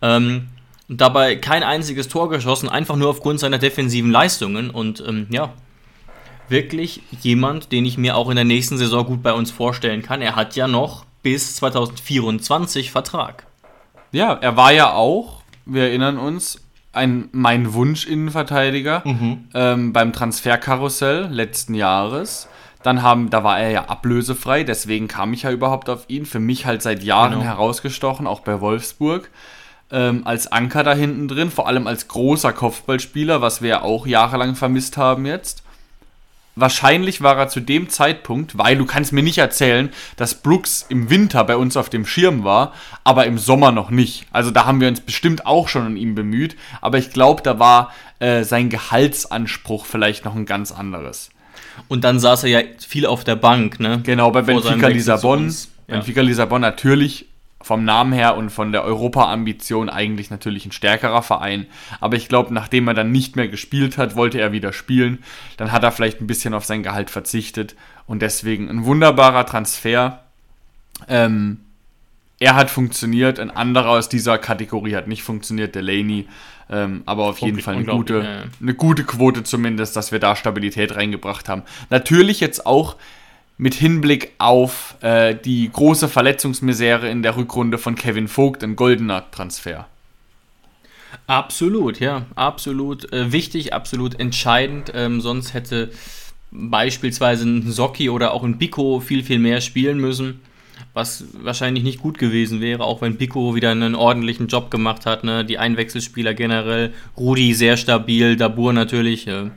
Ähm, 0.00 0.48
dabei 0.88 1.36
kein 1.36 1.62
einziges 1.62 2.08
Tor 2.08 2.28
geschossen, 2.28 2.68
einfach 2.68 2.96
nur 2.96 3.10
aufgrund 3.10 3.40
seiner 3.40 3.58
defensiven 3.58 4.10
Leistungen 4.10 4.70
und 4.70 5.02
ähm, 5.06 5.26
ja, 5.30 5.52
wirklich 6.48 7.02
jemand, 7.20 7.72
den 7.72 7.84
ich 7.84 7.98
mir 7.98 8.16
auch 8.16 8.30
in 8.30 8.36
der 8.36 8.44
nächsten 8.44 8.78
Saison 8.78 9.04
gut 9.04 9.22
bei 9.22 9.32
uns 9.32 9.50
vorstellen 9.50 10.02
kann. 10.02 10.22
Er 10.22 10.36
hat 10.36 10.56
ja 10.56 10.68
noch 10.68 11.04
bis 11.22 11.56
2024 11.56 12.90
Vertrag. 12.90 13.46
Ja, 14.12 14.34
er 14.34 14.56
war 14.56 14.72
ja 14.72 14.92
auch, 14.92 15.42
wir 15.64 15.84
erinnern 15.84 16.18
uns, 16.18 16.60
ein 16.92 17.28
mein 17.32 17.72
Wunsch 17.74 18.06
Innenverteidiger 18.06 19.02
mhm. 19.04 19.48
ähm, 19.54 19.92
beim 19.92 20.12
Transferkarussell 20.12 21.28
letzten 21.30 21.74
Jahres. 21.74 22.48
Dann 22.82 23.02
haben, 23.02 23.30
da 23.30 23.44
war 23.44 23.60
er 23.60 23.70
ja 23.70 23.84
ablösefrei, 23.86 24.64
deswegen 24.64 25.06
kam 25.06 25.32
ich 25.32 25.42
ja 25.42 25.52
überhaupt 25.52 25.88
auf 25.88 26.04
ihn. 26.08 26.26
Für 26.26 26.40
mich 26.40 26.66
halt 26.66 26.82
seit 26.82 27.02
Jahren 27.02 27.32
genau. 27.34 27.44
herausgestochen, 27.44 28.26
auch 28.26 28.40
bei 28.40 28.60
Wolfsburg. 28.60 29.30
Ähm, 29.90 30.22
als 30.26 30.50
Anker 30.50 30.82
da 30.82 30.94
hinten 30.94 31.28
drin, 31.28 31.50
vor 31.50 31.68
allem 31.68 31.86
als 31.86 32.08
großer 32.08 32.52
Kopfballspieler, 32.52 33.40
was 33.40 33.62
wir 33.62 33.68
ja 33.68 33.82
auch 33.82 34.06
jahrelang 34.06 34.56
vermisst 34.56 34.96
haben 34.96 35.26
jetzt. 35.26 35.62
Wahrscheinlich 36.54 37.22
war 37.22 37.38
er 37.38 37.48
zu 37.48 37.60
dem 37.60 37.88
Zeitpunkt, 37.88 38.58
weil 38.58 38.76
du 38.76 38.84
kannst 38.84 39.12
mir 39.12 39.22
nicht 39.22 39.38
erzählen, 39.38 39.88
dass 40.16 40.42
Brooks 40.42 40.84
im 40.88 41.08
Winter 41.08 41.44
bei 41.44 41.56
uns 41.56 41.78
auf 41.78 41.88
dem 41.88 42.04
Schirm 42.04 42.44
war, 42.44 42.74
aber 43.04 43.24
im 43.24 43.38
Sommer 43.38 43.72
noch 43.72 43.90
nicht. 43.90 44.26
Also 44.32 44.50
da 44.50 44.66
haben 44.66 44.80
wir 44.80 44.88
uns 44.88 45.00
bestimmt 45.00 45.46
auch 45.46 45.68
schon 45.68 45.86
an 45.86 45.96
ihm 45.96 46.14
bemüht, 46.14 46.56
aber 46.82 46.98
ich 46.98 47.10
glaube, 47.10 47.42
da 47.42 47.58
war 47.58 47.92
äh, 48.18 48.44
sein 48.44 48.68
Gehaltsanspruch 48.68 49.86
vielleicht 49.86 50.26
noch 50.26 50.34
ein 50.34 50.44
ganz 50.44 50.72
anderes. 50.72 51.30
Und 51.88 52.04
dann 52.04 52.20
saß 52.20 52.44
er 52.44 52.50
ja 52.50 52.60
viel 52.86 53.06
auf 53.06 53.24
der 53.24 53.36
Bank, 53.36 53.80
ne? 53.80 54.00
Genau, 54.02 54.30
bei 54.30 54.42
Benfica 54.42 54.88
Lissabon. 54.88 55.54
Benfica 55.86 56.20
Lissabon 56.20 56.60
natürlich 56.60 57.31
vom 57.62 57.84
Namen 57.84 58.12
her 58.12 58.36
und 58.36 58.50
von 58.50 58.72
der 58.72 58.84
Europa-Ambition 58.84 59.88
eigentlich 59.88 60.30
natürlich 60.30 60.66
ein 60.66 60.72
stärkerer 60.72 61.22
Verein. 61.22 61.66
Aber 62.00 62.16
ich 62.16 62.28
glaube, 62.28 62.52
nachdem 62.52 62.88
er 62.88 62.94
dann 62.94 63.12
nicht 63.12 63.36
mehr 63.36 63.48
gespielt 63.48 63.98
hat, 63.98 64.16
wollte 64.16 64.40
er 64.40 64.52
wieder 64.52 64.72
spielen. 64.72 65.18
Dann 65.56 65.72
hat 65.72 65.82
er 65.82 65.92
vielleicht 65.92 66.20
ein 66.20 66.26
bisschen 66.26 66.54
auf 66.54 66.64
sein 66.64 66.82
Gehalt 66.82 67.10
verzichtet. 67.10 67.76
Und 68.06 68.22
deswegen 68.22 68.68
ein 68.68 68.84
wunderbarer 68.84 69.46
Transfer. 69.46 70.22
Ähm, 71.08 71.60
er 72.38 72.56
hat 72.56 72.70
funktioniert, 72.70 73.38
ein 73.38 73.50
anderer 73.52 73.90
aus 73.90 74.08
dieser 74.08 74.36
Kategorie 74.36 74.96
hat 74.96 75.06
nicht 75.06 75.22
funktioniert, 75.22 75.76
Delaney. 75.76 76.26
Ähm, 76.68 77.02
aber 77.06 77.24
auf 77.24 77.38
jeden 77.38 77.60
Fall 77.60 77.76
eine 77.76 77.84
gute, 77.84 78.50
eine 78.60 78.74
gute 78.74 79.04
Quote 79.04 79.44
zumindest, 79.44 79.94
dass 79.94 80.10
wir 80.10 80.18
da 80.18 80.34
Stabilität 80.34 80.96
reingebracht 80.96 81.48
haben. 81.48 81.62
Natürlich 81.90 82.40
jetzt 82.40 82.66
auch 82.66 82.96
mit 83.62 83.74
Hinblick 83.74 84.32
auf 84.38 84.96
äh, 85.02 85.36
die 85.36 85.70
große 85.72 86.08
Verletzungsmisere 86.08 87.08
in 87.08 87.22
der 87.22 87.36
Rückrunde 87.36 87.78
von 87.78 87.94
Kevin 87.94 88.26
Vogt, 88.26 88.64
ein 88.64 88.74
goldener 88.74 89.30
Transfer. 89.30 89.86
Absolut, 91.28 92.00
ja, 92.00 92.26
absolut 92.34 93.12
äh, 93.12 93.30
wichtig, 93.30 93.72
absolut 93.72 94.18
entscheidend. 94.18 94.90
Ähm, 94.96 95.20
sonst 95.20 95.54
hätte 95.54 95.92
beispielsweise 96.50 97.44
ein 97.44 97.70
Socki 97.70 98.10
oder 98.10 98.32
auch 98.32 98.42
ein 98.42 98.58
Biko 98.58 98.98
viel, 98.98 99.22
viel 99.22 99.38
mehr 99.38 99.60
spielen 99.60 99.98
müssen 99.98 100.40
was 100.94 101.24
wahrscheinlich 101.32 101.84
nicht 101.84 102.00
gut 102.00 102.18
gewesen 102.18 102.60
wäre, 102.60 102.84
auch 102.84 103.00
wenn 103.00 103.16
Pico 103.16 103.54
wieder 103.54 103.70
einen 103.70 103.94
ordentlichen 103.94 104.48
Job 104.48 104.70
gemacht 104.70 105.06
hat. 105.06 105.24
Ne? 105.24 105.44
Die 105.44 105.56
Einwechselspieler 105.56 106.34
generell, 106.34 106.92
Rudi 107.16 107.54
sehr 107.54 107.76
stabil, 107.76 108.36
Dabur 108.36 108.72
natürlich, 108.72 109.26
äh, 109.26 109.50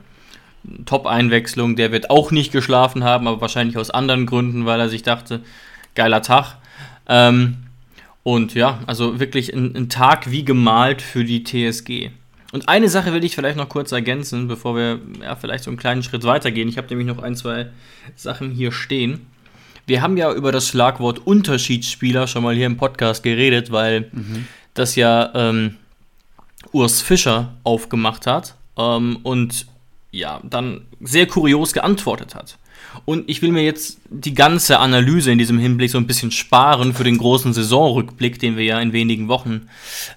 Top-Einwechslung, 0.84 1.76
der 1.76 1.92
wird 1.92 2.10
auch 2.10 2.30
nicht 2.30 2.52
geschlafen 2.52 3.04
haben, 3.04 3.28
aber 3.28 3.40
wahrscheinlich 3.40 3.76
aus 3.76 3.90
anderen 3.90 4.26
Gründen, 4.26 4.66
weil 4.66 4.80
er 4.80 4.88
sich 4.88 5.02
dachte, 5.02 5.40
geiler 5.94 6.22
Tag. 6.22 6.56
Ähm, 7.08 7.58
und 8.22 8.54
ja, 8.54 8.80
also 8.86 9.20
wirklich 9.20 9.54
ein, 9.54 9.76
ein 9.76 9.88
Tag 9.88 10.30
wie 10.30 10.44
gemalt 10.44 11.00
für 11.02 11.24
die 11.24 11.44
TSG. 11.44 12.10
Und 12.52 12.68
eine 12.68 12.88
Sache 12.88 13.12
will 13.12 13.24
ich 13.24 13.34
vielleicht 13.34 13.56
noch 13.56 13.68
kurz 13.68 13.92
ergänzen, 13.92 14.48
bevor 14.48 14.76
wir 14.76 15.00
ja, 15.20 15.36
vielleicht 15.36 15.64
so 15.64 15.70
einen 15.70 15.78
kleinen 15.78 16.02
Schritt 16.02 16.24
weitergehen. 16.24 16.68
Ich 16.68 16.78
habe 16.78 16.88
nämlich 16.88 17.06
noch 17.06 17.22
ein, 17.22 17.36
zwei 17.36 17.68
Sachen 18.14 18.50
hier 18.50 18.72
stehen. 18.72 19.26
Wir 19.86 20.02
haben 20.02 20.16
ja 20.16 20.32
über 20.32 20.52
das 20.52 20.66
Schlagwort 20.68 21.26
Unterschiedsspieler 21.26 22.26
schon 22.26 22.42
mal 22.42 22.54
hier 22.54 22.66
im 22.66 22.76
Podcast 22.76 23.22
geredet, 23.22 23.70
weil 23.70 24.10
mhm. 24.12 24.46
das 24.74 24.96
ja 24.96 25.30
ähm, 25.34 25.76
Urs 26.72 27.02
Fischer 27.02 27.54
aufgemacht 27.62 28.26
hat 28.26 28.56
ähm, 28.76 29.18
und 29.22 29.66
ja, 30.16 30.40
dann 30.42 30.86
sehr 31.00 31.26
kurios 31.26 31.72
geantwortet 31.72 32.34
hat. 32.34 32.58
Und 33.04 33.28
ich 33.28 33.42
will 33.42 33.52
mir 33.52 33.62
jetzt 33.62 33.98
die 34.08 34.34
ganze 34.34 34.78
Analyse 34.78 35.30
in 35.30 35.38
diesem 35.38 35.58
Hinblick 35.58 35.90
so 35.90 35.98
ein 35.98 36.06
bisschen 36.06 36.30
sparen 36.30 36.94
für 36.94 37.04
den 37.04 37.18
großen 37.18 37.52
Saisonrückblick, 37.52 38.38
den 38.38 38.56
wir 38.56 38.64
ja 38.64 38.80
in 38.80 38.92
wenigen 38.92 39.28
Wochen 39.28 39.68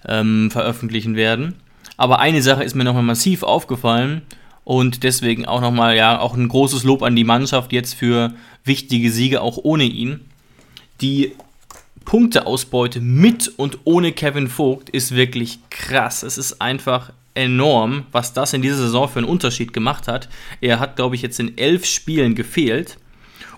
ähm, 0.08 0.50
veröffentlichen 0.52 1.16
werden. 1.16 1.56
Aber 1.98 2.20
eine 2.20 2.42
Sache 2.42 2.64
ist 2.64 2.76
mir 2.76 2.86
nochmal 2.86 3.04
massiv 3.04 3.44
aufgefallen 3.44 4.22
und 4.64 5.04
deswegen 5.04 5.46
auch 5.46 5.62
nochmal, 5.62 5.98
ja, 5.98 6.20
auch 6.20 6.36
ein 6.36 6.48
großes 6.48 6.84
Lob 6.84 7.04
an 7.04 7.16
die 7.16 7.24
Mannschaft 7.24 7.74
jetzt 7.74 7.96
für 7.96 8.34
wichtige 8.64 9.12
Siege 9.12 9.42
auch 9.42 9.58
ohne 9.62 9.84
ihn. 9.84 10.22
Die 11.02 11.34
Punkteausbeute 12.06 13.02
mit 13.02 13.52
und 13.58 13.80
ohne 13.84 14.12
Kevin 14.14 14.48
Vogt 14.48 14.90
ist 14.90 15.16
wirklich 15.16 15.60
krass. 15.70 16.24
Es 16.24 16.38
ist 16.38 16.62
einfach 16.62 17.12
enorm, 17.40 18.06
was 18.12 18.34
das 18.34 18.54
in 18.54 18.62
dieser 18.62 18.78
Saison 18.78 19.08
für 19.08 19.20
einen 19.20 19.28
Unterschied 19.28 19.74
gemacht 19.74 20.08
hat. 20.08 20.30
Er 20.62 20.80
hat, 20.80 20.96
glaube 20.96 21.16
ich, 21.16 21.22
jetzt 21.22 21.40
in 21.40 21.58
elf 21.58 21.86
Spielen 21.86 22.36
gefehlt. 22.36 22.98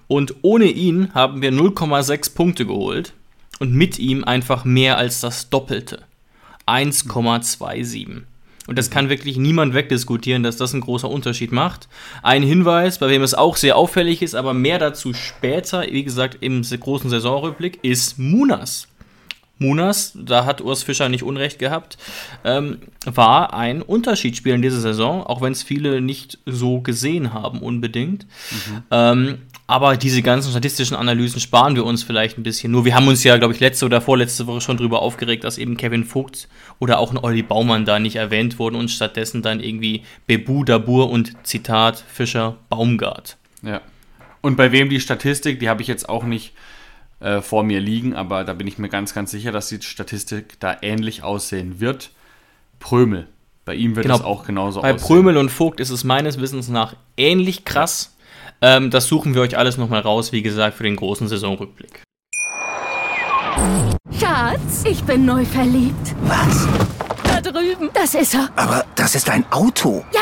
Und 0.07 0.35
ohne 0.41 0.65
ihn 0.65 1.13
haben 1.13 1.41
wir 1.41 1.51
0,6 1.51 2.35
Punkte 2.35 2.65
geholt. 2.65 3.13
Und 3.59 3.73
mit 3.73 3.99
ihm 3.99 4.23
einfach 4.23 4.65
mehr 4.65 4.97
als 4.97 5.21
das 5.21 5.49
Doppelte. 5.49 6.03
1,27. 6.67 8.23
Und 8.67 8.77
das 8.77 8.89
kann 8.89 9.09
wirklich 9.09 9.37
niemand 9.37 9.73
wegdiskutieren, 9.73 10.43
dass 10.43 10.57
das 10.57 10.73
einen 10.73 10.81
großen 10.81 11.09
Unterschied 11.09 11.51
macht. 11.51 11.87
Ein 12.21 12.43
Hinweis, 12.43 12.99
bei 12.99 13.09
wem 13.09 13.23
es 13.23 13.33
auch 13.33 13.57
sehr 13.57 13.75
auffällig 13.75 14.21
ist, 14.21 14.35
aber 14.35 14.53
mehr 14.53 14.79
dazu 14.79 15.13
später, 15.13 15.83
wie 15.89 16.03
gesagt, 16.03 16.37
im 16.41 16.61
großen 16.61 17.09
Saisonrückblick, 17.09 17.79
ist 17.83 18.19
Munas. 18.19 18.87
Munas, 19.61 20.13
da 20.15 20.45
hat 20.45 20.61
Urs 20.61 20.83
Fischer 20.83 21.07
nicht 21.07 21.23
Unrecht 21.23 21.59
gehabt, 21.59 21.97
ähm, 22.43 22.79
war 23.05 23.53
ein 23.53 23.81
Unterschiedsspieler 23.81 24.55
in 24.55 24.61
dieser 24.61 24.81
Saison, 24.81 25.23
auch 25.23 25.41
wenn 25.41 25.53
es 25.53 25.63
viele 25.63 26.01
nicht 26.01 26.39
so 26.45 26.81
gesehen 26.81 27.33
haben 27.33 27.59
unbedingt. 27.59 28.25
Mhm. 28.51 28.83
Ähm, 28.91 29.37
aber 29.67 29.95
diese 29.95 30.21
ganzen 30.21 30.51
statistischen 30.51 30.97
Analysen 30.97 31.39
sparen 31.39 31.75
wir 31.75 31.85
uns 31.85 32.03
vielleicht 32.03 32.37
ein 32.37 32.43
bisschen. 32.43 32.73
Nur 32.73 32.83
wir 32.83 32.93
haben 32.93 33.07
uns 33.07 33.23
ja, 33.23 33.37
glaube 33.37 33.53
ich, 33.53 33.61
letzte 33.61 33.85
oder 33.85 34.01
vorletzte 34.01 34.45
Woche 34.45 34.59
schon 34.59 34.75
darüber 34.75 35.01
aufgeregt, 35.01 35.45
dass 35.45 35.57
eben 35.57 35.77
Kevin 35.77 36.03
Vogt 36.03 36.49
oder 36.79 36.99
auch 36.99 37.11
ein 37.11 37.17
Olli 37.17 37.41
Baumann 37.41 37.85
da 37.85 37.97
nicht 37.97 38.17
erwähnt 38.17 38.59
wurden 38.59 38.75
und 38.75 38.91
stattdessen 38.91 39.41
dann 39.41 39.61
irgendwie 39.61 40.03
Bebu, 40.27 40.65
Dabur 40.65 41.09
und 41.09 41.31
Zitat 41.47 42.03
Fischer, 42.11 42.57
Baumgart. 42.67 43.37
Ja. 43.61 43.79
Und 44.41 44.57
bei 44.57 44.73
wem 44.73 44.89
die 44.89 44.99
Statistik, 44.99 45.61
die 45.61 45.69
habe 45.69 45.81
ich 45.81 45.87
jetzt 45.87 46.09
auch 46.09 46.25
nicht 46.25 46.51
äh, 47.21 47.41
vor 47.41 47.63
mir 47.63 47.79
liegen, 47.79 48.15
aber 48.15 48.43
da 48.43 48.53
bin 48.53 48.67
ich 48.67 48.77
mir 48.77 48.89
ganz, 48.89 49.13
ganz 49.13 49.31
sicher, 49.31 49.51
dass 49.51 49.69
die 49.69 49.81
Statistik 49.81 50.59
da 50.59 50.77
ähnlich 50.81 51.23
aussehen 51.23 51.79
wird. 51.79 52.11
Prömel. 52.79 53.27
Bei 53.63 53.75
ihm 53.75 53.95
wird 53.95 54.05
genau. 54.05 54.15
es 54.15 54.21
auch 54.23 54.43
genauso 54.43 54.81
bei 54.81 54.93
aussehen. 54.93 55.01
Bei 55.01 55.07
Prömel 55.07 55.37
und 55.37 55.49
Vogt 55.49 55.79
ist 55.79 55.91
es 55.91 56.03
meines 56.03 56.41
Wissens 56.41 56.67
nach 56.67 56.95
ähnlich 57.17 57.63
krass. 57.63 58.15
Ähm, 58.61 58.89
das 58.89 59.07
suchen 59.07 59.35
wir 59.35 59.41
euch 59.41 59.57
alles 59.57 59.77
nochmal 59.77 60.01
raus, 60.01 60.31
wie 60.31 60.41
gesagt, 60.41 60.77
für 60.77 60.83
den 60.83 60.95
großen 60.95 61.27
Saisonrückblick. 61.27 62.03
Schatz, 64.19 64.83
ich 64.85 65.03
bin 65.03 65.25
neu 65.25 65.45
verliebt. 65.45 66.15
Was? 66.23 66.67
Da 67.23 67.41
drüben. 67.41 67.89
Das 67.93 68.15
ist 68.15 68.33
er. 68.33 68.49
Aber 68.55 68.85
das 68.95 69.15
ist 69.15 69.29
ein 69.29 69.45
Auto. 69.51 70.03
Ja, 70.11 70.21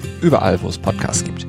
Überall, 0.21 0.61
wo 0.61 0.67
es 0.67 0.77
Podcasts 0.77 1.23
gibt. 1.23 1.47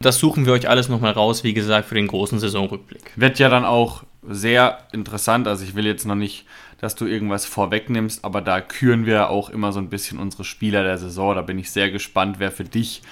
Das 0.00 0.18
suchen 0.18 0.46
wir 0.46 0.52
euch 0.52 0.68
alles 0.68 0.88
nochmal 0.88 1.10
raus, 1.10 1.42
wie 1.42 1.52
gesagt, 1.52 1.88
für 1.88 1.96
den 1.96 2.06
großen 2.06 2.38
Saisonrückblick. 2.38 3.10
Wird 3.16 3.40
ja 3.40 3.48
dann 3.48 3.64
auch 3.64 4.04
sehr 4.22 4.78
interessant. 4.92 5.48
Also 5.48 5.64
ich 5.64 5.74
will 5.74 5.84
jetzt 5.84 6.06
noch 6.06 6.14
nicht, 6.14 6.46
dass 6.80 6.94
du 6.94 7.06
irgendwas 7.06 7.44
vorwegnimmst, 7.44 8.24
aber 8.24 8.40
da 8.40 8.60
küren 8.60 9.04
wir 9.04 9.30
auch 9.30 9.50
immer 9.50 9.72
so 9.72 9.80
ein 9.80 9.90
bisschen 9.90 10.20
unsere 10.20 10.44
Spieler 10.44 10.84
der 10.84 10.98
Saison. 10.98 11.34
Da 11.34 11.42
bin 11.42 11.58
ich 11.58 11.72
sehr 11.72 11.90
gespannt, 11.90 12.36
wer 12.38 12.52
für 12.52 12.64
dich 12.64 13.02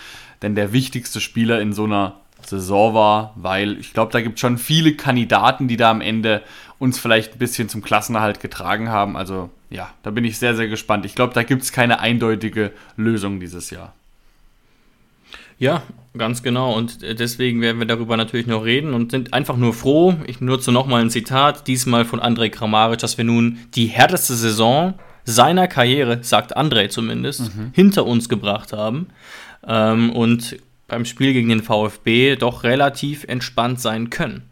denn 0.43 0.55
der 0.55 0.73
wichtigste 0.73 1.21
Spieler 1.21 1.61
in 1.61 1.73
so 1.73 1.85
einer 1.85 2.21
Saison 2.45 2.95
war, 2.95 3.33
weil 3.37 3.79
ich 3.79 3.93
glaube, 3.93 4.13
da 4.13 4.21
gibt 4.21 4.35
es 4.35 4.41
schon 4.41 4.59
viele 4.59 4.95
Kandidaten, 4.95 5.67
die 5.69 5.77
da 5.77 5.91
am 5.91 6.01
Ende 6.01 6.43
uns 6.79 6.99
vielleicht 6.99 7.35
ein 7.35 7.39
bisschen 7.39 7.69
zum 7.69 7.83
Klassenerhalt 7.83 8.41
getragen 8.41 8.91
haben. 8.91 9.17
Also 9.17 9.51
ja, 9.71 9.91
da 10.03 10.11
bin 10.11 10.25
ich 10.25 10.39
sehr, 10.39 10.55
sehr 10.55 10.69
gespannt. 10.69 11.05
Ich 11.07 11.15
glaube, 11.15 11.35
da 11.35 11.43
gibt 11.43 11.63
es 11.63 11.73
keine 11.73 12.01
eindeutige 12.01 12.73
Lösung 12.97 13.41
dieses 13.41 13.71
Jahr. 13.71 13.95
Ja, 15.59 15.83
ganz 16.17 16.43
genau. 16.43 16.75
Und 16.75 17.03
äh, 17.03 17.15
deswegen 17.15 17.61
werden 17.63 17.79
wir 17.79 17.87
darüber 17.87 18.17
natürlich 18.17 18.47
noch 18.47 18.65
reden 18.65 18.93
und 18.93 19.11
sind 19.11 19.33
einfach 19.33 19.57
nur 19.57 19.73
froh. 19.73 20.15
Ich 20.27 20.41
nutze 20.41 20.71
nochmal 20.71 21.01
ein 21.01 21.11
Zitat, 21.11 21.67
diesmal 21.67 22.05
von 22.05 22.21
Andrej 22.21 22.51
Kramaric, 22.51 22.99
dass 22.99 23.17
wir 23.17 23.25
nun 23.25 23.59
die 23.75 23.87
härteste 23.87 24.35
Saison 24.35 24.95
seiner 25.25 25.67
Karriere, 25.67 26.23
sagt 26.23 26.57
Andrej 26.57 26.91
zumindest, 26.91 27.57
mhm. 27.57 27.71
hinter 27.73 28.05
uns 28.07 28.29
gebracht 28.29 28.73
haben. 28.73 29.09
Ähm, 29.67 30.11
und 30.11 30.57
beim 30.89 31.05
Spiel 31.05 31.33
gegen 31.33 31.49
den 31.49 31.63
VfB 31.63 32.37
doch 32.37 32.63
relativ 32.63 33.25
entspannt 33.25 33.81
sein 33.81 34.11
können. 34.11 34.43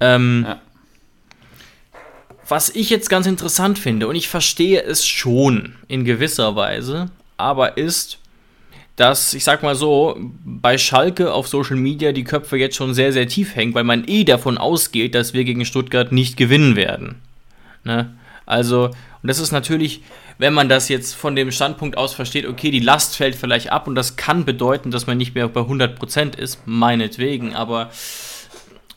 Ähm, 0.00 0.44
ja. 0.46 0.60
Was 2.48 2.70
ich 2.70 2.90
jetzt 2.90 3.10
ganz 3.10 3.26
interessant 3.26 3.78
finde, 3.78 4.06
und 4.06 4.14
ich 4.14 4.28
verstehe 4.28 4.82
es 4.82 5.06
schon 5.06 5.74
in 5.88 6.04
gewisser 6.04 6.54
Weise, 6.54 7.10
aber 7.36 7.76
ist, 7.76 8.18
dass, 8.94 9.34
ich 9.34 9.44
sag 9.44 9.62
mal 9.62 9.74
so, 9.74 10.16
bei 10.44 10.78
Schalke 10.78 11.32
auf 11.32 11.48
Social 11.48 11.76
Media 11.76 12.12
die 12.12 12.24
Köpfe 12.24 12.56
jetzt 12.56 12.76
schon 12.76 12.94
sehr, 12.94 13.12
sehr 13.12 13.28
tief 13.28 13.54
hängen, 13.54 13.74
weil 13.74 13.84
man 13.84 14.06
eh 14.06 14.24
davon 14.24 14.58
ausgeht, 14.58 15.14
dass 15.14 15.34
wir 15.34 15.44
gegen 15.44 15.64
Stuttgart 15.64 16.12
nicht 16.12 16.36
gewinnen 16.36 16.76
werden. 16.76 17.16
Ne? 17.84 18.14
Also, 18.46 18.86
und 18.86 19.28
das 19.28 19.38
ist 19.38 19.50
natürlich, 19.50 20.02
wenn 20.38 20.54
man 20.54 20.68
das 20.68 20.88
jetzt 20.88 21.14
von 21.14 21.36
dem 21.36 21.50
Standpunkt 21.50 21.98
aus 21.98 22.14
versteht, 22.14 22.46
okay, 22.46 22.70
die 22.70 22.80
Last 22.80 23.16
fällt 23.16 23.34
vielleicht 23.34 23.70
ab 23.70 23.86
und 23.88 23.96
das 23.96 24.16
kann 24.16 24.44
bedeuten, 24.44 24.90
dass 24.90 25.06
man 25.06 25.18
nicht 25.18 25.34
mehr 25.34 25.48
bei 25.48 25.60
100% 25.60 26.38
ist, 26.38 26.60
meinetwegen, 26.64 27.54
aber 27.54 27.90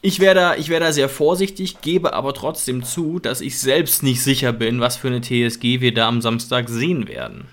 ich 0.02 0.20
wäre 0.20 0.36
da, 0.36 0.56
wär 0.58 0.80
da 0.80 0.92
sehr 0.94 1.10
vorsichtig, 1.10 1.82
gebe 1.82 2.14
aber 2.14 2.34
trotzdem 2.34 2.84
zu, 2.84 3.20
dass 3.20 3.42
ich 3.42 3.60
selbst 3.60 4.04
nicht 4.04 4.24
sicher 4.24 4.54
bin, 4.54 4.80
was 4.80 4.96
für 4.96 5.08
eine 5.08 5.22
TSG 5.22 5.82
wir 5.82 5.94
da 5.94 6.08
am 6.08 6.22
Samstag 6.22 6.70
sehen 6.70 7.08
werden. 7.08 7.48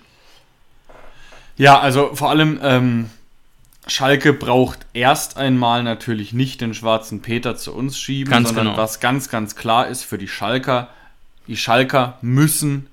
Ja, 1.57 1.81
also 1.81 2.11
vor 2.15 2.31
allem 2.31 2.61
ähm, 2.63 3.11
Schalke 3.87 4.33
braucht 4.33 4.81
erst 4.93 5.37
einmal 5.37 5.83
natürlich 5.83 6.33
nicht 6.33 6.61
den 6.61 6.75
schwarzen 6.75 7.23
Peter 7.23 7.57
zu 7.57 7.73
uns 7.73 7.99
schieben, 7.99 8.31
ganz 8.31 8.49
sondern 8.49 8.67
genau. 8.67 8.77
was 8.77 9.01
ganz, 9.01 9.29
ganz 9.29 9.57
klar 9.57 9.89
ist 9.89 10.05
für 10.05 10.19
die 10.19 10.29
Schalker, 10.29 10.89
die 11.49 11.57
Schalker 11.57 12.19
müssen 12.21 12.89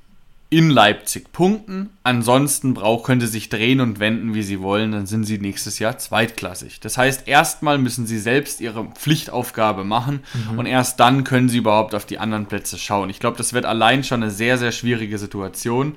in 0.53 0.69
Leipzig 0.69 1.31
punkten. 1.31 1.89
Ansonsten 2.03 2.75
brauch, 2.75 3.01
können 3.01 3.21
sie 3.21 3.25
sich 3.27 3.49
drehen 3.49 3.81
und 3.81 3.99
wenden, 3.99 4.35
wie 4.35 4.43
sie 4.43 4.61
wollen. 4.61 4.91
Dann 4.91 5.07
sind 5.07 5.23
sie 5.23 5.39
nächstes 5.39 5.79
Jahr 5.79 5.97
zweitklassig. 5.97 6.79
Das 6.79 6.95
heißt, 6.95 7.27
erstmal 7.27 7.79
müssen 7.79 8.05
sie 8.05 8.19
selbst 8.19 8.61
ihre 8.61 8.85
Pflichtaufgabe 8.85 9.83
machen 9.83 10.19
mhm. 10.51 10.59
und 10.59 10.67
erst 10.67 10.99
dann 10.99 11.23
können 11.23 11.49
sie 11.49 11.57
überhaupt 11.57 11.95
auf 11.95 12.05
die 12.05 12.19
anderen 12.19 12.45
Plätze 12.45 12.77
schauen. 12.77 13.09
Ich 13.09 13.19
glaube, 13.19 13.35
das 13.35 13.53
wird 13.53 13.65
allein 13.65 14.03
schon 14.03 14.21
eine 14.21 14.31
sehr, 14.31 14.59
sehr 14.59 14.71
schwierige 14.71 15.17
Situation. 15.17 15.95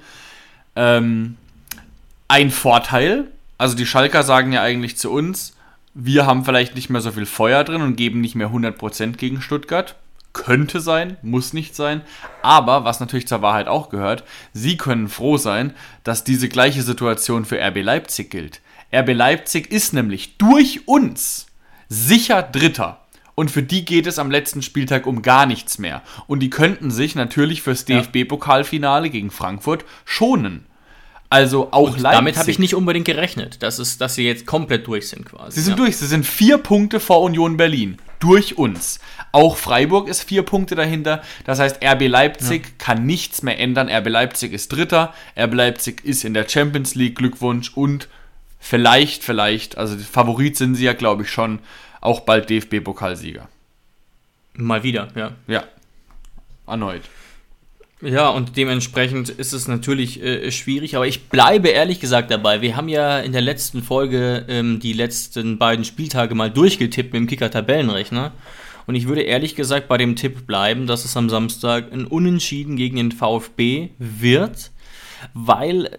Ähm, 0.74 1.36
ein 2.28 2.50
Vorteil. 2.50 3.30
Also 3.58 3.76
die 3.76 3.84
Schalker 3.84 4.22
sagen 4.22 4.52
ja 4.52 4.62
eigentlich 4.62 4.96
zu 4.96 5.10
uns, 5.10 5.54
wir 5.92 6.24
haben 6.24 6.46
vielleicht 6.46 6.74
nicht 6.74 6.88
mehr 6.88 7.02
so 7.02 7.12
viel 7.12 7.26
Feuer 7.26 7.62
drin 7.62 7.82
und 7.82 7.96
geben 7.96 8.22
nicht 8.22 8.34
mehr 8.34 8.48
100% 8.48 9.18
gegen 9.18 9.42
Stuttgart. 9.42 9.96
Könnte 10.36 10.80
sein, 10.80 11.16
muss 11.22 11.54
nicht 11.54 11.74
sein. 11.74 12.02
Aber, 12.42 12.84
was 12.84 13.00
natürlich 13.00 13.26
zur 13.26 13.40
Wahrheit 13.40 13.68
auch 13.68 13.88
gehört, 13.88 14.22
sie 14.52 14.76
können 14.76 15.08
froh 15.08 15.38
sein, 15.38 15.72
dass 16.04 16.24
diese 16.24 16.50
gleiche 16.50 16.82
Situation 16.82 17.46
für 17.46 17.58
RB 17.58 17.82
Leipzig 17.82 18.30
gilt. 18.30 18.60
RB 18.94 19.14
Leipzig 19.14 19.72
ist 19.72 19.94
nämlich 19.94 20.36
durch 20.36 20.86
uns 20.86 21.46
sicher 21.88 22.42
Dritter. 22.42 23.00
Und 23.34 23.50
für 23.50 23.62
die 23.62 23.86
geht 23.86 24.06
es 24.06 24.18
am 24.18 24.30
letzten 24.30 24.60
Spieltag 24.60 25.06
um 25.06 25.22
gar 25.22 25.46
nichts 25.46 25.78
mehr. 25.78 26.02
Und 26.26 26.40
die 26.40 26.50
könnten 26.50 26.90
sich 26.90 27.14
natürlich 27.14 27.62
fürs 27.62 27.86
DFB-Pokalfinale 27.86 29.08
gegen 29.08 29.30
Frankfurt 29.30 29.86
schonen. 30.04 30.65
Also 31.28 31.72
auch 31.72 31.92
und 31.92 32.00
Leipzig. 32.00 32.18
Damit 32.18 32.36
habe 32.36 32.50
ich 32.50 32.58
nicht 32.58 32.74
unbedingt 32.74 33.06
gerechnet, 33.06 33.62
dass, 33.62 33.78
es, 33.78 33.98
dass 33.98 34.14
sie 34.14 34.24
jetzt 34.24 34.46
komplett 34.46 34.86
durch 34.86 35.08
sind 35.08 35.26
quasi. 35.26 35.56
Sie 35.56 35.60
sind 35.62 35.72
ja. 35.72 35.84
durch. 35.84 35.96
Sie 35.96 36.06
sind 36.06 36.24
vier 36.24 36.58
Punkte 36.58 37.00
vor 37.00 37.22
Union 37.22 37.56
Berlin. 37.56 37.98
Durch 38.20 38.56
uns. 38.56 39.00
Auch 39.32 39.56
Freiburg 39.56 40.08
ist 40.08 40.22
vier 40.22 40.42
Punkte 40.42 40.74
dahinter. 40.74 41.22
Das 41.44 41.58
heißt, 41.58 41.84
RB 41.84 42.08
Leipzig 42.08 42.64
ja. 42.64 42.72
kann 42.78 43.04
nichts 43.04 43.42
mehr 43.42 43.58
ändern. 43.58 43.88
RB 43.90 44.08
Leipzig 44.08 44.52
ist 44.52 44.72
Dritter. 44.72 45.12
RB 45.38 45.54
Leipzig 45.54 46.04
ist 46.04 46.24
in 46.24 46.32
der 46.32 46.48
Champions 46.48 46.94
League. 46.94 47.16
Glückwunsch. 47.16 47.72
Und 47.74 48.08
vielleicht, 48.58 49.22
vielleicht, 49.22 49.76
also 49.76 49.98
Favorit 49.98 50.56
sind 50.56 50.76
sie 50.76 50.84
ja, 50.84 50.92
glaube 50.92 51.24
ich, 51.24 51.30
schon, 51.30 51.58
auch 52.00 52.20
bald 52.20 52.48
DFB-Pokalsieger. 52.48 53.48
Mal 54.54 54.82
wieder, 54.82 55.08
ja. 55.14 55.32
Ja. 55.46 55.64
Erneut. 56.66 57.02
Ja, 58.02 58.28
und 58.28 58.58
dementsprechend 58.58 59.30
ist 59.30 59.54
es 59.54 59.68
natürlich 59.68 60.22
äh, 60.22 60.50
schwierig, 60.50 60.96
aber 60.96 61.06
ich 61.06 61.28
bleibe 61.28 61.68
ehrlich 61.68 61.98
gesagt 61.98 62.30
dabei. 62.30 62.60
Wir 62.60 62.76
haben 62.76 62.90
ja 62.90 63.20
in 63.20 63.32
der 63.32 63.40
letzten 63.40 63.82
Folge 63.82 64.44
ähm, 64.48 64.80
die 64.80 64.92
letzten 64.92 65.56
beiden 65.56 65.84
Spieltage 65.84 66.34
mal 66.34 66.50
durchgetippt 66.50 67.14
mit 67.14 67.20
dem 67.20 67.26
Kicker-Tabellenrechner. 67.26 68.32
Und 68.86 68.96
ich 68.96 69.08
würde 69.08 69.22
ehrlich 69.22 69.56
gesagt 69.56 69.88
bei 69.88 69.96
dem 69.96 70.14
Tipp 70.14 70.46
bleiben, 70.46 70.86
dass 70.86 71.06
es 71.06 71.16
am 71.16 71.30
Samstag 71.30 71.90
ein 71.90 72.04
Unentschieden 72.04 72.76
gegen 72.76 72.96
den 72.96 73.12
VfB 73.12 73.88
wird, 73.98 74.70
weil 75.32 75.90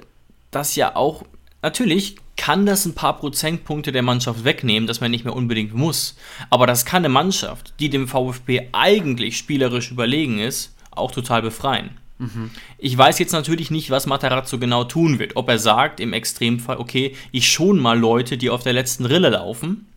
das 0.52 0.76
ja 0.76 0.96
auch, 0.96 1.24
natürlich 1.64 2.18
kann 2.38 2.68
das 2.68 2.86
ein 2.86 2.94
paar 2.94 3.18
Prozentpunkte 3.18 3.92
der 3.92 4.04
Mannschaft 4.04 4.44
wegnehmen, 4.44 4.88
dass 4.88 5.02
man 5.02 5.10
nicht 5.10 5.26
mehr 5.26 5.36
unbedingt 5.36 5.74
muss. 5.74 6.16
Aber 6.52 6.68
das 6.68 6.86
kann 6.86 7.02
eine 7.04 7.10
Mannschaft, 7.10 7.74
die 7.80 7.90
dem 7.90 8.08
VfB 8.08 8.70
eigentlich 8.72 9.38
spielerisch 9.38 9.92
überlegen 9.92 10.38
ist, 10.38 10.77
auch 10.98 11.12
total 11.12 11.42
befreien. 11.42 11.92
Mhm. 12.20 12.52
Ich 12.78 12.98
weiß 12.98 13.20
jetzt 13.20 13.32
natürlich 13.32 13.72
nicht, 13.72 13.90
was 13.90 14.08
Matarazzo 14.08 14.58
genau 14.58 14.84
tun 14.84 15.20
wird. 15.20 15.36
Ob 15.36 15.50
er 15.50 15.60
sagt, 15.60 16.00
im 16.00 16.14
Extremfall, 16.14 16.78
okay, 16.78 17.16
ich 17.32 17.50
schon 17.50 17.80
mal 17.80 17.98
Leute, 17.98 18.38
die 18.38 18.50
auf 18.50 18.64
der 18.64 18.74
letzten 18.74 19.06
Rille 19.06 19.30
laufen. 19.30 19.88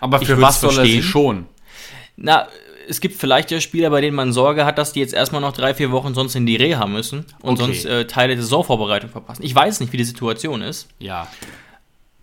Aber 0.00 0.20
für 0.20 0.40
was 0.40 0.60
soll 0.60 0.78
er 0.78 0.86
sie 0.86 1.02
schon? 1.02 1.46
Na, 2.16 2.46
es 2.88 3.00
gibt 3.00 3.16
vielleicht 3.16 3.50
ja 3.50 3.60
Spieler, 3.60 3.90
bei 3.90 4.00
denen 4.00 4.16
man 4.16 4.32
Sorge 4.32 4.64
hat, 4.64 4.78
dass 4.78 4.92
die 4.92 5.00
jetzt 5.00 5.14
erstmal 5.14 5.40
noch 5.40 5.52
drei, 5.52 5.74
vier 5.74 5.90
Wochen 5.90 6.14
sonst 6.14 6.34
in 6.34 6.46
die 6.46 6.56
Reha 6.56 6.86
müssen 6.86 7.24
und 7.40 7.54
okay. 7.54 7.62
sonst 7.62 7.84
äh, 7.84 8.06
Teile 8.06 8.34
der 8.34 8.42
Saisonvorbereitung 8.42 9.10
verpassen. 9.10 9.42
Ich 9.44 9.54
weiß 9.54 9.80
nicht, 9.80 9.92
wie 9.92 9.96
die 9.96 10.04
Situation 10.04 10.62
ist. 10.62 10.88
Ja. 10.98 11.28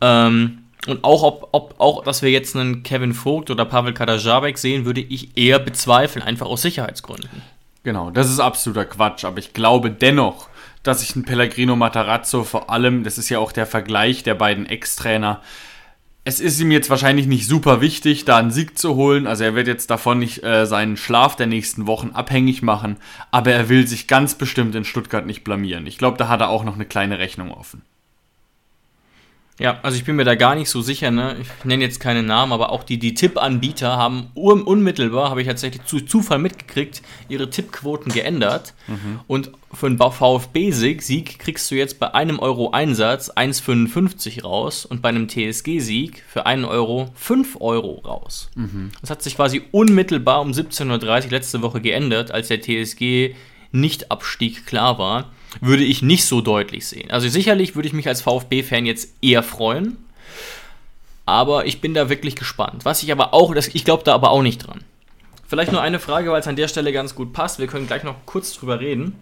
Ähm, 0.02 0.64
und 0.88 1.04
auch, 1.04 1.24
ob, 1.24 1.50
ob, 1.52 1.76
auch, 1.80 2.04
dass 2.04 2.22
wir 2.22 2.32
jetzt 2.32 2.56
einen 2.56 2.84
Kevin 2.84 3.14
Vogt 3.14 3.50
oder 3.50 3.66
Pavel 3.66 3.94
Kadajabek 3.94 4.58
sehen, 4.58 4.86
würde 4.86 5.02
ich 5.02 5.38
eher 5.38 5.60
bezweifeln, 5.60 6.24
einfach 6.24 6.48
aus 6.48 6.62
Sicherheitsgründen. 6.62 7.30
Genau, 7.88 8.12
das 8.12 8.30
ist 8.30 8.42
absoluter 8.42 8.84
Quatsch, 8.84 9.24
aber 9.24 9.38
ich 9.38 9.54
glaube 9.54 9.90
dennoch, 9.90 10.50
dass 10.84 11.00
sich 11.00 11.16
ein 11.16 11.24
Pellegrino 11.24 11.78
Matarazzo 11.78 12.44
vor 12.44 12.70
allem, 12.70 13.06
das 13.06 13.18
ist 13.18 13.30
ja 13.30 13.40
auch 13.40 13.54
der 13.54 13.66
Vergleich 13.66 14.24
der 14.24 14.36
beiden 14.36 14.66
Ex-Trainer, 14.66 15.40
es 16.26 16.42
ist 16.42 16.60
ihm 16.60 16.70
jetzt 16.70 16.90
wahrscheinlich 16.90 17.28
nicht 17.28 17.48
super 17.48 17.80
wichtig, 17.80 18.26
da 18.26 18.36
einen 18.36 18.52
Sieg 18.52 18.78
zu 18.78 18.96
holen. 18.96 19.26
Also 19.26 19.46
er 19.46 19.56
wird 19.56 19.68
jetzt 19.68 19.90
davon 19.90 20.20
nicht 20.20 20.44
äh, 20.44 20.66
seinen 20.66 20.98
Schlaf 20.98 21.38
der 21.38 21.48
nächsten 21.48 21.88
Wochen 21.88 22.10
abhängig 22.10 22.62
machen, 22.62 22.98
aber 23.32 23.54
er 23.54 23.70
will 23.70 23.88
sich 23.88 24.06
ganz 24.06 24.36
bestimmt 24.36 24.76
in 24.76 24.84
Stuttgart 24.84 25.26
nicht 25.26 25.46
blamieren. 25.46 25.88
Ich 25.88 25.98
glaube, 25.98 26.18
da 26.18 26.28
hat 26.28 26.42
er 26.42 26.50
auch 26.50 26.66
noch 26.66 26.76
eine 26.76 26.86
kleine 26.86 27.20
Rechnung 27.20 27.52
offen. 27.52 27.84
Ja, 29.60 29.80
also 29.82 29.98
ich 29.98 30.06
bin 30.06 30.16
mir 30.16 30.24
da 30.24 30.36
gar 30.36 30.54
nicht 30.54 30.70
so 30.70 30.82
sicher, 30.82 31.10
ne? 31.10 31.36
Ich 31.42 31.66
nenne 31.66 31.84
jetzt 31.84 32.00
keine 32.00 32.22
Namen, 32.22 32.52
aber 32.52 32.72
auch 32.72 32.84
die, 32.84 33.00
die 33.00 33.16
Tippanbieter 33.16 33.98
haben 33.98 34.28
un 34.36 34.62
unmittelbar, 34.62 35.32
habe 35.32 35.42
ich 35.42 35.48
tatsächlich 35.48 35.84
zu 35.86 36.02
Zufall 36.02 36.38
mitgekriegt, 36.38 37.02
ihre 37.28 37.50
Tippquoten 37.50 38.12
geändert. 38.12 38.76
Mhm. 38.88 39.20
Und 39.26 39.52
für 39.74 39.88
einen 39.88 39.98
VfB-Sieg 39.98 41.40
kriegst 41.40 41.72
du 41.72 41.76
jetzt 41.76 42.00
bei 42.00 42.14
einem 42.14 42.38
Euro 42.38 42.70
Einsatz 42.70 43.32
1,55 43.32 44.44
raus 44.44 44.86
und 44.86 45.02
bei 45.02 45.10
einem 45.10 45.28
TSG-Sieg 45.28 46.24
für 46.28 46.46
einen 46.46 46.64
Euro 46.64 47.10
5 47.16 47.58
Euro 47.60 48.02
raus. 48.06 48.52
Mhm. 48.56 48.92
Das 49.02 49.10
hat 49.10 49.24
sich 49.24 49.36
quasi 49.36 49.64
unmittelbar 49.72 50.42
um 50.42 50.52
17.30 50.52 51.26
Uhr 51.26 51.32
letzte 51.32 51.64
Woche 51.64 51.82
geändert, 51.82 52.30
als 52.30 52.50
der 52.50 52.62
TSG 52.62 53.34
nicht 53.72 54.12
Abstieg 54.12 54.68
klar 54.68 55.00
war. 55.00 55.32
Würde 55.62 55.84
ich 55.84 56.02
nicht 56.02 56.26
so 56.26 56.42
deutlich 56.42 56.88
sehen. 56.88 57.12
Also 57.12 57.28
sicherlich 57.30 57.76
würde 57.76 57.88
ich 57.88 57.94
mich 57.94 58.08
als 58.08 58.22
VfB-Fan 58.22 58.86
jetzt 58.86 59.14
eher 59.22 59.44
freuen, 59.44 59.98
aber 61.26 61.66
ich 61.66 61.82
bin 61.82 61.94
da 61.94 62.10
wirklich 62.10 62.36
gespannt. 62.36 62.86
Was 62.86 63.04
ich 63.04 63.12
aber 63.12 63.34
auch, 63.34 63.54
ich 63.56 63.86
glaube 63.86 64.04
da 64.04 64.14
aber 64.14 64.32
auch 64.32 64.42
nicht 64.42 64.60
dran. 64.60 64.84
Vielleicht 65.48 65.72
nur 65.72 65.82
eine 65.82 66.00
Frage, 66.00 66.32
weil 66.32 66.42
es 66.42 66.48
an 66.48 66.58
der 66.58 66.68
Stelle 66.68 66.92
ganz 66.92 67.16
gut 67.16 67.32
passt. 67.32 67.60
Wir 67.60 67.68
können 67.68 67.88
gleich 67.88 68.04
noch 68.04 68.16
kurz 68.26 68.54
drüber 68.54 68.80
reden. 68.82 69.16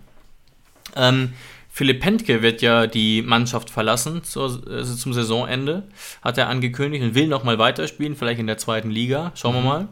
Ähm, 0.95 1.33
Philipp 1.69 1.99
Pentke 1.99 2.41
wird 2.41 2.61
ja 2.61 2.87
die 2.87 3.21
Mannschaft 3.21 3.69
verlassen 3.69 4.23
zur, 4.23 4.63
also 4.67 4.95
zum 4.95 5.13
Saisonende, 5.13 5.83
hat 6.21 6.37
er 6.37 6.47
angekündigt 6.47 7.03
und 7.03 7.15
will 7.15 7.27
nochmal 7.27 7.59
weiterspielen, 7.59 8.15
vielleicht 8.15 8.39
in 8.39 8.47
der 8.47 8.57
zweiten 8.57 8.89
Liga. 8.89 9.33
Schauen 9.35 9.55
wir 9.55 9.61
mhm. 9.61 9.67
mal. 9.67 9.87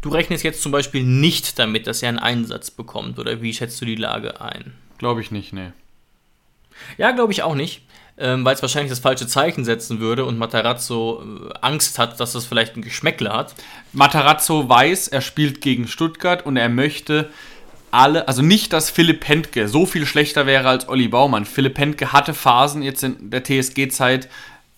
Du 0.00 0.08
rechnest 0.08 0.44
jetzt 0.44 0.62
zum 0.62 0.72
Beispiel 0.72 1.02
nicht 1.04 1.58
damit, 1.58 1.86
dass 1.86 2.02
er 2.02 2.08
einen 2.08 2.18
Einsatz 2.18 2.70
bekommt, 2.70 3.18
oder 3.18 3.42
wie 3.42 3.52
schätzt 3.52 3.80
du 3.82 3.84
die 3.84 3.96
Lage 3.96 4.40
ein? 4.40 4.72
Glaube 5.00 5.22
ich 5.22 5.30
nicht, 5.30 5.54
nee. 5.54 5.72
Ja, 6.98 7.12
glaube 7.12 7.32
ich 7.32 7.42
auch 7.42 7.54
nicht, 7.54 7.80
ähm, 8.18 8.44
weil 8.44 8.54
es 8.54 8.60
wahrscheinlich 8.60 8.90
das 8.90 8.98
falsche 8.98 9.26
Zeichen 9.26 9.64
setzen 9.64 9.98
würde 9.98 10.26
und 10.26 10.36
Matarazzo 10.36 11.22
äh, 11.22 11.54
Angst 11.62 11.98
hat, 11.98 12.20
dass 12.20 12.32
das 12.32 12.44
vielleicht 12.44 12.76
ein 12.76 12.82
Geschmäckle 12.82 13.32
hat. 13.32 13.54
Matarazzo 13.94 14.68
weiß, 14.68 15.08
er 15.08 15.22
spielt 15.22 15.62
gegen 15.62 15.88
Stuttgart 15.88 16.44
und 16.44 16.58
er 16.58 16.68
möchte 16.68 17.30
alle, 17.90 18.28
also 18.28 18.42
nicht, 18.42 18.74
dass 18.74 18.90
Philipp 18.90 19.20
Pentke 19.20 19.68
so 19.68 19.86
viel 19.86 20.04
schlechter 20.04 20.44
wäre 20.44 20.68
als 20.68 20.86
Olli 20.86 21.08
Baumann. 21.08 21.46
Philipp 21.46 21.76
Pentke 21.76 22.12
hatte 22.12 22.34
Phasen 22.34 22.82
jetzt 22.82 23.02
in 23.02 23.30
der 23.30 23.42
TSG-Zeit 23.42 24.28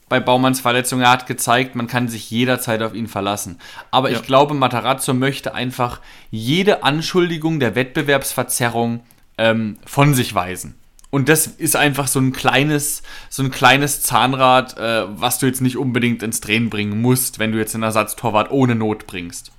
bei 0.08 0.20
Baumanns 0.20 0.60
Verletzung. 0.60 1.00
Er 1.00 1.10
hat 1.10 1.26
gezeigt, 1.26 1.74
man 1.74 1.88
kann 1.88 2.06
sich 2.06 2.30
jederzeit 2.30 2.80
auf 2.80 2.94
ihn 2.94 3.08
verlassen. 3.08 3.58
Aber 3.90 4.08
ja. 4.08 4.18
ich 4.18 4.22
glaube, 4.22 4.54
Matarazzo 4.54 5.14
möchte 5.14 5.52
einfach 5.52 5.98
jede 6.30 6.84
Anschuldigung 6.84 7.58
der 7.58 7.74
Wettbewerbsverzerrung 7.74 9.00
ähm, 9.38 9.78
von 9.84 10.14
sich 10.14 10.34
weisen. 10.34 10.74
Und 11.10 11.28
das 11.28 11.46
ist 11.46 11.76
einfach 11.76 12.08
so 12.08 12.18
ein 12.20 12.32
kleines, 12.32 13.02
so 13.28 13.42
ein 13.42 13.50
kleines 13.50 14.00
Zahnrad, 14.00 14.78
äh, 14.78 15.04
was 15.08 15.38
du 15.38 15.46
jetzt 15.46 15.60
nicht 15.60 15.76
unbedingt 15.76 16.22
ins 16.22 16.40
Drehen 16.40 16.70
bringen 16.70 17.02
musst, 17.02 17.38
wenn 17.38 17.52
du 17.52 17.58
jetzt 17.58 17.74
einen 17.74 17.84
Ersatztorwart 17.84 18.50
ohne 18.50 18.74
Not 18.74 19.06
bringst. 19.06 19.52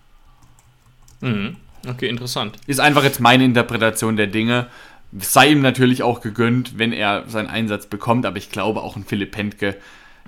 Mhm. 1.21 1.57
Okay, 1.87 2.07
interessant. 2.07 2.57
Ist 2.65 2.79
einfach 2.79 3.03
jetzt 3.03 3.19
meine 3.19 3.43
Interpretation 3.45 4.15
der 4.15 4.27
Dinge. 4.27 4.67
Sei 5.19 5.49
ihm 5.49 5.61
natürlich 5.61 6.01
auch 6.01 6.21
gegönnt, 6.21 6.79
wenn 6.79 6.91
er 6.91 7.25
seinen 7.27 7.49
Einsatz 7.49 7.85
bekommt, 7.85 8.25
aber 8.25 8.37
ich 8.37 8.49
glaube 8.49 8.81
auch 8.81 8.95
ein 8.95 9.05
Philipp 9.05 9.31
Pentke, 9.31 9.77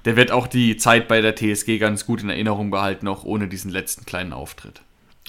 der 0.06 0.16
wird 0.16 0.32
auch 0.32 0.46
die 0.46 0.78
Zeit 0.78 1.08
bei 1.08 1.22
der 1.22 1.36
TSG 1.36 1.80
ganz 1.80 2.06
gut 2.06 2.22
in 2.22 2.30
Erinnerung 2.30 2.70
behalten, 2.70 3.08
auch 3.08 3.24
ohne 3.24 3.48
diesen 3.48 3.72
letzten 3.72 4.06
kleinen 4.06 4.34
Auftritt. 4.34 4.82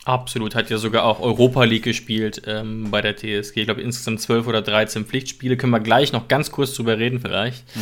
Absolut, 0.07 0.55
hat 0.55 0.71
ja 0.71 0.79
sogar 0.79 1.03
auch 1.03 1.19
Europa 1.19 1.64
League 1.64 1.83
gespielt 1.83 2.42
ähm, 2.47 2.92
bei 2.92 3.03
der 3.03 3.16
TSG. 3.16 3.57
Ich 3.57 3.64
glaube, 3.64 3.81
insgesamt 3.81 4.21
12 4.21 4.47
oder 4.47 4.62
13 4.62 5.05
Pflichtspiele. 5.05 5.57
Können 5.57 5.73
wir 5.73 5.81
gleich 5.81 6.12
noch 6.12 6.29
ganz 6.29 6.53
kurz 6.53 6.75
drüber 6.75 6.97
reden, 6.97 7.19
vielleicht. 7.19 7.64
Mhm. 7.75 7.81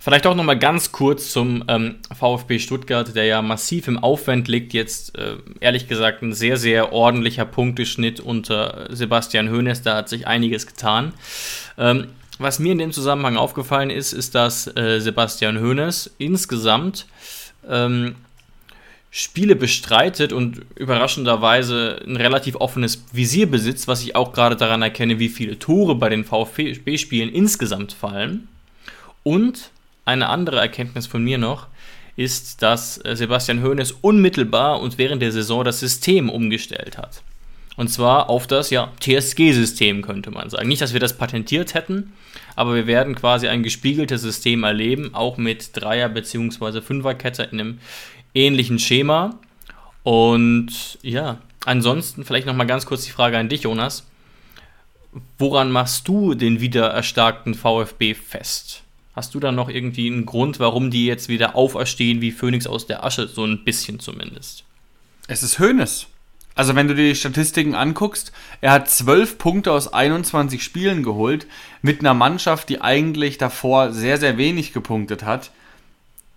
Vielleicht 0.00 0.26
auch 0.26 0.34
noch 0.34 0.42
mal 0.42 0.58
ganz 0.58 0.90
kurz 0.90 1.32
zum 1.32 1.64
ähm, 1.68 1.96
VfB 2.18 2.60
Stuttgart, 2.60 3.14
der 3.14 3.26
ja 3.26 3.42
massiv 3.42 3.88
im 3.88 3.98
Aufwand 3.98 4.48
liegt. 4.48 4.72
Jetzt, 4.72 5.18
äh, 5.18 5.36
ehrlich 5.60 5.86
gesagt, 5.86 6.22
ein 6.22 6.32
sehr, 6.32 6.56
sehr 6.56 6.94
ordentlicher 6.94 7.44
Punkteschnitt 7.44 8.20
unter 8.20 8.86
Sebastian 8.88 9.50
Hoeneß. 9.50 9.82
Da 9.82 9.96
hat 9.96 10.08
sich 10.08 10.26
einiges 10.26 10.66
getan. 10.66 11.12
Ähm, 11.76 12.06
was 12.38 12.58
mir 12.58 12.72
in 12.72 12.78
dem 12.78 12.92
Zusammenhang 12.92 13.36
aufgefallen 13.36 13.90
ist, 13.90 14.14
ist, 14.14 14.34
dass 14.34 14.66
äh, 14.78 14.98
Sebastian 14.98 15.60
Hoeneß 15.60 16.14
insgesamt 16.16 17.04
ähm, 17.68 18.14
Spiele 19.18 19.56
bestreitet 19.56 20.34
und 20.34 20.60
überraschenderweise 20.74 22.02
ein 22.06 22.16
relativ 22.16 22.56
offenes 22.56 23.02
Visier 23.14 23.50
besitzt, 23.50 23.88
was 23.88 24.02
ich 24.02 24.14
auch 24.14 24.34
gerade 24.34 24.56
daran 24.56 24.82
erkenne, 24.82 25.18
wie 25.18 25.30
viele 25.30 25.58
Tore 25.58 25.94
bei 25.94 26.10
den 26.10 26.22
VfB-Spielen 26.22 27.30
insgesamt 27.30 27.94
fallen. 27.94 28.46
Und 29.22 29.70
eine 30.04 30.28
andere 30.28 30.60
Erkenntnis 30.60 31.06
von 31.06 31.24
mir 31.24 31.38
noch 31.38 31.68
ist, 32.16 32.60
dass 32.60 32.96
Sebastian 32.96 33.62
Hoeneß 33.62 33.92
unmittelbar 34.02 34.82
und 34.82 34.98
während 34.98 35.22
der 35.22 35.32
Saison 35.32 35.64
das 35.64 35.80
System 35.80 36.28
umgestellt 36.28 36.98
hat. 36.98 37.22
Und 37.76 37.88
zwar 37.88 38.30
auf 38.30 38.46
das 38.46 38.70
ja, 38.70 38.92
TSG-System, 39.00 40.02
könnte 40.02 40.30
man 40.30 40.48
sagen. 40.48 40.68
Nicht, 40.68 40.80
dass 40.80 40.94
wir 40.94 41.00
das 41.00 41.16
patentiert 41.16 41.74
hätten, 41.74 42.14
aber 42.54 42.74
wir 42.74 42.86
werden 42.86 43.14
quasi 43.14 43.48
ein 43.48 43.62
gespiegeltes 43.62 44.22
System 44.22 44.64
erleben, 44.64 45.14
auch 45.14 45.36
mit 45.36 45.70
Dreier- 45.74 46.08
bzw. 46.08 46.80
Fünferkette 46.80 47.42
in 47.44 47.60
einem, 47.60 47.78
ähnlichen 48.36 48.78
Schema. 48.78 49.38
Und 50.02 50.98
ja, 51.02 51.38
ansonsten 51.64 52.24
vielleicht 52.24 52.46
nochmal 52.46 52.66
ganz 52.66 52.86
kurz 52.86 53.04
die 53.04 53.10
Frage 53.10 53.38
an 53.38 53.48
dich, 53.48 53.62
Jonas. 53.62 54.06
Woran 55.38 55.72
machst 55.72 56.06
du 56.06 56.34
den 56.34 56.60
wieder 56.60 56.88
erstarkten 56.88 57.54
VfB 57.54 58.14
fest? 58.14 58.82
Hast 59.14 59.34
du 59.34 59.40
da 59.40 59.50
noch 59.50 59.70
irgendwie 59.70 60.06
einen 60.08 60.26
Grund, 60.26 60.60
warum 60.60 60.90
die 60.90 61.06
jetzt 61.06 61.30
wieder 61.30 61.56
auferstehen 61.56 62.20
wie 62.20 62.32
Phönix 62.32 62.66
aus 62.66 62.86
der 62.86 63.02
Asche, 63.02 63.26
so 63.26 63.44
ein 63.44 63.64
bisschen 63.64 63.98
zumindest? 63.98 64.64
Es 65.26 65.42
ist 65.42 65.58
Hönes. 65.58 66.06
Also 66.54 66.74
wenn 66.74 66.88
du 66.88 66.94
dir 66.94 67.08
die 67.08 67.14
Statistiken 67.14 67.74
anguckst, 67.74 68.32
er 68.60 68.72
hat 68.72 68.90
12 68.90 69.38
Punkte 69.38 69.72
aus 69.72 69.92
21 69.92 70.62
Spielen 70.62 71.02
geholt 71.02 71.46
mit 71.82 72.00
einer 72.00 72.14
Mannschaft, 72.14 72.68
die 72.68 72.80
eigentlich 72.80 73.38
davor 73.38 73.92
sehr, 73.92 74.18
sehr 74.18 74.38
wenig 74.38 74.72
gepunktet 74.72 75.24
hat 75.24 75.50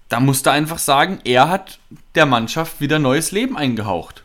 da 0.10 0.20
musst 0.20 0.46
du 0.46 0.52
einfach 0.52 0.80
sagen, 0.80 1.20
er 1.24 1.50
hat 1.50 1.80
der 2.16 2.26
Mannschaft 2.26 2.82
wieder 2.82 3.00
neues 3.00 3.32
Leben 3.32 3.56
eingehaucht. 3.56 4.24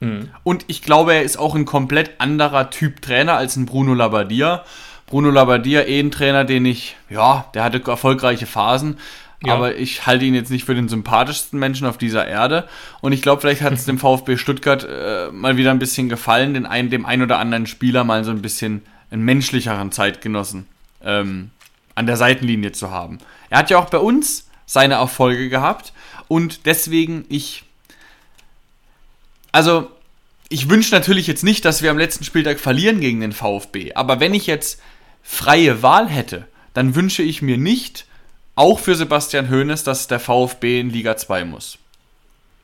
Mhm. 0.00 0.28
Und 0.42 0.64
ich 0.68 0.82
glaube, 0.82 1.14
er 1.14 1.22
ist 1.22 1.38
auch 1.38 1.54
ein 1.54 1.64
komplett 1.64 2.20
anderer 2.20 2.70
Typ 2.70 3.00
Trainer 3.02 3.34
als 3.34 3.56
ein 3.56 3.66
Bruno 3.66 3.94
Labbadia. 3.94 4.64
Bruno 5.06 5.30
Labbadia, 5.30 5.82
eh 5.82 6.00
ein 6.00 6.10
Trainer, 6.10 6.44
den 6.44 6.66
ich, 6.66 6.96
ja, 7.08 7.46
der 7.54 7.64
hatte 7.64 7.82
erfolgreiche 7.86 8.46
Phasen, 8.46 8.98
ja. 9.44 9.54
aber 9.54 9.76
ich 9.76 10.06
halte 10.06 10.24
ihn 10.24 10.34
jetzt 10.34 10.50
nicht 10.50 10.64
für 10.64 10.74
den 10.74 10.88
sympathischsten 10.88 11.58
Menschen 11.58 11.86
auf 11.86 11.98
dieser 11.98 12.26
Erde. 12.26 12.68
Und 13.00 13.12
ich 13.12 13.22
glaube, 13.22 13.40
vielleicht 13.40 13.62
hat 13.62 13.74
es 13.74 13.84
dem 13.86 13.98
VfB 13.98 14.36
Stuttgart 14.36 14.84
äh, 14.84 15.30
mal 15.30 15.56
wieder 15.56 15.70
ein 15.70 15.78
bisschen 15.78 16.08
gefallen, 16.08 16.54
den 16.54 16.66
ein, 16.66 16.90
dem 16.90 17.06
ein 17.06 17.22
oder 17.22 17.38
anderen 17.38 17.66
Spieler 17.66 18.04
mal 18.04 18.24
so 18.24 18.30
ein 18.30 18.42
bisschen 18.42 18.82
einen 19.10 19.22
menschlicheren 19.24 19.92
Zeitgenossen 19.92 20.66
ähm, 21.04 21.50
an 21.94 22.06
der 22.06 22.16
Seitenlinie 22.16 22.72
zu 22.72 22.90
haben. 22.90 23.18
Er 23.52 23.58
hat 23.58 23.68
ja 23.68 23.78
auch 23.78 23.90
bei 23.90 23.98
uns 23.98 24.48
seine 24.64 24.94
Erfolge 24.94 25.50
gehabt 25.50 25.92
und 26.26 26.64
deswegen 26.64 27.26
ich. 27.28 27.64
Also, 29.52 29.90
ich 30.48 30.70
wünsche 30.70 30.94
natürlich 30.94 31.26
jetzt 31.26 31.44
nicht, 31.44 31.66
dass 31.66 31.82
wir 31.82 31.90
am 31.90 31.98
letzten 31.98 32.24
Spieltag 32.24 32.58
verlieren 32.58 33.00
gegen 33.00 33.20
den 33.20 33.32
VfB, 33.32 33.92
aber 33.92 34.20
wenn 34.20 34.32
ich 34.32 34.46
jetzt 34.46 34.80
freie 35.22 35.82
Wahl 35.82 36.08
hätte, 36.08 36.46
dann 36.72 36.94
wünsche 36.94 37.22
ich 37.22 37.42
mir 37.42 37.58
nicht, 37.58 38.06
auch 38.54 38.78
für 38.78 38.94
Sebastian 38.94 39.50
Hoeneß, 39.50 39.84
dass 39.84 40.06
der 40.06 40.18
VfB 40.18 40.80
in 40.80 40.88
Liga 40.88 41.18
2 41.18 41.44
muss. 41.44 41.76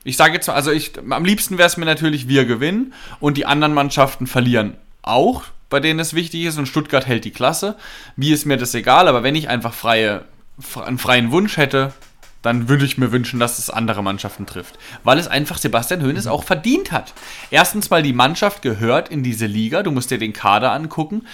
Ich 0.05 0.16
sage 0.16 0.33
jetzt 0.33 0.46
mal, 0.46 0.55
also 0.55 0.70
ich, 0.70 0.92
am 1.11 1.24
liebsten 1.27 1.59
wäre 1.59 1.66
es 1.66 1.77
mir 1.77 1.85
natürlich, 1.85 2.29
wir 2.29 2.46
gewinnen 2.46 2.94
und 3.20 3.37
die 3.37 3.44
anderen 3.44 3.74
Mannschaften 3.74 4.27
verlieren 4.27 4.79
auch, 5.03 5.44
bei 5.68 5.81
denen 5.81 6.01
es 6.01 6.14
wichtig 6.14 6.44
ist 6.44 6.57
und 6.57 6.64
Stuttgart 6.64 7.07
hält 7.07 7.27
die 7.27 7.31
Klasse. 7.31 7.77
Mir 8.16 8.33
ist 8.33 8.46
mir 8.46 8.57
das 8.57 8.74
egal, 8.74 9.07
aber 9.07 9.22
wenn 9.22 9.35
ich 9.35 9.51
einfach 9.51 9.74
freie 9.74 10.24
einen 10.84 10.98
freien 10.98 11.30
Wunsch 11.30 11.56
hätte, 11.56 11.92
dann 12.42 12.68
würde 12.68 12.84
ich 12.84 12.98
mir 12.98 13.12
wünschen, 13.12 13.40
dass 13.40 13.58
es 13.58 13.68
andere 13.68 14.02
Mannschaften 14.02 14.46
trifft. 14.46 14.78
Weil 15.02 15.18
es 15.18 15.28
einfach 15.28 15.58
Sebastian 15.58 16.02
Hoeneß 16.02 16.26
mhm. 16.26 16.30
auch 16.30 16.44
verdient 16.44 16.92
hat. 16.92 17.12
Erstens 17.50 17.90
mal, 17.90 18.02
die 18.02 18.12
Mannschaft 18.12 18.62
gehört 18.62 19.08
in 19.08 19.22
diese 19.22 19.46
Liga. 19.46 19.82
Du 19.82 19.90
musst 19.90 20.10
dir 20.10 20.18
den 20.18 20.32
Kader 20.32 20.72
angucken 20.72 21.26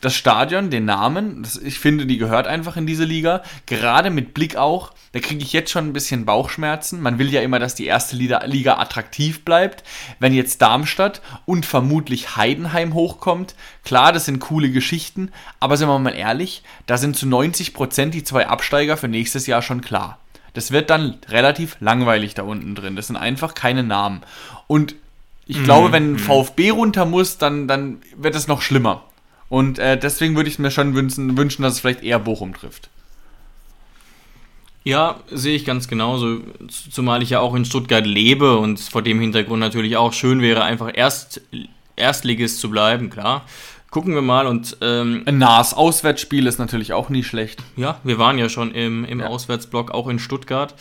das 0.00 0.14
Stadion, 0.14 0.70
den 0.70 0.84
Namen, 0.84 1.42
das, 1.42 1.56
ich 1.56 1.78
finde, 1.78 2.06
die 2.06 2.18
gehört 2.18 2.46
einfach 2.46 2.76
in 2.76 2.86
diese 2.86 3.04
Liga. 3.04 3.42
Gerade 3.66 4.10
mit 4.10 4.34
Blick 4.34 4.56
auch, 4.56 4.92
da 5.12 5.20
kriege 5.20 5.42
ich 5.42 5.52
jetzt 5.52 5.70
schon 5.70 5.86
ein 5.86 5.92
bisschen 5.92 6.24
Bauchschmerzen. 6.24 7.00
Man 7.00 7.18
will 7.18 7.32
ja 7.32 7.40
immer, 7.40 7.58
dass 7.58 7.74
die 7.74 7.86
erste 7.86 8.16
Liga, 8.16 8.44
Liga 8.44 8.78
attraktiv 8.78 9.44
bleibt. 9.44 9.84
Wenn 10.18 10.34
jetzt 10.34 10.60
Darmstadt 10.62 11.22
und 11.44 11.66
vermutlich 11.66 12.36
Heidenheim 12.36 12.94
hochkommt, 12.94 13.54
klar, 13.84 14.12
das 14.12 14.26
sind 14.26 14.40
coole 14.40 14.70
Geschichten, 14.70 15.30
aber 15.60 15.76
sind 15.76 15.88
wir 15.88 15.98
mal 15.98 16.14
ehrlich, 16.14 16.62
da 16.86 16.98
sind 16.98 17.16
zu 17.16 17.26
90 17.26 17.74
Prozent 17.74 18.14
die 18.14 18.24
zwei 18.24 18.46
Absteiger 18.48 18.96
für 18.96 19.08
nächstes 19.08 19.46
Jahr 19.46 19.62
schon 19.62 19.80
klar. 19.80 20.18
Das 20.54 20.70
wird 20.70 20.90
dann 20.90 21.18
relativ 21.28 21.76
langweilig 21.80 22.34
da 22.34 22.42
unten 22.42 22.74
drin. 22.74 22.96
Das 22.96 23.08
sind 23.08 23.16
einfach 23.16 23.54
keine 23.54 23.82
Namen. 23.82 24.22
Und 24.66 24.94
ich 25.46 25.62
glaube, 25.62 25.88
mhm. 25.88 25.92
wenn 25.92 26.12
mhm. 26.12 26.18
VfB 26.18 26.70
runter 26.70 27.04
muss, 27.04 27.38
dann, 27.38 27.68
dann 27.68 27.98
wird 28.16 28.34
es 28.34 28.48
noch 28.48 28.62
schlimmer. 28.62 29.04
Und 29.48 29.78
äh, 29.78 29.98
deswegen 29.98 30.36
würde 30.36 30.48
ich 30.48 30.58
mir 30.58 30.70
schon 30.70 30.94
wünschen, 30.94 31.36
wünschen, 31.36 31.62
dass 31.62 31.74
es 31.74 31.80
vielleicht 31.80 32.02
eher 32.02 32.18
Bochum 32.18 32.54
trifft. 32.54 32.88
Ja, 34.84 35.20
sehe 35.32 35.56
ich 35.56 35.64
ganz 35.64 35.88
genauso. 35.88 36.40
Zumal 36.68 37.22
ich 37.22 37.30
ja 37.30 37.40
auch 37.40 37.54
in 37.54 37.64
Stuttgart 37.64 38.06
lebe 38.06 38.56
und 38.58 38.78
vor 38.78 39.02
dem 39.02 39.20
Hintergrund 39.20 39.60
natürlich 39.60 39.96
auch 39.96 40.12
schön 40.12 40.40
wäre, 40.40 40.62
einfach 40.62 40.90
Erst, 40.94 41.40
Erstligist 41.96 42.60
zu 42.60 42.70
bleiben, 42.70 43.10
klar. 43.10 43.44
Gucken 43.96 44.14
wir 44.14 44.20
mal 44.20 44.46
und 44.46 44.76
ähm, 44.82 45.22
Ein 45.24 45.38
nahes 45.38 45.72
Auswärtsspiel 45.72 46.46
ist 46.46 46.58
natürlich 46.58 46.92
auch 46.92 47.08
nie 47.08 47.24
schlecht. 47.24 47.62
ja, 47.76 47.98
wir 48.04 48.18
waren 48.18 48.36
ja 48.36 48.50
schon 48.50 48.72
im, 48.72 49.06
im 49.06 49.22
Auswärtsblock 49.22 49.90
auch 49.90 50.08
in 50.08 50.18
Stuttgart 50.18 50.74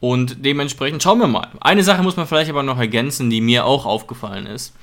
und 0.00 0.44
dementsprechend 0.44 1.02
schauen 1.02 1.18
wir 1.18 1.28
mal. 1.28 1.48
Eine 1.62 1.82
Sache 1.82 2.02
muss 2.02 2.18
man 2.18 2.26
vielleicht 2.26 2.50
aber 2.50 2.62
noch 2.62 2.78
ergänzen, 2.78 3.30
die 3.30 3.40
mir 3.40 3.64
auch 3.64 3.86
aufgefallen 3.86 4.44
ist. 4.44 4.74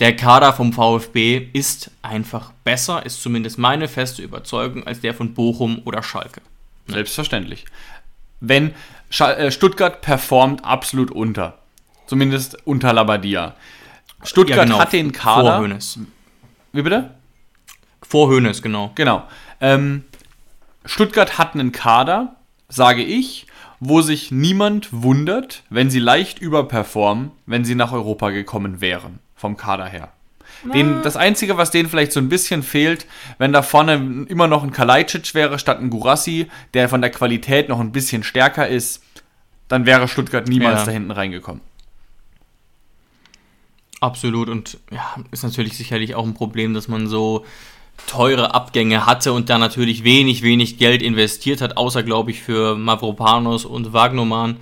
Der 0.00 0.16
Kader 0.16 0.52
vom 0.52 0.72
VfB 0.72 1.46
ist 1.52 1.92
einfach 2.02 2.50
besser, 2.64 3.06
ist 3.06 3.22
zumindest 3.22 3.56
meine 3.56 3.86
feste 3.86 4.20
Überzeugung, 4.20 4.84
als 4.84 5.00
der 5.00 5.14
von 5.14 5.34
Bochum 5.34 5.82
oder 5.84 6.02
Schalke. 6.02 6.40
Selbstverständlich. 6.88 7.66
Wenn 8.40 8.74
äh, 9.16 9.52
Stuttgart 9.52 10.00
performt 10.00 10.64
absolut 10.64 11.12
unter. 11.12 11.58
Zumindest 12.08 12.66
unter 12.66 12.92
Labadia. 12.92 13.54
Stuttgart 14.24 14.76
hat 14.76 14.92
den 14.92 15.12
Kader. 15.12 15.62
genau. 15.62 15.78
Wie 16.72 16.82
bitte? 16.82 17.17
Vor 18.08 18.28
Hoeneß, 18.28 18.62
genau. 18.62 18.92
Genau. 18.94 19.24
Ähm, 19.60 20.04
Stuttgart 20.84 21.36
hat 21.38 21.54
einen 21.54 21.72
Kader, 21.72 22.36
sage 22.68 23.02
ich, 23.02 23.46
wo 23.80 24.00
sich 24.00 24.30
niemand 24.30 24.88
wundert, 24.92 25.62
wenn 25.70 25.90
sie 25.90 26.00
leicht 26.00 26.38
überperformen, 26.38 27.30
wenn 27.46 27.64
sie 27.64 27.74
nach 27.74 27.92
Europa 27.92 28.30
gekommen 28.30 28.80
wären, 28.80 29.18
vom 29.36 29.56
Kader 29.56 29.86
her. 29.86 30.12
Den, 30.74 31.02
das 31.02 31.16
Einzige, 31.16 31.56
was 31.56 31.70
denen 31.70 31.88
vielleicht 31.88 32.10
so 32.10 32.18
ein 32.18 32.28
bisschen 32.28 32.64
fehlt, 32.64 33.06
wenn 33.38 33.52
da 33.52 33.62
vorne 33.62 34.26
immer 34.28 34.48
noch 34.48 34.64
ein 34.64 34.72
Kalajdzic 34.72 35.34
wäre 35.34 35.58
statt 35.60 35.78
ein 35.78 35.90
Gurassi, 35.90 36.50
der 36.74 36.88
von 36.88 37.00
der 37.00 37.10
Qualität 37.10 37.68
noch 37.68 37.78
ein 37.78 37.92
bisschen 37.92 38.24
stärker 38.24 38.66
ist, 38.66 39.04
dann 39.68 39.86
wäre 39.86 40.08
Stuttgart 40.08 40.48
niemals 40.48 40.80
Ja. 40.80 40.86
da 40.86 40.90
hinten 40.90 41.12
reingekommen. 41.12 41.60
Absolut 44.00 44.48
und 44.48 44.78
ja, 44.90 45.16
ist 45.30 45.42
natürlich 45.42 45.76
sicherlich 45.76 46.14
auch 46.14 46.24
ein 46.24 46.34
Problem, 46.34 46.72
dass 46.74 46.88
man 46.88 47.06
so 47.08 47.44
teure 48.06 48.54
Abgänge 48.54 49.06
hatte 49.06 49.32
und 49.32 49.50
da 49.50 49.58
natürlich 49.58 50.04
wenig, 50.04 50.42
wenig 50.42 50.78
Geld 50.78 51.02
investiert 51.02 51.60
hat, 51.60 51.76
außer 51.76 52.02
glaube 52.02 52.30
ich 52.30 52.40
für 52.40 52.76
Mavropanos 52.76 53.64
und 53.64 53.92
Wagnoman. 53.92 54.56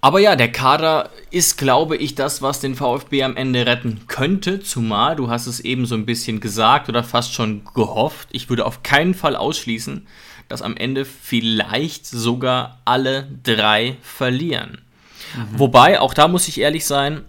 Aber 0.00 0.20
ja, 0.20 0.36
der 0.36 0.52
Kader 0.52 1.08
ist, 1.30 1.56
glaube 1.56 1.96
ich, 1.96 2.14
das, 2.14 2.42
was 2.42 2.60
den 2.60 2.74
VfB 2.74 3.22
am 3.22 3.36
Ende 3.36 3.64
retten 3.64 4.02
könnte, 4.06 4.60
zumal 4.60 5.16
du 5.16 5.30
hast 5.30 5.46
es 5.46 5.60
eben 5.60 5.86
so 5.86 5.94
ein 5.94 6.04
bisschen 6.04 6.40
gesagt 6.40 6.90
oder 6.90 7.02
fast 7.02 7.32
schon 7.32 7.62
gehofft. 7.74 8.28
Ich 8.30 8.50
würde 8.50 8.66
auf 8.66 8.82
keinen 8.82 9.14
Fall 9.14 9.34
ausschließen, 9.34 10.06
dass 10.48 10.60
am 10.60 10.76
Ende 10.76 11.06
vielleicht 11.06 12.04
sogar 12.04 12.82
alle 12.84 13.26
drei 13.44 13.96
verlieren. 14.02 14.82
Wobei, 15.56 15.98
auch 15.98 16.12
da 16.12 16.28
muss 16.28 16.48
ich 16.48 16.60
ehrlich 16.60 16.84
sein, 16.84 17.24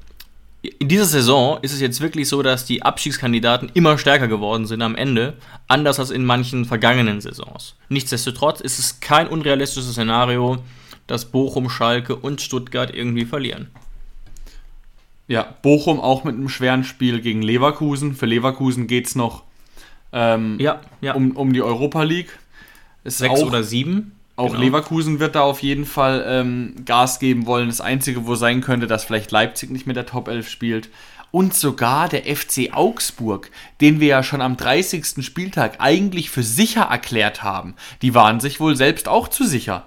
in 0.67 0.87
dieser 0.87 1.05
Saison 1.05 1.59
ist 1.61 1.73
es 1.73 1.81
jetzt 1.81 2.01
wirklich 2.01 2.27
so, 2.29 2.41
dass 2.41 2.65
die 2.65 2.83
Abstiegskandidaten 2.83 3.71
immer 3.73 3.97
stärker 3.97 4.27
geworden 4.27 4.65
sind 4.65 4.81
am 4.81 4.95
Ende, 4.95 5.33
anders 5.67 5.99
als 5.99 6.11
in 6.11 6.25
manchen 6.25 6.65
vergangenen 6.65 7.21
Saisons. 7.21 7.75
Nichtsdestotrotz 7.89 8.61
ist 8.61 8.79
es 8.79 8.99
kein 8.99 9.27
unrealistisches 9.27 9.91
Szenario, 9.91 10.57
dass 11.07 11.25
Bochum, 11.25 11.69
Schalke 11.69 12.15
und 12.15 12.41
Stuttgart 12.41 12.93
irgendwie 12.93 13.25
verlieren. 13.25 13.69
Ja, 15.27 15.55
Bochum 15.61 15.99
auch 15.99 16.23
mit 16.23 16.35
einem 16.35 16.49
schweren 16.49 16.83
Spiel 16.83 17.21
gegen 17.21 17.41
Leverkusen. 17.41 18.15
Für 18.15 18.27
Leverkusen 18.27 18.87
geht 18.87 19.07
es 19.07 19.15
noch 19.15 19.43
ähm, 20.13 20.57
Ja, 20.59 20.81
ja. 21.01 21.13
um, 21.13 21.31
um 21.31 21.53
die 21.53 21.61
Europa 21.61 22.03
League. 22.03 22.37
Ist 23.03 23.19
Sechs 23.19 23.39
auch, 23.39 23.47
oder 23.47 23.63
sieben. 23.63 24.14
Auch 24.37 24.47
Genau. 24.51 24.59
Leverkusen 24.59 25.19
wird 25.19 25.35
da 25.35 25.41
auf 25.41 25.61
jeden 25.61 25.85
Fall 25.85 26.25
ähm, 26.27 26.75
Gas 26.85 27.19
geben 27.19 27.45
wollen. 27.45 27.69
Das 27.69 27.79
Einzige, 27.81 28.25
wo 28.27 28.35
sein 28.35 28.61
könnte, 28.61 28.85
dass 28.87 29.05
vielleicht 29.05 29.31
Leipzig 29.31 29.69
nicht 29.69 29.87
mit 29.87 29.95
der 29.95 30.05
Top 30.05 30.27
11 30.27 30.49
spielt. 30.49 30.89
Und 31.31 31.53
sogar 31.53 32.07
der 32.09 32.23
FC 32.33 32.69
Augsburg, 32.73 33.49
den 33.81 33.99
wir 33.99 34.07
ja 34.07 34.23
schon 34.23 34.41
am 34.41 34.55
30. 34.57 35.23
Spieltag 35.25 35.75
eigentlich 35.79 36.29
für 36.29 36.43
sicher 36.43 36.83
erklärt 36.83 37.43
haben, 37.43 37.75
die 38.01 38.13
waren 38.13 38.39
sich 38.39 38.59
wohl 38.59 38.75
selbst 38.75 39.07
auch 39.07 39.27
zu 39.27 39.45
sicher. 39.45 39.85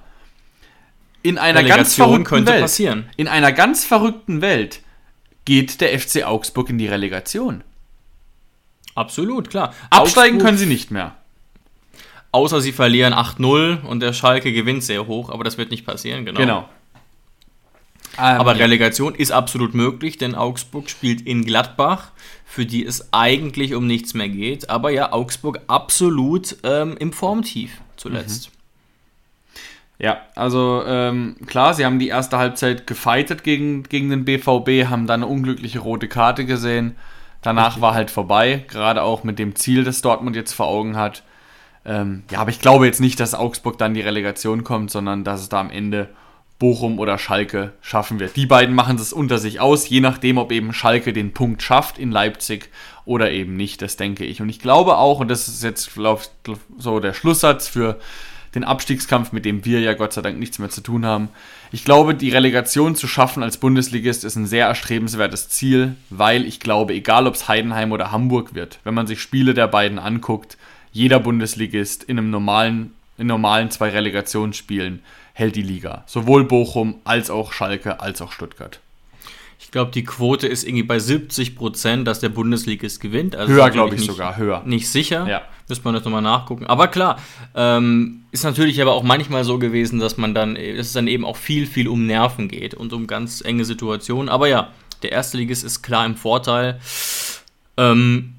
In 1.22 1.36
einer 1.38 1.62
ganz 1.64 1.94
verrückten 1.94 2.46
Welt, 2.46 2.60
passieren. 2.60 3.08
in 3.16 3.28
einer 3.28 3.52
ganz 3.52 3.84
verrückten 3.84 4.40
Welt 4.40 4.80
geht 5.44 5.80
der 5.80 5.98
FC 5.98 6.24
Augsburg 6.24 6.68
in 6.70 6.78
die 6.78 6.86
Relegation. 6.86 7.64
Absolut, 8.94 9.50
klar. 9.50 9.74
Absteigen 9.90 10.36
Augsburg- 10.36 10.46
können 10.46 10.58
sie 10.58 10.66
nicht 10.66 10.90
mehr. 10.90 11.14
Außer 12.38 12.60
sie 12.60 12.70
verlieren 12.70 13.14
8-0 13.14 13.82
und 13.82 13.98
der 13.98 14.12
Schalke 14.12 14.52
gewinnt 14.52 14.84
sehr 14.84 15.08
hoch, 15.08 15.28
aber 15.28 15.42
das 15.42 15.58
wird 15.58 15.72
nicht 15.72 15.84
passieren, 15.84 16.24
genau. 16.24 16.38
Genau. 16.38 16.68
Ähm, 18.16 18.40
Aber 18.40 18.52
ja. 18.54 18.58
Relegation 18.58 19.12
ist 19.16 19.32
absolut 19.32 19.74
möglich, 19.74 20.18
denn 20.18 20.36
Augsburg 20.36 20.88
spielt 20.88 21.20
in 21.22 21.44
Gladbach, 21.44 22.12
für 22.46 22.64
die 22.64 22.86
es 22.86 23.12
eigentlich 23.12 23.74
um 23.74 23.88
nichts 23.88 24.14
mehr 24.14 24.28
geht. 24.28 24.70
Aber 24.70 24.90
ja, 24.90 25.12
Augsburg 25.12 25.58
absolut 25.66 26.58
ähm, 26.62 26.96
im 27.00 27.12
Formtief 27.12 27.80
zuletzt. 27.96 28.52
Ja, 29.98 30.18
also 30.36 30.84
ähm, 30.86 31.38
klar, 31.46 31.74
sie 31.74 31.84
haben 31.84 31.98
die 31.98 32.06
erste 32.06 32.38
Halbzeit 32.38 32.86
gefightet 32.86 33.42
gegen, 33.42 33.82
gegen 33.82 34.10
den 34.10 34.24
BVB, 34.24 34.88
haben 34.88 35.08
dann 35.08 35.24
eine 35.24 35.26
unglückliche 35.26 35.80
rote 35.80 36.06
Karte 36.06 36.44
gesehen. 36.44 36.94
Danach 37.42 37.80
war 37.80 37.94
halt 37.94 38.12
vorbei, 38.12 38.64
gerade 38.68 39.02
auch 39.02 39.24
mit 39.24 39.40
dem 39.40 39.56
Ziel, 39.56 39.82
das 39.82 40.02
Dortmund 40.02 40.36
jetzt 40.36 40.52
vor 40.52 40.68
Augen 40.68 40.96
hat. 40.96 41.24
Ähm, 41.88 42.22
ja, 42.30 42.40
aber 42.40 42.50
ich 42.50 42.60
glaube 42.60 42.86
jetzt 42.86 43.00
nicht, 43.00 43.18
dass 43.18 43.34
Augsburg 43.34 43.78
dann 43.78 43.94
die 43.94 44.02
Relegation 44.02 44.62
kommt, 44.62 44.90
sondern 44.90 45.24
dass 45.24 45.40
es 45.40 45.48
da 45.48 45.58
am 45.60 45.70
Ende 45.70 46.08
Bochum 46.58 46.98
oder 46.98 47.18
Schalke 47.18 47.72
schaffen 47.80 48.20
wird. 48.20 48.36
Die 48.36 48.46
beiden 48.46 48.74
machen 48.74 48.96
es 48.96 49.12
unter 49.12 49.38
sich 49.38 49.60
aus, 49.60 49.88
je 49.88 50.00
nachdem, 50.00 50.38
ob 50.38 50.52
eben 50.52 50.72
Schalke 50.72 51.12
den 51.12 51.32
Punkt 51.32 51.62
schafft 51.62 51.98
in 51.98 52.10
Leipzig 52.10 52.70
oder 53.04 53.30
eben 53.30 53.56
nicht, 53.56 53.80
das 53.80 53.96
denke 53.96 54.24
ich. 54.24 54.42
Und 54.42 54.48
ich 54.48 54.58
glaube 54.58 54.98
auch, 54.98 55.20
und 55.20 55.28
das 55.28 55.48
ist 55.48 55.62
jetzt 55.62 55.94
glaub, 55.94 56.22
so 56.76 57.00
der 57.00 57.14
Schlusssatz 57.14 57.68
für 57.68 57.98
den 58.54 58.64
Abstiegskampf, 58.64 59.32
mit 59.32 59.44
dem 59.44 59.64
wir 59.64 59.80
ja 59.80 59.94
Gott 59.94 60.12
sei 60.12 60.22
Dank 60.22 60.38
nichts 60.38 60.58
mehr 60.58 60.70
zu 60.70 60.80
tun 60.80 61.06
haben. 61.06 61.28
Ich 61.70 61.84
glaube, 61.84 62.14
die 62.14 62.30
Relegation 62.30 62.96
zu 62.96 63.06
schaffen 63.06 63.42
als 63.42 63.58
Bundesligist 63.58 64.24
ist 64.24 64.36
ein 64.36 64.46
sehr 64.46 64.66
erstrebenswertes 64.66 65.48
Ziel, 65.48 65.94
weil 66.10 66.44
ich 66.44 66.58
glaube, 66.58 66.94
egal 66.94 67.26
ob 67.26 67.34
es 67.34 67.46
Heidenheim 67.46 67.92
oder 67.92 68.10
Hamburg 68.10 68.54
wird, 68.54 68.80
wenn 68.84 68.94
man 68.94 69.06
sich 69.06 69.20
Spiele 69.20 69.54
der 69.54 69.68
beiden 69.68 69.98
anguckt, 69.98 70.56
jeder 70.92 71.20
Bundesligist 71.20 72.04
in 72.04 72.18
einem 72.18 72.30
normalen, 72.30 72.92
in 73.16 73.26
normalen 73.26 73.70
zwei 73.70 73.90
Relegationsspielen 73.90 75.00
hält 75.32 75.56
die 75.56 75.62
Liga. 75.62 76.04
Sowohl 76.06 76.44
Bochum 76.44 76.96
als 77.04 77.30
auch 77.30 77.52
Schalke 77.52 78.00
als 78.00 78.20
auch 78.22 78.32
Stuttgart. 78.32 78.80
Ich 79.60 79.72
glaube, 79.72 79.90
die 79.90 80.04
Quote 80.04 80.46
ist 80.46 80.64
irgendwie 80.64 80.84
bei 80.84 80.98
70 80.98 81.56
Prozent, 81.56 82.06
dass 82.06 82.20
der 82.20 82.28
Bundesligist 82.28 83.00
gewinnt. 83.00 83.34
Also 83.36 83.52
Höher, 83.52 83.70
glaube 83.70 83.94
ich 83.96 84.00
nicht- 84.02 84.10
sogar, 84.10 84.36
höher. 84.36 84.62
Nicht 84.64 84.88
sicher. 84.88 85.28
Ja. 85.28 85.42
Müssen 85.68 85.84
wir 85.84 85.92
das 85.92 86.04
nochmal 86.04 86.22
nachgucken. 86.22 86.66
Aber 86.66 86.88
klar, 86.88 87.18
ähm, 87.54 88.22
ist 88.30 88.44
natürlich 88.44 88.80
aber 88.80 88.92
auch 88.92 89.02
manchmal 89.02 89.44
so 89.44 89.58
gewesen, 89.58 89.98
dass 89.98 90.16
man 90.16 90.32
dann, 90.34 90.54
dass 90.54 90.86
es 90.86 90.92
dann 90.92 91.08
eben 91.08 91.24
auch 91.26 91.36
viel, 91.36 91.66
viel 91.66 91.88
um 91.88 92.06
Nerven 92.06 92.48
geht 92.48 92.72
und 92.74 92.92
um 92.92 93.06
ganz 93.06 93.42
enge 93.44 93.64
Situationen. 93.64 94.28
Aber 94.28 94.48
ja, 94.48 94.72
der 95.02 95.12
erste 95.12 95.36
Ligist 95.36 95.64
ist 95.64 95.82
klar 95.82 96.06
im 96.06 96.16
Vorteil. 96.16 96.80
Ähm, 97.76 98.34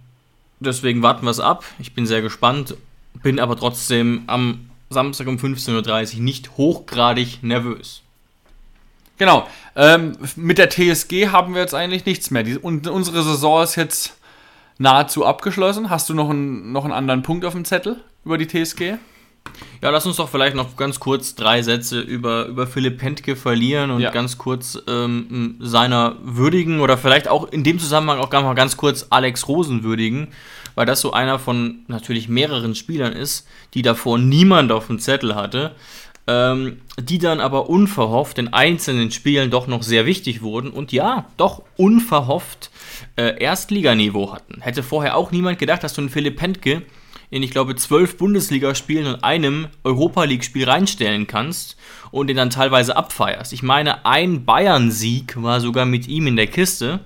deswegen 0.59 1.01
warten 1.01 1.25
wir 1.25 1.31
es 1.31 1.39
ab. 1.39 1.63
Ich 1.79 1.93
bin 1.93 2.05
sehr 2.05 2.21
gespannt, 2.21 2.75
bin 3.21 3.39
aber 3.39 3.55
trotzdem 3.55 4.23
am 4.27 4.69
Samstag 4.89 5.27
um 5.27 5.37
15.30 5.37 6.15
Uhr 6.15 6.21
nicht 6.21 6.57
hochgradig 6.57 7.43
nervös. 7.43 8.01
Genau. 9.17 9.47
Ähm, 9.75 10.17
mit 10.35 10.57
der 10.57 10.69
TSG 10.69 11.27
haben 11.27 11.53
wir 11.53 11.61
jetzt 11.61 11.75
eigentlich 11.75 12.05
nichts 12.05 12.31
mehr. 12.31 12.43
Die, 12.43 12.57
unsere 12.57 13.23
Saison 13.23 13.61
ist 13.61 13.75
jetzt 13.75 14.17
nahezu 14.77 15.25
abgeschlossen. 15.25 15.89
Hast 15.89 16.09
du 16.09 16.13
noch 16.13 16.29
einen, 16.29 16.71
noch 16.71 16.85
einen 16.85 16.93
anderen 16.93 17.21
Punkt 17.21 17.45
auf 17.45 17.53
dem 17.53 17.65
Zettel 17.65 18.01
über 18.25 18.37
die 18.37 18.47
TSG? 18.47 18.97
Ja, 19.81 19.89
lass 19.89 20.05
uns 20.05 20.17
doch 20.17 20.29
vielleicht 20.29 20.55
noch 20.55 20.75
ganz 20.75 20.99
kurz 20.99 21.35
drei 21.35 21.61
Sätze 21.61 21.99
über, 22.01 22.45
über 22.45 22.67
Philipp 22.67 22.97
Pentke 22.97 23.35
verlieren 23.35 23.91
und 23.91 24.01
Ja. 24.01 24.11
ganz 24.11 24.37
kurz 24.37 24.77
ähm, 24.87 25.55
seiner 25.59 26.15
würdigen 26.23 26.79
oder 26.81 26.97
vielleicht 26.97 27.27
auch 27.27 27.51
in 27.51 27.63
dem 27.63 27.79
Zusammenhang 27.79 28.19
auch 28.19 28.31
mal 28.31 28.53
ganz 28.55 28.77
kurz 28.77 29.07
Alex 29.09 29.47
Rosen 29.47 29.83
würdigen, 29.83 30.29
weil 30.75 30.85
das 30.85 31.01
so 31.01 31.13
einer 31.13 31.39
von 31.39 31.79
natürlich 31.87 32.29
mehreren 32.29 32.75
Spielern 32.75 33.13
ist, 33.13 33.47
die 33.73 33.81
davor 33.81 34.17
niemand 34.17 34.71
auf 34.71 34.87
dem 34.87 34.99
Zettel 34.99 35.35
hatte, 35.35 35.75
ähm, 36.27 36.81
die 36.99 37.17
dann 37.17 37.39
aber 37.39 37.69
unverhofft 37.69 38.37
in 38.37 38.53
einzelnen 38.53 39.11
Spielen 39.11 39.49
doch 39.49 39.67
noch 39.67 39.81
sehr 39.83 40.05
wichtig 40.05 40.41
wurden 40.41 40.69
und 40.69 40.91
ja, 40.91 41.25
doch 41.37 41.63
unverhofft 41.77 42.69
äh, 43.15 43.41
Erstliganiveau 43.41 44.33
hatten. 44.33 44.61
Hätte 44.61 44.83
vorher 44.83 45.15
auch 45.15 45.31
niemand 45.31 45.57
gedacht, 45.57 45.83
dass 45.83 45.93
du 45.93 46.01
einen 46.01 46.09
Philipp 46.09 46.37
Pentke 46.37 46.83
in, 47.29 47.43
ich 47.43 47.51
glaube, 47.51 47.75
zwölf 47.75 48.17
Bundesligaspielen 48.17 49.07
und 49.07 49.23
einem 49.23 49.67
Europa 49.83 50.23
League-Spiel 50.23 50.67
reinstellen 50.67 51.27
kannst 51.27 51.77
und 52.11 52.27
den 52.27 52.37
dann 52.37 52.49
teilweise 52.49 52.95
abfeierst. 52.95 53.53
Ich 53.53 53.63
meine, 53.63 54.05
ein 54.05 54.45
Bayern-Sieg 54.45 55.41
war 55.41 55.61
sogar 55.61 55.85
mit 55.85 56.07
ihm 56.07 56.27
in 56.27 56.35
der 56.35 56.47
Kiste. 56.47 57.01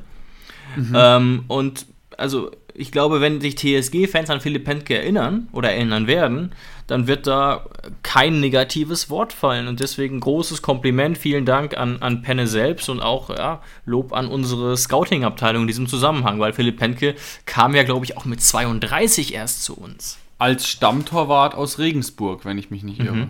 Ähm, 0.95 1.43
und 1.47 1.85
also 2.17 2.51
ich 2.73 2.91
glaube, 2.91 3.21
wenn 3.21 3.39
sich 3.39 3.55
TSG-Fans 3.55 4.29
an 4.29 4.41
Philipp 4.41 4.65
Pentke 4.65 4.97
erinnern 4.97 5.47
oder 5.51 5.71
erinnern 5.71 6.07
werden, 6.07 6.53
dann 6.87 7.07
wird 7.07 7.27
da 7.27 7.65
kein 8.01 8.39
negatives 8.39 9.09
Wort 9.09 9.31
fallen. 9.31 9.67
Und 9.67 9.79
deswegen 9.79 10.19
großes 10.19 10.61
Kompliment, 10.61 11.17
vielen 11.17 11.45
Dank 11.45 11.77
an, 11.77 12.01
an 12.01 12.21
Penne 12.21 12.47
selbst 12.47 12.89
und 12.89 12.99
auch 12.99 13.29
ja, 13.29 13.61
Lob 13.85 14.13
an 14.13 14.27
unsere 14.27 14.75
Scouting-Abteilung 14.75 15.63
in 15.63 15.67
diesem 15.67 15.87
Zusammenhang, 15.87 16.39
weil 16.39 16.53
Philipp 16.53 16.77
Pentke 16.77 17.15
kam 17.45 17.75
ja, 17.75 17.83
glaube 17.83 18.05
ich, 18.05 18.17
auch 18.17 18.25
mit 18.25 18.41
32 18.41 19.33
erst 19.33 19.63
zu 19.63 19.75
uns. 19.77 20.17
Als 20.39 20.67
Stammtorwart 20.67 21.55
aus 21.55 21.79
Regensburg, 21.79 22.43
wenn 22.43 22.57
ich 22.57 22.71
mich 22.71 22.83
nicht 22.83 22.99
irre. 22.99 23.15
Mhm. 23.15 23.29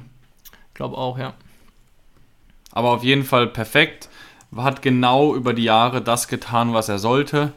Ich 0.70 0.74
glaube 0.74 0.98
auch, 0.98 1.20
ja. 1.20 1.34
Aber 2.72 2.90
auf 2.90 3.04
jeden 3.04 3.24
Fall 3.24 3.48
perfekt. 3.48 4.10
Hat 4.56 4.82
genau 4.82 5.36
über 5.36 5.54
die 5.54 5.64
Jahre 5.64 6.02
das 6.02 6.28
getan, 6.28 6.74
was 6.74 6.90
er 6.90 7.00
sollte. 7.00 7.54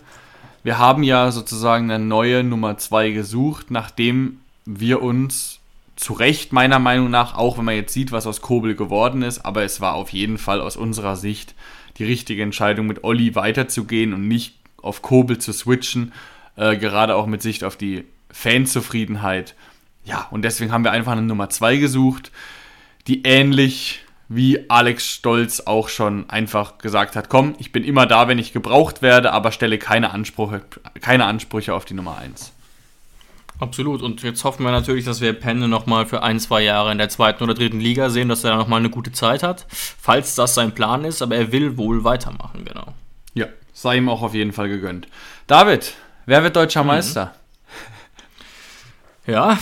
Wir 0.66 0.78
haben 0.78 1.04
ja 1.04 1.30
sozusagen 1.30 1.92
eine 1.92 2.04
neue 2.04 2.42
Nummer 2.42 2.76
2 2.76 3.12
gesucht, 3.12 3.70
nachdem 3.70 4.40
wir 4.64 5.00
uns 5.00 5.60
zu 5.94 6.12
Recht 6.12 6.52
meiner 6.52 6.80
Meinung 6.80 7.08
nach, 7.08 7.36
auch 7.36 7.56
wenn 7.56 7.66
man 7.66 7.76
jetzt 7.76 7.92
sieht, 7.92 8.10
was 8.10 8.26
aus 8.26 8.40
Kobel 8.40 8.74
geworden 8.74 9.22
ist, 9.22 9.46
aber 9.46 9.62
es 9.62 9.80
war 9.80 9.94
auf 9.94 10.10
jeden 10.10 10.38
Fall 10.38 10.60
aus 10.60 10.76
unserer 10.76 11.14
Sicht 11.14 11.54
die 11.98 12.04
richtige 12.04 12.42
Entscheidung, 12.42 12.88
mit 12.88 13.04
Olli 13.04 13.36
weiterzugehen 13.36 14.12
und 14.12 14.26
nicht 14.26 14.56
auf 14.82 15.02
Kobel 15.02 15.38
zu 15.38 15.52
switchen, 15.52 16.12
äh, 16.56 16.76
gerade 16.76 17.14
auch 17.14 17.26
mit 17.26 17.42
Sicht 17.42 17.62
auf 17.62 17.76
die 17.76 18.02
Fanzufriedenheit. 18.32 19.54
Ja, 20.04 20.26
und 20.32 20.42
deswegen 20.42 20.72
haben 20.72 20.82
wir 20.82 20.90
einfach 20.90 21.12
eine 21.12 21.22
Nummer 21.22 21.48
2 21.48 21.76
gesucht, 21.76 22.32
die 23.06 23.22
ähnlich 23.22 24.00
wie 24.28 24.68
Alex 24.68 25.06
Stolz 25.06 25.60
auch 25.60 25.88
schon 25.88 26.28
einfach 26.28 26.78
gesagt 26.78 27.16
hat, 27.16 27.28
komm, 27.28 27.54
ich 27.58 27.72
bin 27.72 27.84
immer 27.84 28.06
da, 28.06 28.28
wenn 28.28 28.38
ich 28.38 28.52
gebraucht 28.52 29.02
werde, 29.02 29.32
aber 29.32 29.52
stelle 29.52 29.78
keine 29.78 30.10
Ansprüche, 30.10 30.62
keine 31.00 31.26
Ansprüche 31.26 31.74
auf 31.74 31.84
die 31.84 31.94
Nummer 31.94 32.18
1. 32.18 32.52
Absolut. 33.58 34.02
Und 34.02 34.22
jetzt 34.22 34.44
hoffen 34.44 34.64
wir 34.64 34.72
natürlich, 34.72 35.04
dass 35.04 35.20
wir 35.20 35.32
Penne 35.32 35.68
nochmal 35.68 36.06
für 36.06 36.22
ein, 36.22 36.38
zwei 36.40 36.62
Jahre 36.62 36.92
in 36.92 36.98
der 36.98 37.08
zweiten 37.08 37.42
oder 37.42 37.54
dritten 37.54 37.80
Liga 37.80 38.10
sehen, 38.10 38.28
dass 38.28 38.44
er 38.44 38.50
da 38.50 38.56
nochmal 38.56 38.80
eine 38.80 38.90
gute 38.90 39.12
Zeit 39.12 39.42
hat, 39.42 39.66
falls 39.70 40.34
das 40.34 40.54
sein 40.54 40.74
Plan 40.74 41.04
ist, 41.04 41.22
aber 41.22 41.36
er 41.36 41.52
will 41.52 41.76
wohl 41.78 42.04
weitermachen, 42.04 42.64
genau. 42.64 42.92
Ja, 43.32 43.46
sei 43.72 43.96
ihm 43.96 44.08
auch 44.08 44.22
auf 44.22 44.34
jeden 44.34 44.52
Fall 44.52 44.68
gegönnt. 44.68 45.08
David, 45.46 45.94
wer 46.26 46.42
wird 46.42 46.56
deutscher 46.56 46.82
mhm. 46.82 46.88
Meister? 46.88 47.34
Ja, 49.26 49.58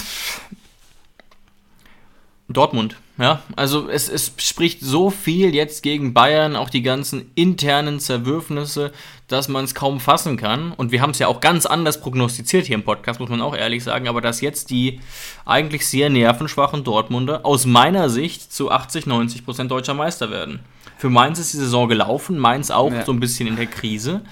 Dortmund. 2.49 2.97
Ja, 3.17 3.43
also 3.55 3.89
es, 3.89 4.09
es 4.09 4.33
spricht 4.39 4.81
so 4.81 5.09
viel 5.09 5.55
jetzt 5.55 5.85
gegen 5.85 6.15
Bayern, 6.15 6.57
auch 6.57 6.69
die 6.69 6.83
ganzen 6.83 7.31
internen 7.37 8.01
Zerwürfnisse, 8.01 8.93
dass 9.29 9.49
man 9.49 9.65
es 9.65 9.75
kaum 9.75 10.01
fassen 10.01 10.37
kann. 10.37 10.73
Und 10.73 10.91
wir 10.91 11.01
haben 11.01 11.11
es 11.11 11.21
ja 11.21 11.29
auch 11.29 11.41
ganz 11.41 11.65
anders 11.65 12.01
prognostiziert 12.01 12.67
hier 12.67 12.75
im 12.75 12.83
Podcast, 12.83 13.21
muss 13.21 13.31
man 13.31 13.41
auch 13.41 13.57
ehrlich 13.57 13.85
sagen. 13.85 14.09
Aber 14.09 14.21
dass 14.21 14.41
jetzt 14.41 14.71
die 14.71 15.01
eigentlich 15.45 15.87
sehr 15.87 16.11
nervenschwachen 16.11 16.83
Dortmunder 16.83 17.47
aus 17.47 17.67
meiner 17.67 18.11
Sicht 18.11 18.53
zu 18.53 18.73
80, 18.73 19.07
90 19.07 19.45
Prozent 19.45 19.71
deutscher 19.71 19.95
Meister 19.95 20.31
werden. 20.31 20.59
Für 20.97 21.11
Mainz 21.11 21.39
ist 21.39 21.53
die 21.53 21.59
Saison 21.59 21.89
gelaufen, 21.89 22.39
Mainz 22.39 22.71
auch 22.71 22.93
ja. 22.93 23.05
so 23.05 23.13
ein 23.13 23.21
bisschen 23.21 23.47
in 23.47 23.57
der 23.57 23.67
Krise. 23.67 24.23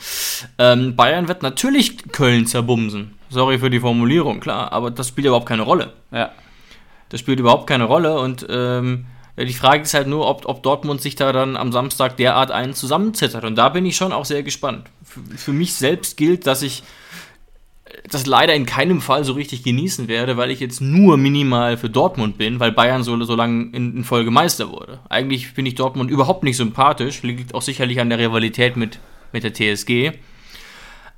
Ähm, 0.58 0.96
Bayern 0.96 1.28
wird 1.28 1.42
natürlich 1.42 1.98
Köln 2.12 2.46
zerbumsen. 2.46 3.14
Sorry 3.30 3.58
für 3.58 3.70
die 3.70 3.80
Formulierung, 3.80 4.40
klar, 4.40 4.72
aber 4.72 4.90
das 4.90 5.08
spielt 5.08 5.26
überhaupt 5.26 5.48
keine 5.48 5.62
Rolle. 5.62 5.92
Ja. 6.10 6.30
Das 7.12 7.20
spielt 7.20 7.38
überhaupt 7.38 7.66
keine 7.66 7.84
Rolle 7.84 8.18
und 8.18 8.46
ähm, 8.48 9.04
die 9.36 9.52
Frage 9.52 9.82
ist 9.82 9.92
halt 9.92 10.06
nur, 10.06 10.26
ob, 10.26 10.46
ob 10.46 10.62
Dortmund 10.62 11.02
sich 11.02 11.14
da 11.14 11.30
dann 11.30 11.58
am 11.58 11.70
Samstag 11.70 12.16
derart 12.16 12.50
einen 12.50 12.72
zusammenzittert. 12.72 13.44
Und 13.44 13.56
da 13.56 13.68
bin 13.68 13.84
ich 13.84 13.96
schon 13.96 14.12
auch 14.12 14.24
sehr 14.24 14.42
gespannt. 14.42 14.88
Für, 15.04 15.20
für 15.36 15.52
mich 15.52 15.74
selbst 15.74 16.16
gilt, 16.16 16.46
dass 16.46 16.62
ich 16.62 16.82
das 18.08 18.24
leider 18.24 18.54
in 18.54 18.64
keinem 18.64 19.02
Fall 19.02 19.24
so 19.24 19.34
richtig 19.34 19.62
genießen 19.62 20.08
werde, 20.08 20.38
weil 20.38 20.50
ich 20.50 20.60
jetzt 20.60 20.80
nur 20.80 21.18
minimal 21.18 21.76
für 21.76 21.90
Dortmund 21.90 22.38
bin, 22.38 22.60
weil 22.60 22.72
Bayern 22.72 23.02
so, 23.02 23.22
so 23.24 23.36
lange 23.36 23.64
in, 23.76 23.94
in, 23.94 24.04
Folge 24.04 24.30
Meister 24.30 24.70
wurde. 24.70 25.00
Eigentlich 25.10 25.48
finde 25.48 25.68
ich 25.68 25.74
Dortmund 25.74 26.10
überhaupt 26.10 26.44
nicht 26.44 26.56
sympathisch, 26.56 27.22
liegt 27.22 27.54
auch 27.54 27.60
sicherlich 27.60 28.00
an 28.00 28.08
der 28.08 28.20
Rivalität 28.20 28.78
mit, 28.78 29.00
mit 29.32 29.44
der 29.44 29.52
TSG. 29.52 30.12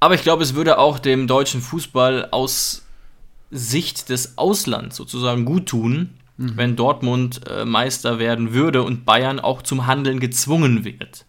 Aber 0.00 0.16
ich 0.16 0.22
glaube, 0.22 0.42
es 0.42 0.56
würde 0.56 0.78
auch 0.78 0.98
dem 0.98 1.28
deutschen 1.28 1.60
Fußball 1.60 2.30
aus 2.32 2.83
Sicht 3.54 4.08
des 4.08 4.36
Auslands 4.36 4.96
sozusagen 4.96 5.44
gut 5.44 5.66
tun, 5.66 6.10
mhm. 6.36 6.56
wenn 6.56 6.76
Dortmund 6.76 7.40
äh, 7.48 7.64
Meister 7.64 8.18
werden 8.18 8.52
würde 8.52 8.82
und 8.82 9.04
Bayern 9.04 9.38
auch 9.38 9.62
zum 9.62 9.86
Handeln 9.86 10.18
gezwungen 10.18 10.84
wird. 10.84 11.24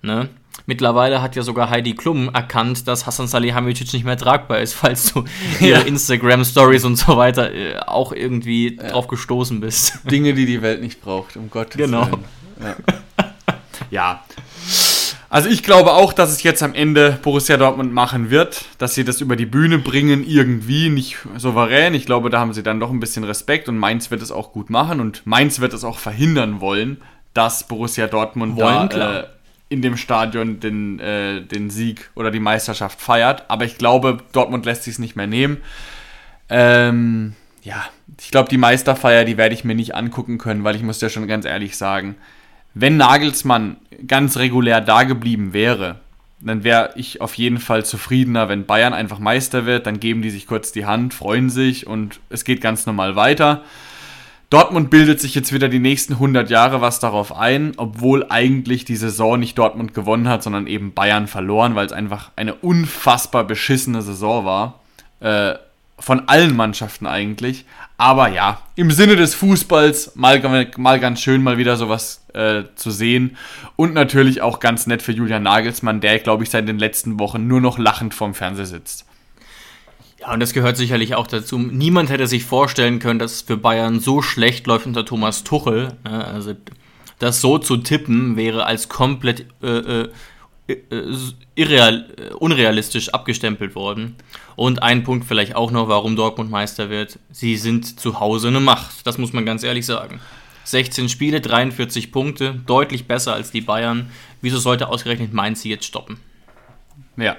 Ne? 0.00 0.28
Mittlerweile 0.66 1.20
hat 1.20 1.34
ja 1.34 1.42
sogar 1.42 1.68
Heidi 1.68 1.94
Klum 1.94 2.30
erkannt, 2.32 2.86
dass 2.86 3.06
Hassan 3.06 3.26
Salihamidzic 3.26 3.92
nicht 3.92 4.04
mehr 4.04 4.16
tragbar 4.16 4.60
ist, 4.60 4.72
falls 4.74 5.12
du 5.12 5.24
ihre 5.60 5.80
ja. 5.80 5.86
Instagram-Stories 5.86 6.84
und 6.84 6.96
so 6.96 7.16
weiter 7.16 7.52
äh, 7.52 7.78
auch 7.80 8.12
irgendwie 8.12 8.76
ja. 8.76 8.90
drauf 8.90 9.08
gestoßen 9.08 9.60
bist. 9.60 9.98
Dinge, 10.10 10.32
die 10.34 10.46
die 10.46 10.62
Welt 10.62 10.80
nicht 10.80 11.00
braucht, 11.00 11.36
um 11.36 11.50
Gottes 11.50 11.76
genau. 11.76 12.06
Willen. 12.06 12.24
Ja. 12.62 12.76
ja. 13.90 14.24
Also 15.34 15.48
ich 15.48 15.64
glaube 15.64 15.94
auch, 15.94 16.12
dass 16.12 16.30
es 16.30 16.44
jetzt 16.44 16.62
am 16.62 16.74
Ende 16.74 17.18
Borussia 17.20 17.56
Dortmund 17.56 17.92
machen 17.92 18.30
wird, 18.30 18.66
dass 18.78 18.94
sie 18.94 19.02
das 19.02 19.20
über 19.20 19.34
die 19.34 19.46
Bühne 19.46 19.78
bringen, 19.80 20.24
irgendwie, 20.24 20.90
nicht 20.90 21.16
souverän. 21.36 21.92
Ich 21.92 22.06
glaube, 22.06 22.30
da 22.30 22.38
haben 22.38 22.52
sie 22.52 22.62
dann 22.62 22.78
doch 22.78 22.92
ein 22.92 23.00
bisschen 23.00 23.24
Respekt 23.24 23.68
und 23.68 23.76
Mainz 23.76 24.12
wird 24.12 24.22
es 24.22 24.30
auch 24.30 24.52
gut 24.52 24.70
machen 24.70 25.00
und 25.00 25.26
Mainz 25.26 25.58
wird 25.58 25.72
es 25.72 25.82
auch 25.82 25.98
verhindern 25.98 26.60
wollen, 26.60 26.98
dass 27.32 27.66
Borussia 27.66 28.06
Dortmund 28.06 28.54
wollen, 28.54 28.88
da 28.90 29.20
äh, 29.22 29.26
in 29.70 29.82
dem 29.82 29.96
Stadion 29.96 30.60
den, 30.60 31.00
äh, 31.00 31.40
den 31.42 31.68
Sieg 31.68 32.10
oder 32.14 32.30
die 32.30 32.38
Meisterschaft 32.38 33.00
feiert. 33.00 33.42
Aber 33.48 33.64
ich 33.64 33.76
glaube, 33.76 34.18
Dortmund 34.30 34.64
lässt 34.66 34.84
sich 34.84 34.92
es 34.92 34.98
nicht 35.00 35.16
mehr 35.16 35.26
nehmen. 35.26 35.56
Ähm, 36.48 37.34
ja, 37.64 37.84
ich 38.20 38.30
glaube, 38.30 38.50
die 38.50 38.58
Meisterfeier, 38.58 39.24
die 39.24 39.36
werde 39.36 39.56
ich 39.56 39.64
mir 39.64 39.74
nicht 39.74 39.96
angucken 39.96 40.38
können, 40.38 40.62
weil 40.62 40.76
ich 40.76 40.84
muss 40.84 41.00
ja 41.00 41.08
schon 41.08 41.26
ganz 41.26 41.44
ehrlich 41.44 41.76
sagen, 41.76 42.14
wenn 42.74 42.96
Nagelsmann 42.96 43.76
ganz 44.06 44.36
regulär 44.36 44.80
da 44.80 45.04
geblieben 45.04 45.52
wäre, 45.52 46.00
dann 46.40 46.62
wäre 46.62 46.90
ich 46.96 47.20
auf 47.20 47.34
jeden 47.34 47.58
Fall 47.58 47.84
zufriedener, 47.84 48.48
wenn 48.48 48.66
Bayern 48.66 48.92
einfach 48.92 49.18
Meister 49.18 49.64
wird, 49.64 49.86
dann 49.86 50.00
geben 50.00 50.20
die 50.20 50.30
sich 50.30 50.46
kurz 50.46 50.72
die 50.72 50.84
Hand, 50.84 51.14
freuen 51.14 51.48
sich 51.48 51.86
und 51.86 52.20
es 52.28 52.44
geht 52.44 52.60
ganz 52.60 52.84
normal 52.84 53.16
weiter. 53.16 53.62
Dortmund 54.50 54.90
bildet 54.90 55.20
sich 55.20 55.34
jetzt 55.34 55.52
wieder 55.52 55.68
die 55.68 55.78
nächsten 55.78 56.14
100 56.14 56.50
Jahre 56.50 56.80
was 56.80 57.00
darauf 57.00 57.34
ein, 57.34 57.72
obwohl 57.76 58.26
eigentlich 58.28 58.84
die 58.84 58.96
Saison 58.96 59.40
nicht 59.40 59.58
Dortmund 59.58 59.94
gewonnen 59.94 60.28
hat, 60.28 60.42
sondern 60.42 60.66
eben 60.66 60.92
Bayern 60.92 61.26
verloren, 61.26 61.74
weil 61.74 61.86
es 61.86 61.92
einfach 61.92 62.30
eine 62.36 62.54
unfassbar 62.54 63.44
beschissene 63.44 64.02
Saison 64.02 64.44
war. 64.44 64.80
Äh, 65.20 65.54
von 65.98 66.28
allen 66.28 66.56
Mannschaften 66.56 67.06
eigentlich. 67.06 67.64
Aber 67.96 68.28
ja, 68.28 68.60
im 68.74 68.90
Sinne 68.90 69.16
des 69.16 69.34
Fußballs 69.34 70.16
mal, 70.16 70.70
mal 70.76 71.00
ganz 71.00 71.20
schön 71.20 71.42
mal 71.42 71.58
wieder 71.58 71.76
sowas 71.76 72.24
äh, 72.34 72.64
zu 72.74 72.90
sehen. 72.90 73.36
Und 73.76 73.94
natürlich 73.94 74.42
auch 74.42 74.60
ganz 74.60 74.86
nett 74.86 75.02
für 75.02 75.12
Julian 75.12 75.44
Nagelsmann, 75.44 76.00
der, 76.00 76.18
glaube 76.18 76.42
ich, 76.42 76.50
seit 76.50 76.68
den 76.68 76.78
letzten 76.78 77.18
Wochen 77.20 77.46
nur 77.46 77.60
noch 77.60 77.78
lachend 77.78 78.14
vorm 78.14 78.34
Fernseher 78.34 78.66
sitzt. 78.66 79.06
Ja, 80.20 80.32
und 80.32 80.40
das 80.40 80.52
gehört 80.52 80.76
sicherlich 80.76 81.14
auch 81.14 81.26
dazu. 81.26 81.58
Niemand 81.58 82.10
hätte 82.10 82.26
sich 82.26 82.44
vorstellen 82.44 82.98
können, 82.98 83.18
dass 83.18 83.32
es 83.32 83.42
für 83.42 83.56
Bayern 83.56 84.00
so 84.00 84.22
schlecht 84.22 84.66
läuft 84.66 84.86
unter 84.86 85.04
Thomas 85.04 85.44
Tuchel. 85.44 85.92
Also 86.02 86.54
das 87.18 87.40
so 87.40 87.58
zu 87.58 87.76
tippen 87.76 88.36
wäre 88.36 88.66
als 88.66 88.88
komplett 88.88 89.46
äh, 89.62 89.68
äh, 89.68 90.08
irreal, 91.54 92.06
äh, 92.16 92.32
unrealistisch 92.34 93.10
abgestempelt 93.10 93.74
worden. 93.74 94.16
Und 94.56 94.82
ein 94.82 95.04
Punkt 95.04 95.26
vielleicht 95.26 95.56
auch 95.56 95.70
noch, 95.70 95.88
warum 95.88 96.16
Dortmund 96.16 96.50
Meister 96.50 96.90
wird. 96.90 97.18
Sie 97.30 97.56
sind 97.56 98.00
zu 98.00 98.20
Hause 98.20 98.48
eine 98.48 98.60
Macht. 98.60 99.06
Das 99.06 99.18
muss 99.18 99.32
man 99.32 99.44
ganz 99.44 99.62
ehrlich 99.62 99.84
sagen. 99.84 100.20
16 100.64 101.08
Spiele, 101.08 101.40
43 101.40 102.10
Punkte, 102.10 102.54
deutlich 102.66 103.06
besser 103.06 103.34
als 103.34 103.50
die 103.50 103.60
Bayern. 103.60 104.10
Wieso 104.40 104.58
sollte 104.58 104.88
ausgerechnet 104.88 105.34
Mainz 105.34 105.60
sie 105.60 105.68
jetzt 105.70 105.84
stoppen? 105.84 106.18
Ja. 107.16 107.36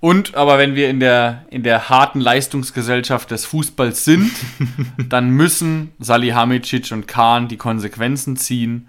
Und 0.00 0.34
aber 0.34 0.58
wenn 0.58 0.74
wir 0.74 0.88
in 0.88 1.00
der, 1.00 1.46
in 1.50 1.62
der 1.62 1.88
harten 1.88 2.20
Leistungsgesellschaft 2.20 3.30
des 3.30 3.44
Fußballs 3.44 4.04
sind, 4.04 4.30
dann 5.08 5.30
müssen 5.30 5.92
Salihamidzic 5.98 6.92
und 6.92 7.06
Kahn 7.06 7.48
die 7.48 7.56
Konsequenzen 7.56 8.36
ziehen 8.36 8.88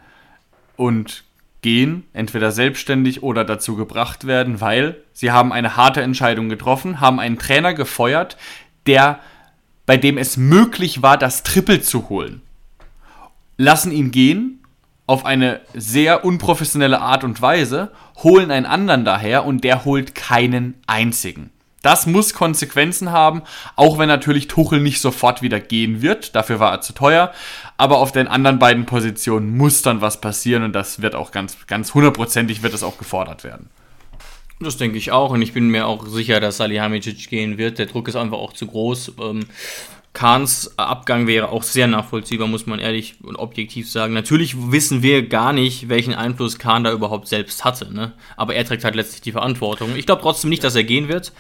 und 0.76 1.24
gehen, 1.68 2.05
entweder 2.13 2.53
selbstständig 2.53 3.24
oder 3.24 3.43
dazu 3.43 3.76
gebracht 3.76 4.26
werden, 4.26 4.61
weil 4.61 5.03
sie 5.11 5.32
haben 5.32 5.51
eine 5.51 5.76
harte 5.76 6.01
Entscheidung 6.01 6.47
getroffen, 6.47 7.01
haben 7.01 7.20
einen 7.20 7.38
Trainer 7.38 7.74
gefeuert, 7.74 8.38
der 8.86 9.20
bei 9.86 9.97
dem 9.97 10.18
es 10.18 10.38
möglich 10.38 11.01
war, 11.01 11.18
das 11.18 11.43
Triple 11.43 11.82
zu 11.82 12.07
holen. 12.07 12.41
Lassen 13.57 13.91
ihn 13.91 14.11
gehen 14.11 14.63
auf 15.07 15.26
eine 15.26 15.59
sehr 15.74 16.24
unprofessionelle 16.24 17.01
Art 17.01 17.26
und 17.26 17.41
Weise, 17.41 17.91
holen 18.24 18.49
einen 18.49 18.65
anderen 18.65 19.03
daher 19.03 19.43
und 19.43 19.65
der 19.65 19.84
holt 19.84 20.15
keinen 20.15 20.76
einzigen. 20.88 21.49
Das 21.82 22.08
muss 22.08 22.34
Konsequenzen 22.34 23.12
haben, 23.12 23.44
auch 23.76 23.98
wenn 23.98 24.08
natürlich 24.08 24.48
Tuchel 24.48 24.82
nicht 24.82 25.00
sofort 25.00 25.42
wieder 25.42 25.60
gehen 25.60 26.02
wird. 26.02 26.36
Dafür 26.36 26.60
war 26.60 26.72
er 26.72 26.82
zu 26.82 26.94
teuer. 26.94 27.32
Aber 27.78 28.00
auf 28.00 28.12
den 28.12 28.28
anderen 28.28 28.60
beiden 28.60 28.86
Positionen 28.86 29.56
muss 29.56 29.84
dann 29.84 30.02
was 30.02 30.20
passieren 30.20 30.64
und 30.64 30.74
das 30.74 31.02
wird 31.02 31.16
auch 31.16 31.32
ganz, 31.32 31.58
ganz 31.68 31.94
hundertprozentig 31.94 32.64
wird 32.64 32.74
das 32.74 32.84
auch 32.84 32.98
gefordert 32.98 33.44
werden. 33.44 33.70
Das 34.60 34.78
denke 34.78 34.98
ich 34.98 35.12
auch 35.12 35.32
und 35.32 35.42
ich 35.44 35.54
bin 35.54 35.70
mir 35.70 35.86
auch 35.86 36.08
sicher, 36.08 36.40
dass 36.40 36.58
Salihamidzic 36.58 37.30
gehen 37.30 37.60
wird. 37.60 37.78
Der 37.78 37.86
Druck 37.86 38.08
ist 38.08 38.16
einfach 38.16 38.40
auch 38.40 38.54
zu 38.54 38.66
groß. 38.66 39.14
Ähm, 39.22 39.46
Kahns 40.18 40.80
Abgang 40.80 41.28
wäre 41.28 41.49
auch 41.49 41.61
sehr 41.61 41.86
nachvollziehbar, 41.86 42.47
muss 42.47 42.65
man 42.65 42.80
ehrlich 42.80 43.18
und 43.22 43.36
objektiv 43.36 43.88
sagen. 43.88 44.15
Natürlich 44.15 44.55
wissen 44.72 45.03
wir 45.03 45.28
gar 45.28 45.53
nicht, 45.53 45.89
welchen 45.89 46.15
Einfluss 46.15 46.57
Kahn 46.57 46.84
da 46.84 46.91
überhaupt 46.91 47.28
selbst 47.28 47.63
hatte. 47.63 47.93
Ne? 47.93 48.13
Aber 48.36 48.55
er 48.55 48.65
trägt 48.65 48.84
halt 48.84 48.95
letztlich 48.95 49.22
die 49.22 49.32
Verantwortung. 49.32 49.95
Ich 49.95 50.07
glaube 50.07 50.24
trotzdem 50.24 50.49
nicht, 50.49 50.63
dass 50.63 50.74
er 50.74 50.84
gehen 50.84 51.07
wird. 51.07 51.34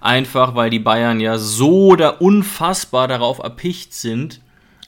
Einfach 0.00 0.54
weil 0.54 0.70
die 0.70 0.78
Bayern 0.78 1.18
ja 1.18 1.38
so 1.38 1.96
da 1.96 2.10
unfassbar 2.10 3.08
darauf 3.08 3.40
erpicht 3.40 3.94
sind, 3.94 4.40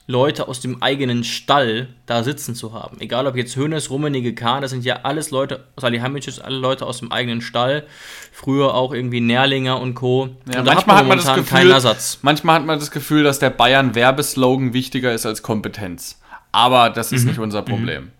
Leute 0.05 0.49
aus 0.49 0.59
dem 0.59 0.83
eigenen 0.83 1.23
Stall 1.23 1.87
da 2.05 2.23
sitzen 2.23 2.55
zu 2.55 2.73
haben. 2.73 2.99
Egal 2.99 3.25
ob 3.25 3.37
jetzt 3.37 3.55
Hönes, 3.55 3.89
Rummenigge, 3.89 4.35
Kahn, 4.35 4.61
das 4.61 4.71
sind 4.71 4.83
ja 4.83 4.99
alles 5.03 5.31
Leute, 5.31 5.63
Salihamidzic, 5.77 6.43
alle 6.43 6.57
Leute 6.57 6.85
aus 6.85 6.99
dem 6.99 7.11
eigenen 7.11 7.39
Stall. 7.41 7.85
Früher 8.33 8.73
auch 8.73 8.93
irgendwie 8.93 9.21
Nährlinger 9.21 9.79
und 9.79 9.93
Co. 9.95 10.29
Ja, 10.51 10.59
und 10.59 10.65
da 10.65 10.73
manchmal 10.73 10.97
hat 10.97 11.07
man 11.07 11.17
das 11.17 11.25
momentan 11.27 11.35
Gefühl, 11.45 11.57
keinen 11.59 11.71
Ersatz. 11.71 12.19
manchmal 12.21 12.55
hat 12.55 12.65
man 12.65 12.79
das 12.79 12.91
Gefühl, 12.91 13.23
dass 13.23 13.39
der 13.39 13.49
Bayern 13.49 13.95
Werbeslogan 13.95 14.73
wichtiger 14.73 15.13
ist 15.13 15.25
als 15.25 15.41
Kompetenz. 15.41 16.19
Aber 16.51 16.89
das 16.89 17.11
Mhm. 17.11 17.17
ist 17.17 17.23
nicht 17.25 17.39
unser 17.39 17.61
Problem. 17.61 18.11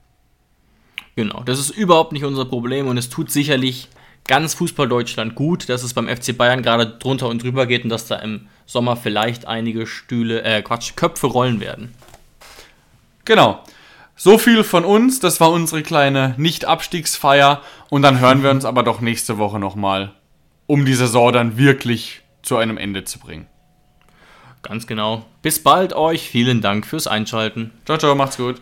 Genau, 1.15 1.43
das 1.43 1.59
ist 1.59 1.69
überhaupt 1.69 2.11
nicht 2.13 2.23
unser 2.23 2.45
Problem 2.45 2.87
und 2.87 2.97
es 2.97 3.09
tut 3.09 3.29
sicherlich 3.29 3.89
ganz 4.27 4.53
Fußball-Deutschland 4.53 5.35
gut, 5.35 5.69
dass 5.69 5.83
es 5.83 5.93
beim 5.93 6.07
FC 6.07 6.37
Bayern 6.37 6.61
gerade 6.61 6.87
drunter 6.87 7.27
und 7.27 7.43
drüber 7.43 7.65
geht 7.65 7.83
und 7.83 7.89
dass 7.89 8.07
da 8.07 8.17
im 8.17 8.47
Sommer 8.65 8.95
vielleicht 8.95 9.45
einige 9.45 9.85
Stühle, 9.85 10.43
äh, 10.43 10.61
Quatsch, 10.61 10.95
Köpfe 10.95 11.27
rollen 11.27 11.59
werden. 11.59 11.93
Genau. 13.25 13.63
So 14.15 14.37
viel 14.37 14.63
von 14.63 14.85
uns. 14.85 15.19
Das 15.19 15.39
war 15.39 15.51
unsere 15.51 15.83
kleine 15.83 16.35
Nicht-Abstiegsfeier. 16.37 17.61
Und 17.89 18.03
dann 18.03 18.19
hören 18.19 18.43
wir 18.43 18.51
uns 18.51 18.65
aber 18.65 18.83
doch 18.83 19.01
nächste 19.01 19.37
Woche 19.37 19.59
nochmal, 19.59 20.13
um 20.67 20.85
die 20.85 20.93
Saison 20.93 21.33
dann 21.33 21.57
wirklich 21.57 22.21
zu 22.41 22.57
einem 22.57 22.77
Ende 22.77 23.03
zu 23.03 23.19
bringen. 23.19 23.47
Ganz 24.61 24.87
genau. 24.87 25.25
Bis 25.41 25.61
bald 25.61 25.93
euch. 25.93 26.29
Vielen 26.29 26.61
Dank 26.61 26.85
fürs 26.85 27.07
Einschalten. 27.07 27.71
Ciao, 27.85 27.97
ciao, 27.97 28.15
macht's 28.15 28.37
gut. 28.37 28.61